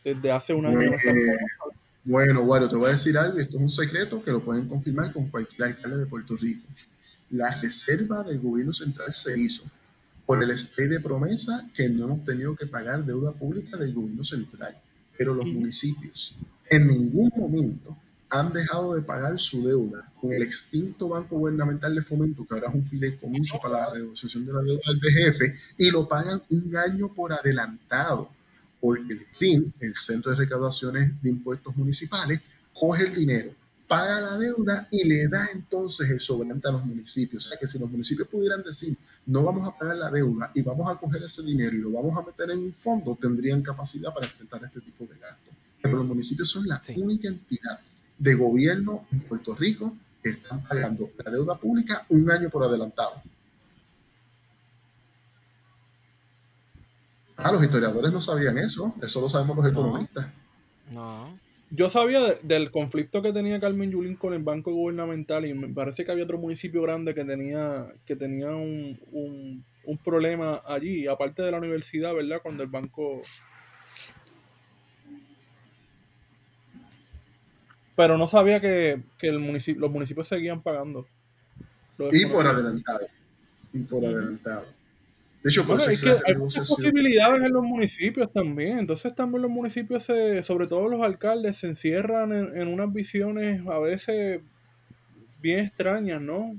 [0.03, 1.37] desde hace un año Eh.
[2.03, 5.11] Bueno, Wario, te voy a decir algo, esto es un secreto que lo pueden confirmar
[5.13, 6.65] con cualquier alcalde de Puerto Rico.
[7.31, 9.65] La reserva del gobierno central se hizo
[10.25, 14.23] por el stay de promesa que no hemos tenido que pagar deuda pública del gobierno
[14.23, 14.77] central.
[15.17, 16.37] Pero los municipios
[16.69, 17.97] en ningún momento
[18.29, 22.69] han dejado de pagar su deuda con el extinto Banco Gubernamental de Fomento, que ahora
[22.69, 26.75] es un fideicomiso para la renegociación de la deuda del BGF, y lo pagan un
[26.75, 28.29] año por adelantado
[28.79, 32.39] porque el CRIM, el Centro de Recaudaciones de Impuestos Municipales,
[32.73, 33.51] coge el dinero,
[33.89, 37.45] paga la deuda y le da entonces el sobrante a los municipios.
[37.45, 38.95] O sea que si los municipios pudieran decir,
[39.25, 42.15] no vamos a pagar la deuda y vamos a coger ese dinero y lo vamos
[42.17, 45.53] a meter en un fondo, tendrían capacidad para enfrentar este tipo de gastos.
[45.81, 46.93] Pero los municipios son la Sí.
[46.97, 47.79] única entidad
[48.17, 53.21] de gobierno en Puerto Rico que están pagando la deuda pública un año por adelantado.
[57.37, 60.27] Ah, los historiadores no sabían eso, eso lo sabemos los economistas.
[60.91, 61.33] No.
[61.71, 65.67] Yo sabía de- del conflicto que tenía Carmen Yulín con el banco gubernamental y me
[65.67, 71.07] parece que había otro municipio grande que tenía, que tenía un, un- un problema allí,
[71.07, 72.39] aparte de la universidad, ¿verdad?
[72.41, 73.21] Cuando el banco...
[77.95, 81.05] Pero no sabía que, que el municipio, los municipios seguían pagando.
[82.11, 83.07] Y por adelantado.
[83.73, 84.65] Y por adelantado.
[85.43, 88.79] De hecho, por Bueno, eso es es que hay muchas posibilidades en los municipios también.
[88.79, 93.61] Entonces también los municipios, se, sobre todo los alcaldes, se encierran en, en unas visiones
[93.67, 94.41] a veces
[95.41, 96.55] bien extrañas, ¿no?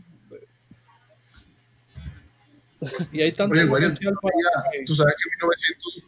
[3.13, 6.05] Y hay tanto Oye, Wario, ¿tú, sabías- tú sabes que en 1900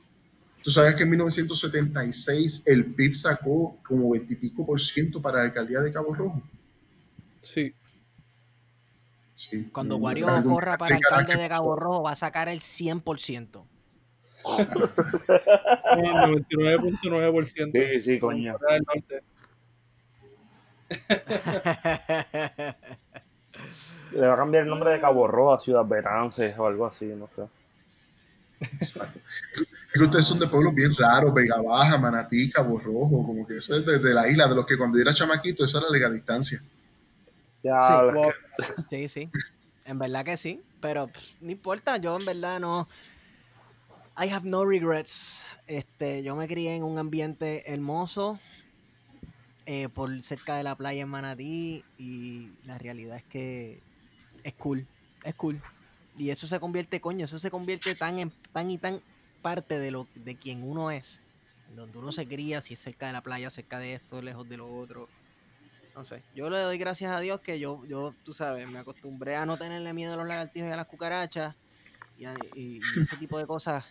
[0.62, 5.38] tú sabes que en 1976 el PIB sacó como 20 y pico por ciento para
[5.38, 6.42] la alcaldía de Cabo Rojo.
[7.42, 7.74] Sí,
[9.50, 9.68] Sí.
[9.72, 11.48] Cuando Guario algún- corra para alcalde de.
[11.48, 13.66] Cabo Rojo va a sacar el 100%.
[14.44, 17.72] No, 99.9%.
[17.72, 18.56] Sí, sí, coño.
[24.12, 27.06] Le va a cambiar el nombre de Cabo Rojo a Ciudad Betances o algo así,
[27.06, 27.42] no sé.
[28.60, 29.18] Exacto.
[29.56, 33.56] Es que ustedes son de pueblos bien raros, Vega Baja, Manatí, Cabo Rojo, como que
[33.56, 35.88] eso es de, de la isla, de los que cuando yo era chamaquito, eso era
[35.98, 36.60] la distancia.
[37.62, 38.32] Ya, Sí, Wow.
[38.90, 39.30] Sí, sí.
[39.84, 40.60] En verdad que sí.
[40.80, 42.86] Pero pff, no importa, yo en verdad no.
[44.16, 45.42] I have no regrets.
[45.66, 48.38] Este, yo me crié en un ambiente hermoso.
[49.64, 51.84] eh, por cerca de la playa en Manatí.
[51.96, 53.80] Y la realidad es que
[54.44, 54.86] es cool.
[55.24, 55.62] Es cool.
[56.18, 59.00] Y eso se convierte, coño, eso se convierte tan en tan y tan
[59.40, 61.20] parte de lo de quien uno es.
[61.74, 64.58] Donde uno se cría, si es cerca de la playa, cerca de esto, lejos de
[64.58, 65.08] lo otro.
[65.94, 69.36] No sé, yo le doy gracias a Dios que yo, yo, tú sabes, me acostumbré
[69.36, 71.54] a no tenerle miedo a los lagartijos y a las cucarachas
[72.16, 73.84] y, a- y- y ese tipo de cosas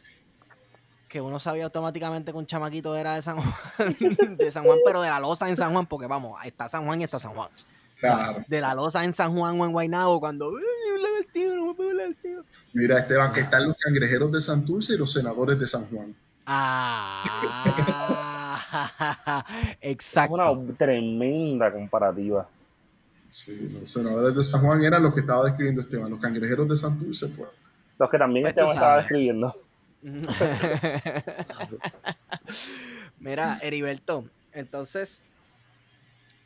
[1.08, 3.48] que uno sabía automáticamente que un chamaquito era de San Juan,
[4.38, 7.02] de San Juan, pero de la loza en San Juan, porque vamos, está San Juan
[7.02, 7.50] y está San Juan.
[7.50, 8.46] O sea, Claro.
[8.48, 10.64] de la loza en San Juan o en Guaynabo, cuando "Ay,
[10.96, 12.42] un lagartijo, no me lagartijo".
[12.74, 16.16] Mira, Esteban, que están los cangrejeros de Santurce y los senadores de San Juan.
[16.48, 17.24] Ah,
[19.82, 20.34] es exacto.
[20.34, 22.48] una tremenda comparativa.
[23.30, 26.10] Sí, los senadores de San Juan eran los que estaba describiendo Esteban.
[26.10, 27.50] Los cangrejeros de Santurce, pues.
[27.98, 29.56] Los que también Pues Esteban estaba describiendo.
[33.20, 35.24] Mira, Heriberto, entonces,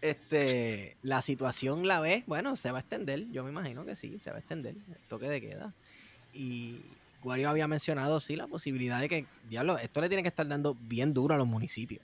[0.01, 4.19] este, la situación la ves, bueno, se va a extender, yo me imagino que sí,
[4.19, 5.73] se va a extender, el toque de queda.
[6.33, 6.81] Y
[7.23, 10.75] Wario había mencionado, sí, la posibilidad de que, diablo, esto le tiene que estar dando
[10.79, 12.01] bien duro a los municipios.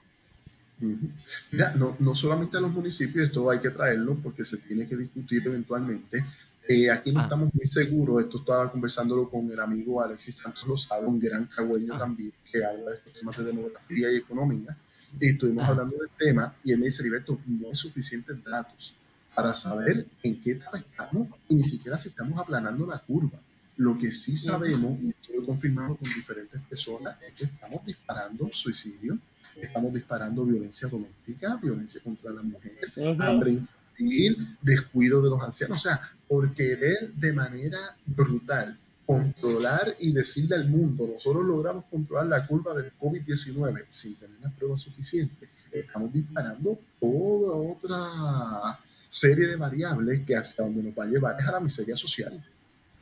[1.51, 4.95] Mira, no, no solamente a los municipios, esto hay que traerlo porque se tiene que
[4.97, 6.25] discutir eventualmente.
[6.67, 7.23] Eh, aquí no Ah.
[7.23, 11.93] estamos muy seguros, esto estaba conversándolo con el amigo Alexis Santos Lozado, un gran cagüeño
[11.95, 11.99] Ah.
[11.99, 14.77] también, que habla de estos temas de demografía y economía.
[15.19, 18.95] Y estuvimos hablando del tema y él me dice, Heriberto, no hay suficientes datos
[19.35, 23.39] para saber en qué etapa estamos y ni siquiera si estamos aplanando la curva.
[23.77, 27.85] Lo que sí sabemos, y esto lo he confirmado con diferentes personas, es que estamos
[27.85, 29.18] disparando suicidio,
[29.61, 33.23] estamos disparando violencia doméstica, violencia contra la mujer, Ujú.
[33.23, 40.11] hambre infantil, descuido de los ancianos, o sea, por querer de manera brutal controlar y
[40.11, 45.49] decirle al mundo, nosotros logramos controlar la curva del COVID-19 sin tener las pruebas suficientes,
[45.72, 48.80] estamos disparando toda otra
[49.10, 52.41] serie de variables que hacia donde nos va a llevar es a la miseria social.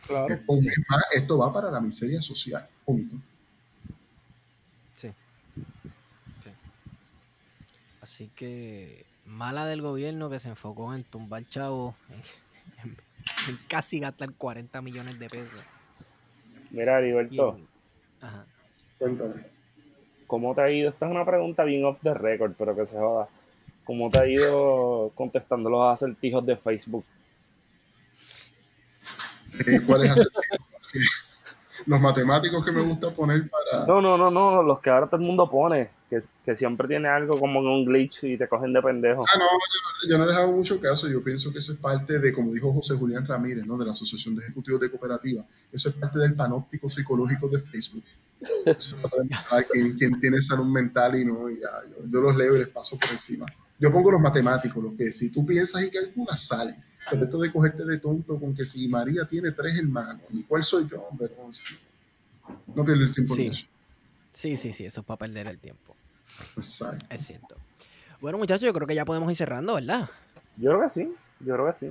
[0.05, 0.33] Claro.
[0.33, 3.15] Esto, es más, esto va para la miseria social, punto.
[4.95, 5.11] Sí.
[6.29, 6.49] Sí.
[8.01, 14.33] Así que mala del gobierno que se enfocó en tumbar chavo, en, en casi gastar
[14.33, 15.63] 40 millones de pesos.
[16.71, 16.99] Mira,
[18.21, 18.45] ajá.
[18.97, 19.59] Cuéntame.
[20.29, 20.91] ¿cómo te ha ido?
[20.91, 23.27] Esta es una pregunta bien off the record, pero que se joda.
[23.83, 27.03] ¿Cómo te ha ido contestando los acertijos de Facebook?
[29.65, 30.65] Eh, ¿Cuál es acertijo?
[31.85, 33.85] Los matemáticos que me gusta poner para...
[33.85, 37.07] No, no, no, no, los que ahora todo el mundo pone, que, que siempre tiene
[37.07, 39.23] algo como en un glitch y te cogen de pendejo.
[39.23, 41.07] Ah, no, yo, yo no les hago mucho caso.
[41.07, 43.77] Yo pienso que eso es parte de, como dijo José Julián Ramírez, ¿no?
[43.77, 45.45] de la Asociación de Ejecutivos de Cooperativas.
[45.71, 48.03] Eso es parte del panóptico psicológico de Facebook.
[48.65, 51.49] Eso es quién, quién tiene salud mental y no.
[51.49, 53.45] y ya, yo, yo los leo y les paso por encima.
[53.79, 56.75] Yo pongo los matemáticos, los que si tú piensas y calculas, salen.
[57.09, 60.63] Pero esto de cogerte de tonto con que si María tiene tres hermanos, ¿y cuál
[60.63, 61.01] soy yo?
[61.03, 61.49] Hombre, no,
[62.75, 63.45] no pierdo el tiempo Sí.
[63.45, 63.65] en eso.
[64.31, 65.95] Sí, sí, sí, eso es para perder el tiempo.
[66.55, 67.05] Exacto.
[67.09, 67.55] Es cierto.
[68.21, 70.09] Bueno, muchachos, yo creo que ya podemos ir cerrando, ¿verdad?
[70.57, 71.87] Yo creo que sí, yo creo que sí.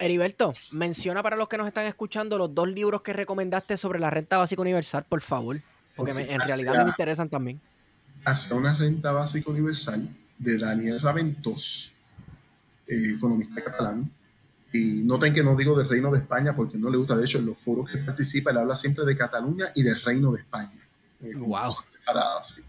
[0.00, 4.10] Heriberto, menciona para los que nos están escuchando los dos libros que recomendaste sobre la
[4.10, 5.60] renta básica universal, por favor.
[5.96, 7.60] Porque me- en realidad me interesan también.
[8.24, 10.08] hacia una renta básica universal
[10.38, 11.92] de Daniel Raventós,
[12.88, 14.10] eh, economista catalán.
[14.72, 17.38] Y noten que no digo del Reino de España porque no le gusta, de hecho,
[17.38, 20.72] en los foros que participa, él habla siempre de Cataluña y del Reino de España.
[21.22, 21.72] eh, Wow.
[21.80, 22.60] separadas.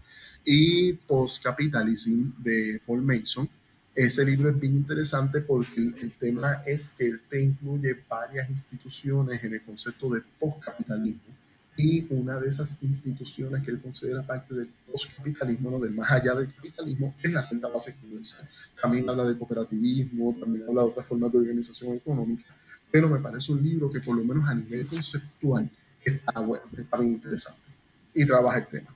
[0.44, 3.48] Y Post-Capitalism de Paul Mason.
[3.94, 9.42] Ese libro es bien interesante porque el tema es que él te incluye varias instituciones
[9.44, 11.39] en el concepto de postcapitalismo
[11.80, 15.78] y una de esas instituciones que él considera parte del postcapitalismo, ¿no?
[15.78, 18.48] del más allá del capitalismo, es la renta básica universal.
[18.80, 22.54] También habla de cooperativismo, también habla de otras formas de organización económica,
[22.90, 25.70] pero me parece un libro que por lo menos a nivel conceptual
[26.04, 27.70] está bueno, está bien interesante
[28.14, 28.94] y trabaja el tema.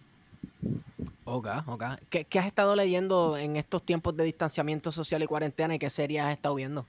[1.24, 1.84] Ok, ok.
[2.10, 5.88] ¿Qué, qué has estado leyendo en estos tiempos de distanciamiento social y cuarentena y qué
[5.88, 6.86] series has estado viendo?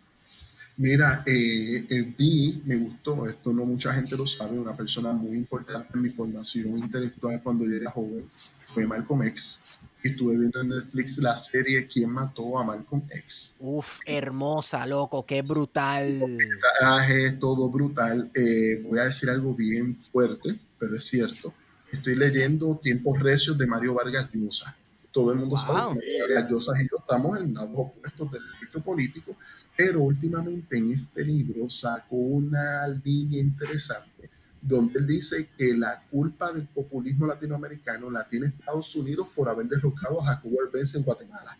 [0.77, 5.87] Mira, eh, vi, me gustó, esto no mucha gente lo sabe, una persona muy importante
[5.93, 8.29] en mi formación intelectual cuando yo era joven
[8.65, 9.61] fue Malcolm X.
[10.03, 13.55] Estuve viendo en Netflix la serie ¿Quién mató a Malcolm X?
[13.59, 16.19] Uf, hermosa, loco, qué brutal.
[16.79, 18.29] Traje, todo brutal.
[18.35, 21.53] Eh, voy a decir algo bien fuerte, pero es cierto.
[21.91, 24.75] Estoy leyendo Tiempos Recios de Mario Vargas Llosa.
[25.11, 29.37] Todo el mundo sabe que Vargas Llosa yo estamos en lados opuestos del espectro político,
[29.77, 34.29] pero últimamente en este libro sacó una línea interesante
[34.59, 39.67] donde él dice que la culpa del populismo latinoamericano la tiene Estados Unidos por haber
[39.67, 41.55] derrocado a Jacobo Arbenz en Guatemala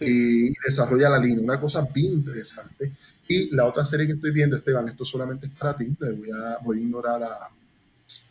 [0.00, 2.92] y desarrolla la línea, una cosa bien interesante.
[3.28, 6.30] Y la otra serie que estoy viendo, Esteban, esto solamente es para ti, le voy
[6.30, 7.50] a, voy a ignorar a,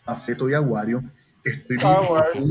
[0.05, 1.03] a Feto y Aguario.
[1.43, 2.49] Estoy viendo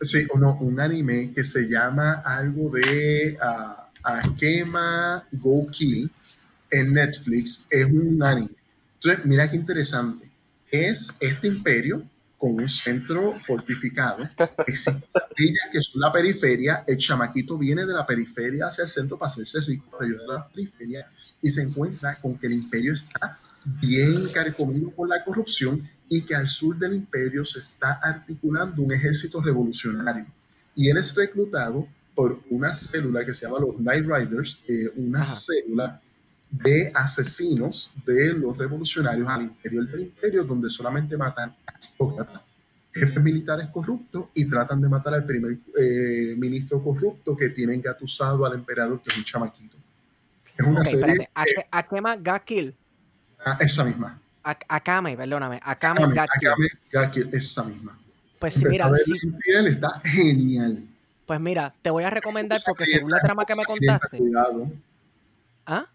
[0.00, 6.10] sí, o no, un anime que se llama algo de ah, Akema Go Kill
[6.70, 7.66] en Netflix.
[7.70, 8.50] Es un anime.
[8.94, 10.30] Entonces, mira qué interesante.
[10.70, 12.04] Es este imperio
[12.38, 14.28] con un centro fortificado.
[14.66, 15.04] Existen
[15.36, 16.84] villas que son la periferia.
[16.86, 20.34] El chamaquito viene de la periferia hacia el centro para hacerse rico, para ayudar a
[20.34, 21.10] la periferia.
[21.42, 26.34] Y se encuentra con que el imperio está bien carcomido por la corrupción y que
[26.34, 30.26] al sur del imperio se está articulando un ejército revolucionario.
[30.74, 35.22] Y él es reclutado por una célula que se llama los Night Riders, eh, una
[35.22, 35.34] Ajá.
[35.34, 36.00] célula
[36.50, 42.42] de asesinos de los revolucionarios al interior del imperio, donde solamente matan aristócratas,
[42.92, 48.44] jefes militares corruptos y tratan de matar al primer eh, ministro corrupto que tiene engatusado
[48.44, 49.76] al emperador, que es un chamaquito.
[50.58, 51.30] Es una Ok, serie, espérate.
[51.34, 52.74] Ake- Akema Gakil.
[53.46, 54.20] ah, esa misma.
[54.42, 55.60] Ak- Akame, perdóname.
[55.62, 56.48] Akame Akame, Gakil.
[56.48, 57.98] Akame Ga-Kill, esa misma.
[58.38, 59.12] Pues sí, mira, sí,
[59.66, 60.82] está genial.
[61.26, 64.16] pues mira, te voy a recomendar porque según la trama que me contaste.
[64.16, 64.70] Cuidado.
[65.66, 65.86] ¿Ah?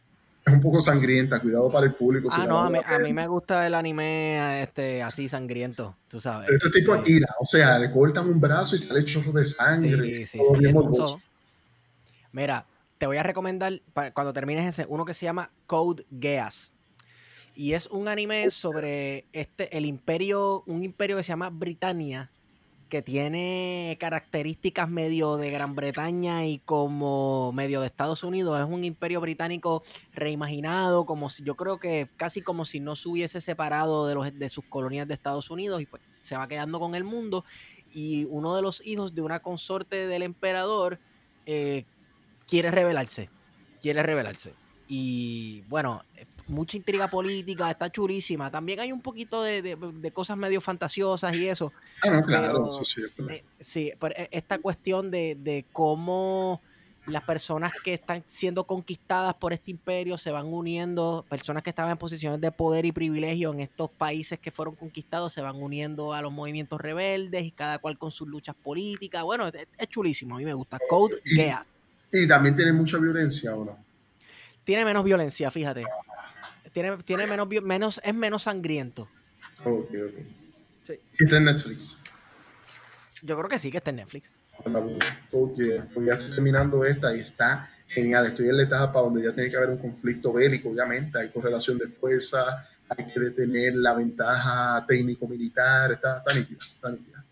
[0.46, 2.30] Es un poco sangrienta, cuidado para el público.
[2.32, 6.48] Ah, no, a mí, a me gusta el anime este, así sangriento, tú sabes.
[6.50, 7.02] Este tipo Sí.
[7.04, 10.04] es ira, o sea, le cortan un brazo y sale chorro de sangre.
[10.04, 10.76] Sí, sí, todo sí, bien.
[12.32, 12.64] Mira,
[13.00, 13.82] te voy a recomendar
[14.14, 16.72] cuando termines ese, uno que se llama Code Geass.
[17.56, 22.30] Y es un anime sobre este, el imperio, un imperio que se llama Britannia,
[22.90, 28.60] que tiene características medio de Gran Bretaña y como medio de Estados Unidos.
[28.60, 29.84] Es un imperio británico
[30.14, 34.38] reimaginado, como si, yo creo que casi como si no se hubiese separado de, los,
[34.38, 37.46] de sus colonias de Estados Unidos y pues se va quedando con el mundo.
[37.94, 41.00] Y uno de los hijos de una consorte del emperador
[41.46, 41.86] eh,
[42.48, 43.30] quiere rebelarse.
[43.80, 44.54] Quiere rebelarse.
[44.88, 46.04] Y bueno,
[46.48, 48.52] mucha intriga política, está chulísima.
[48.52, 51.72] También hay un poquito de, de- de cosas medio fantasiosas y eso.
[52.04, 53.02] Ah, no, claro, Pero, eso sí.
[53.02, 53.34] es verdad.
[53.36, 56.62] Eh, sí, pero e- esta cuestión de, de cómo
[57.08, 61.92] las personas que están siendo conquistadas por este imperio se van uniendo, personas que estaban
[61.92, 66.14] en posiciones de poder y privilegio en estos países que fueron conquistados, se van uniendo
[66.14, 69.22] a los movimientos rebeldes y cada cual con sus luchas políticas.
[69.24, 70.80] Bueno, es, es chulísimo, a mí me gusta.
[70.90, 71.68] Code Y- Geass.
[72.12, 73.78] Y también tiene mucha violencia, ¿o no?
[74.64, 75.84] Tiene menos violencia, fíjate.
[76.76, 79.08] Tiene, tiene menos, menos, es menos sangriento.
[79.64, 80.14] Ok, ok.
[80.82, 81.00] Sí.
[81.18, 82.02] Y está en Netflix.
[83.22, 84.30] Yo creo que sí que está en Netflix.
[85.32, 88.26] Porque pues ya estoy terminando esta y está genial.
[88.26, 91.18] Estoy en la etapa donde ya tiene que haber un conflicto bélico, obviamente.
[91.18, 95.94] Hay correlación de fuerza, hay que detener la ventaja técnico-militar.
[95.94, 97.24] Está, está nítida, está nítida.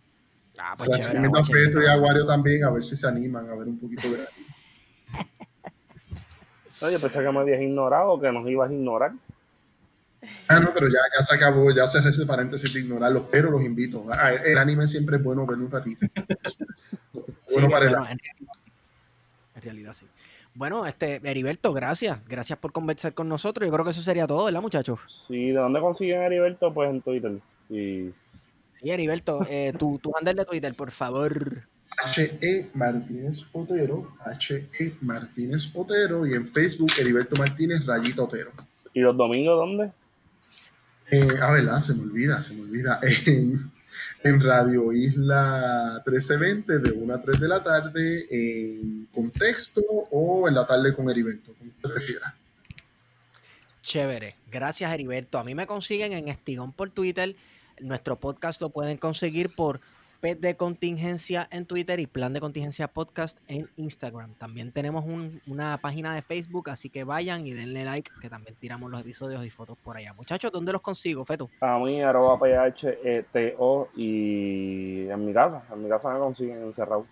[0.57, 1.65] Ah, pues la chévere, recomiendo a pues chévere.
[1.65, 4.25] Feto y a Aguario también, a ver si se animan a ver un poquito de
[6.81, 9.11] Oye, pensé que me habías ignorado, que nos ibas a ignorar.
[10.47, 13.63] Ah, no, pero ya, ya se acabó, ya cerré ese paréntesis de ignorarlos, pero los
[13.63, 14.05] invito.
[14.11, 16.05] Ah, el anime siempre es bueno verlo un ratito.
[17.45, 18.19] Sí, bueno para el bueno, en,
[19.55, 20.07] en realidad sí.
[20.55, 22.17] Bueno, este, Heriberto, gracias.
[22.27, 23.67] Gracias por conversar con nosotros.
[23.67, 24.99] Yo creo que eso sería todo, ¿verdad, muchachos?
[25.27, 26.73] Sí, ¿de dónde consiguen a Heriberto?
[26.73, 27.39] Pues en Twitter.
[27.69, 28.11] Y
[28.79, 31.63] Sí, Heriberto, eh, tu, tu handle de Twitter, por favor.
[32.05, 32.69] H.E.
[32.73, 34.95] Martínez Otero, H.E.
[35.01, 38.51] Martínez Otero, y en Facebook, Heriberto Martínez, Rayita Otero.
[38.93, 39.91] ¿Y los domingos dónde?
[41.11, 42.99] Eh, ah, se me olvida, se me olvida.
[43.25, 43.71] En,
[44.23, 50.55] en Radio Isla 1320, de 1 a 3 de la tarde, en contexto o en
[50.55, 52.35] la tarde con Heriberto, como usted prefiera.
[53.83, 54.35] Chévere.
[54.49, 55.37] Gracias, Heriberto.
[55.37, 57.35] A mí me consiguen en Estigón por Twitter.
[57.81, 59.81] Nuestro podcast lo pueden conseguir por
[60.23, 64.33] PET de Contingencia en Twitter y Plan de Contingencia Podcast en Instagram.
[64.35, 68.55] También tenemos un- una página de Facebook, así que vayan y denle like, que también
[68.57, 70.13] tiramos los episodios y fotos por allá.
[70.13, 71.49] Muchachos, ¿dónde los consigo, Feto?
[71.59, 75.61] A mí, arroba PHETO y en mi casa.
[75.73, 77.05] En mi casa me consiguen encerrado.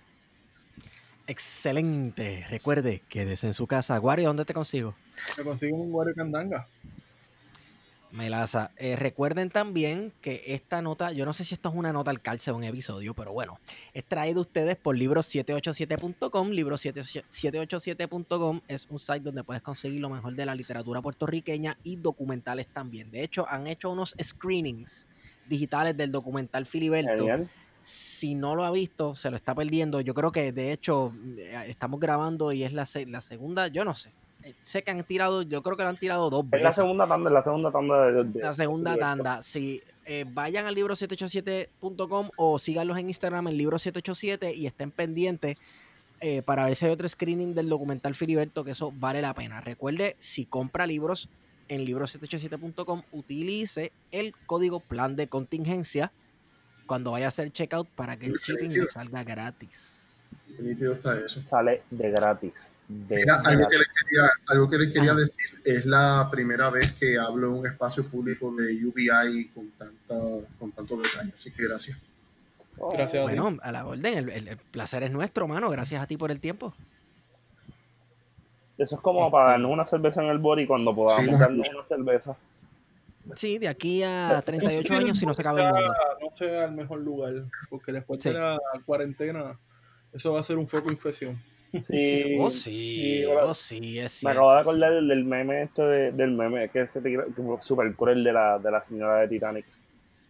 [1.27, 2.45] Excelente.
[2.49, 3.97] Recuerde, quédese en su casa.
[3.97, 4.95] Guario, ¿dónde te consigo?
[5.37, 6.65] Me consigo un Wario Candanga.
[8.11, 8.71] Melaza.
[8.77, 12.21] Eh, recuerden también que esta nota, yo no sé si esto es una nota al
[12.21, 13.59] calce o un episodio, pero bueno,
[13.93, 16.49] es traído a ustedes por libro787.com.
[16.49, 22.67] Libro787.com es un site donde puedes conseguir lo mejor de la literatura puertorriqueña y documentales
[22.67, 23.11] también.
[23.11, 25.07] De hecho, han hecho unos screenings
[25.47, 27.17] digitales del documental Filiberto.
[27.17, 27.49] Genial.
[27.83, 30.01] Si no lo ha visto, se lo está perdiendo.
[30.01, 34.11] Yo creo que de hecho eh, estamos grabando y es la segunda, yo no sé.
[34.43, 36.63] Eh, Sé que han tirado, yo creo que lo han tirado dos Es veces.
[36.63, 39.43] la segunda tanda, es la segunda tanda de, de- La segunda de- tanda.
[39.43, 39.81] Si
[40.33, 45.57] vayan al libro787.com o síganlos en Instagram, el libro787, y estén pendientes
[46.19, 49.59] eh, para ver si hay otro screening del documental Filiberto, que eso vale la pena.
[49.61, 51.29] Recuerde, si compra libros
[51.67, 56.11] en libro787.com, utilice el código plan de contingencia
[56.85, 60.00] cuando vaya a hacer checkout para que el shipping le salga gratis.
[60.59, 61.41] Está eso.
[61.41, 62.69] Sale de gratis.
[62.87, 66.91] De Mira, algo que, les quería, algo que les quería decir, es la primera vez
[66.93, 70.15] que hablo en un espacio público de UBI con, tanta,
[70.59, 71.97] con tanto detalle, así que gracias.
[72.77, 73.37] Oh, Gracias a ti.
[73.39, 75.69] Bueno, a la orden, el, el- el placer es nuestro, mano.
[75.69, 76.73] Gracias a ti por el tiempo.
[78.77, 81.85] Eso es como para darnos una cerveza en el body cuando podamos Sí, darnos una
[81.85, 82.35] cerveza.
[83.35, 85.93] Sí, de aquí a 38 años si no se acaba el mundo.
[86.21, 87.33] No sea el mejor lugar,
[87.69, 88.29] porque después Sí.
[88.29, 89.57] de la cuarentena,
[90.13, 91.41] eso va a ser un foco de infección.
[91.81, 96.11] Sí, Oh, sí, oh, sí, es Me acabo de acordar del, del meme este de-
[96.11, 99.65] del meme que se que fue súper cruel de la, de la señora de Titanic.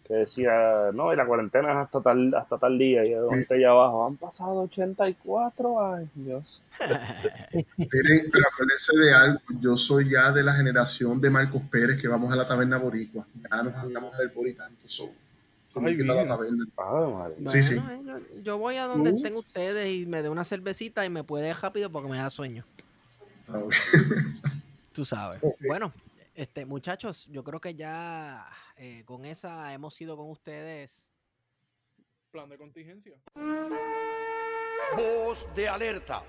[0.07, 3.03] Que decía, no, y la cuarentena es hasta tal, hasta tal día.
[3.05, 6.61] Y de momento allá abajo, han pasado 84 años.
[7.49, 7.65] Miren,
[8.31, 12.31] pero acuérdense de algo, yo soy ya de la generación de Marcos Pérez que vamos
[12.31, 13.25] a la taberna boricua.
[13.49, 15.15] Ya nos hablamos del bori tanto, so, como
[15.75, 17.35] Ay, que la madre.
[17.47, 17.79] Sí, sí.
[17.79, 21.23] Bueno, eh, Yo, voy a donde estén ustedes y me dé una cervecita y me
[21.23, 22.65] puede rápido porque me da sueño.
[23.47, 23.61] Ah.
[24.93, 25.39] Tú sabes.
[25.65, 25.93] Bueno,
[26.35, 31.07] este, muchachos, yo creo que ya eh, con esa hemos ido con ustedes.
[32.31, 33.13] Plan de contingencia.
[34.97, 36.23] Voz de alerta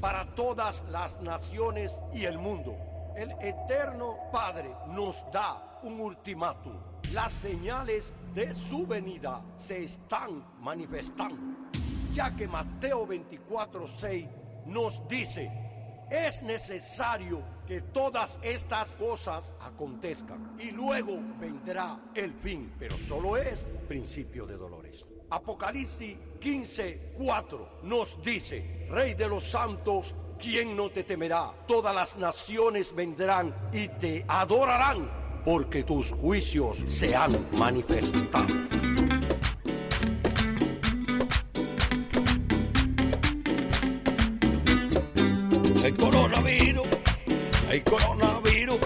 [0.00, 2.76] para todas las naciones y el mundo.
[3.16, 6.87] El eterno Padre nos da un ultimátum.
[7.12, 11.70] Las señales de su venida se están manifestando,
[12.12, 14.28] ya que Mateo 24:6
[14.66, 15.50] nos dice,
[16.10, 23.66] es necesario que todas estas cosas acontezcan y luego vendrá el fin, pero solo es
[23.88, 25.06] principio de dolores.
[25.30, 31.54] Apocalipsis 15:4 nos dice, Rey de los santos, ¿quién no te temerá?
[31.66, 38.46] Todas las naciones vendrán y te adorarán, porque tus juicios se han manifestado.
[45.84, 46.86] El coronavirus,
[47.70, 48.78] el coronavirus,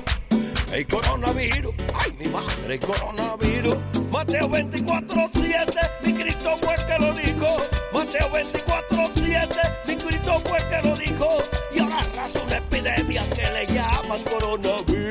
[0.72, 3.76] el coronavirus, ay mi madre, el coronavirus.
[4.10, 7.56] Mateo 24, 7, mi Cristo fue que lo dijo.
[7.92, 9.54] Mateo 24, 7,
[9.88, 11.38] mi Cristo fue que lo dijo.
[11.74, 15.01] Y ahora arrasa una epidemia que le llaman coronavirus.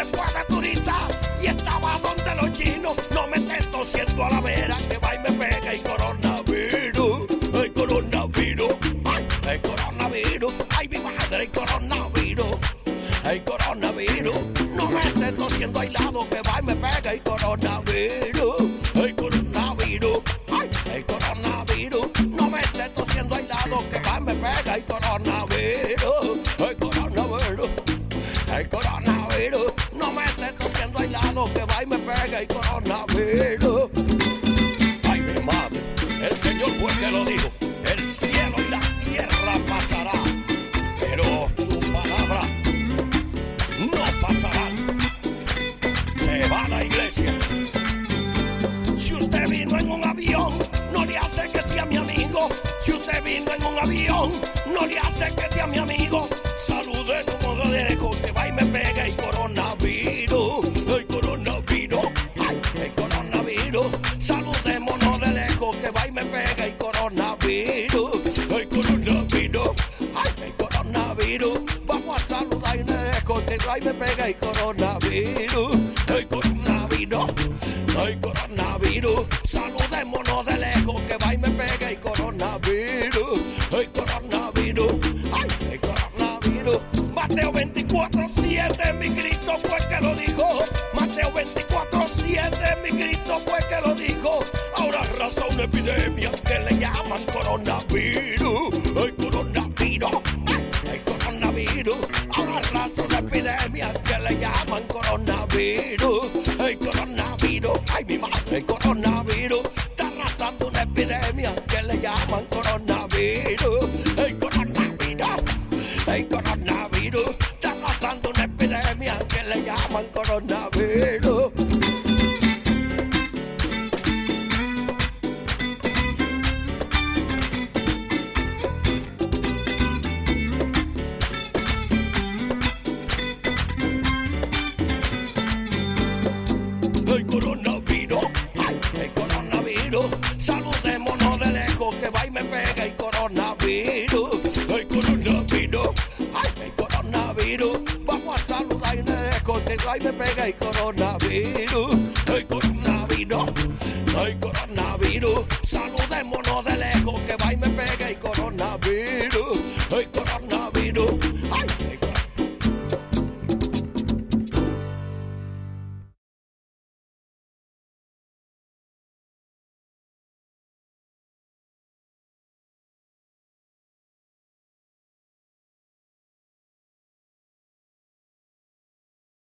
[0.00, 0.49] Si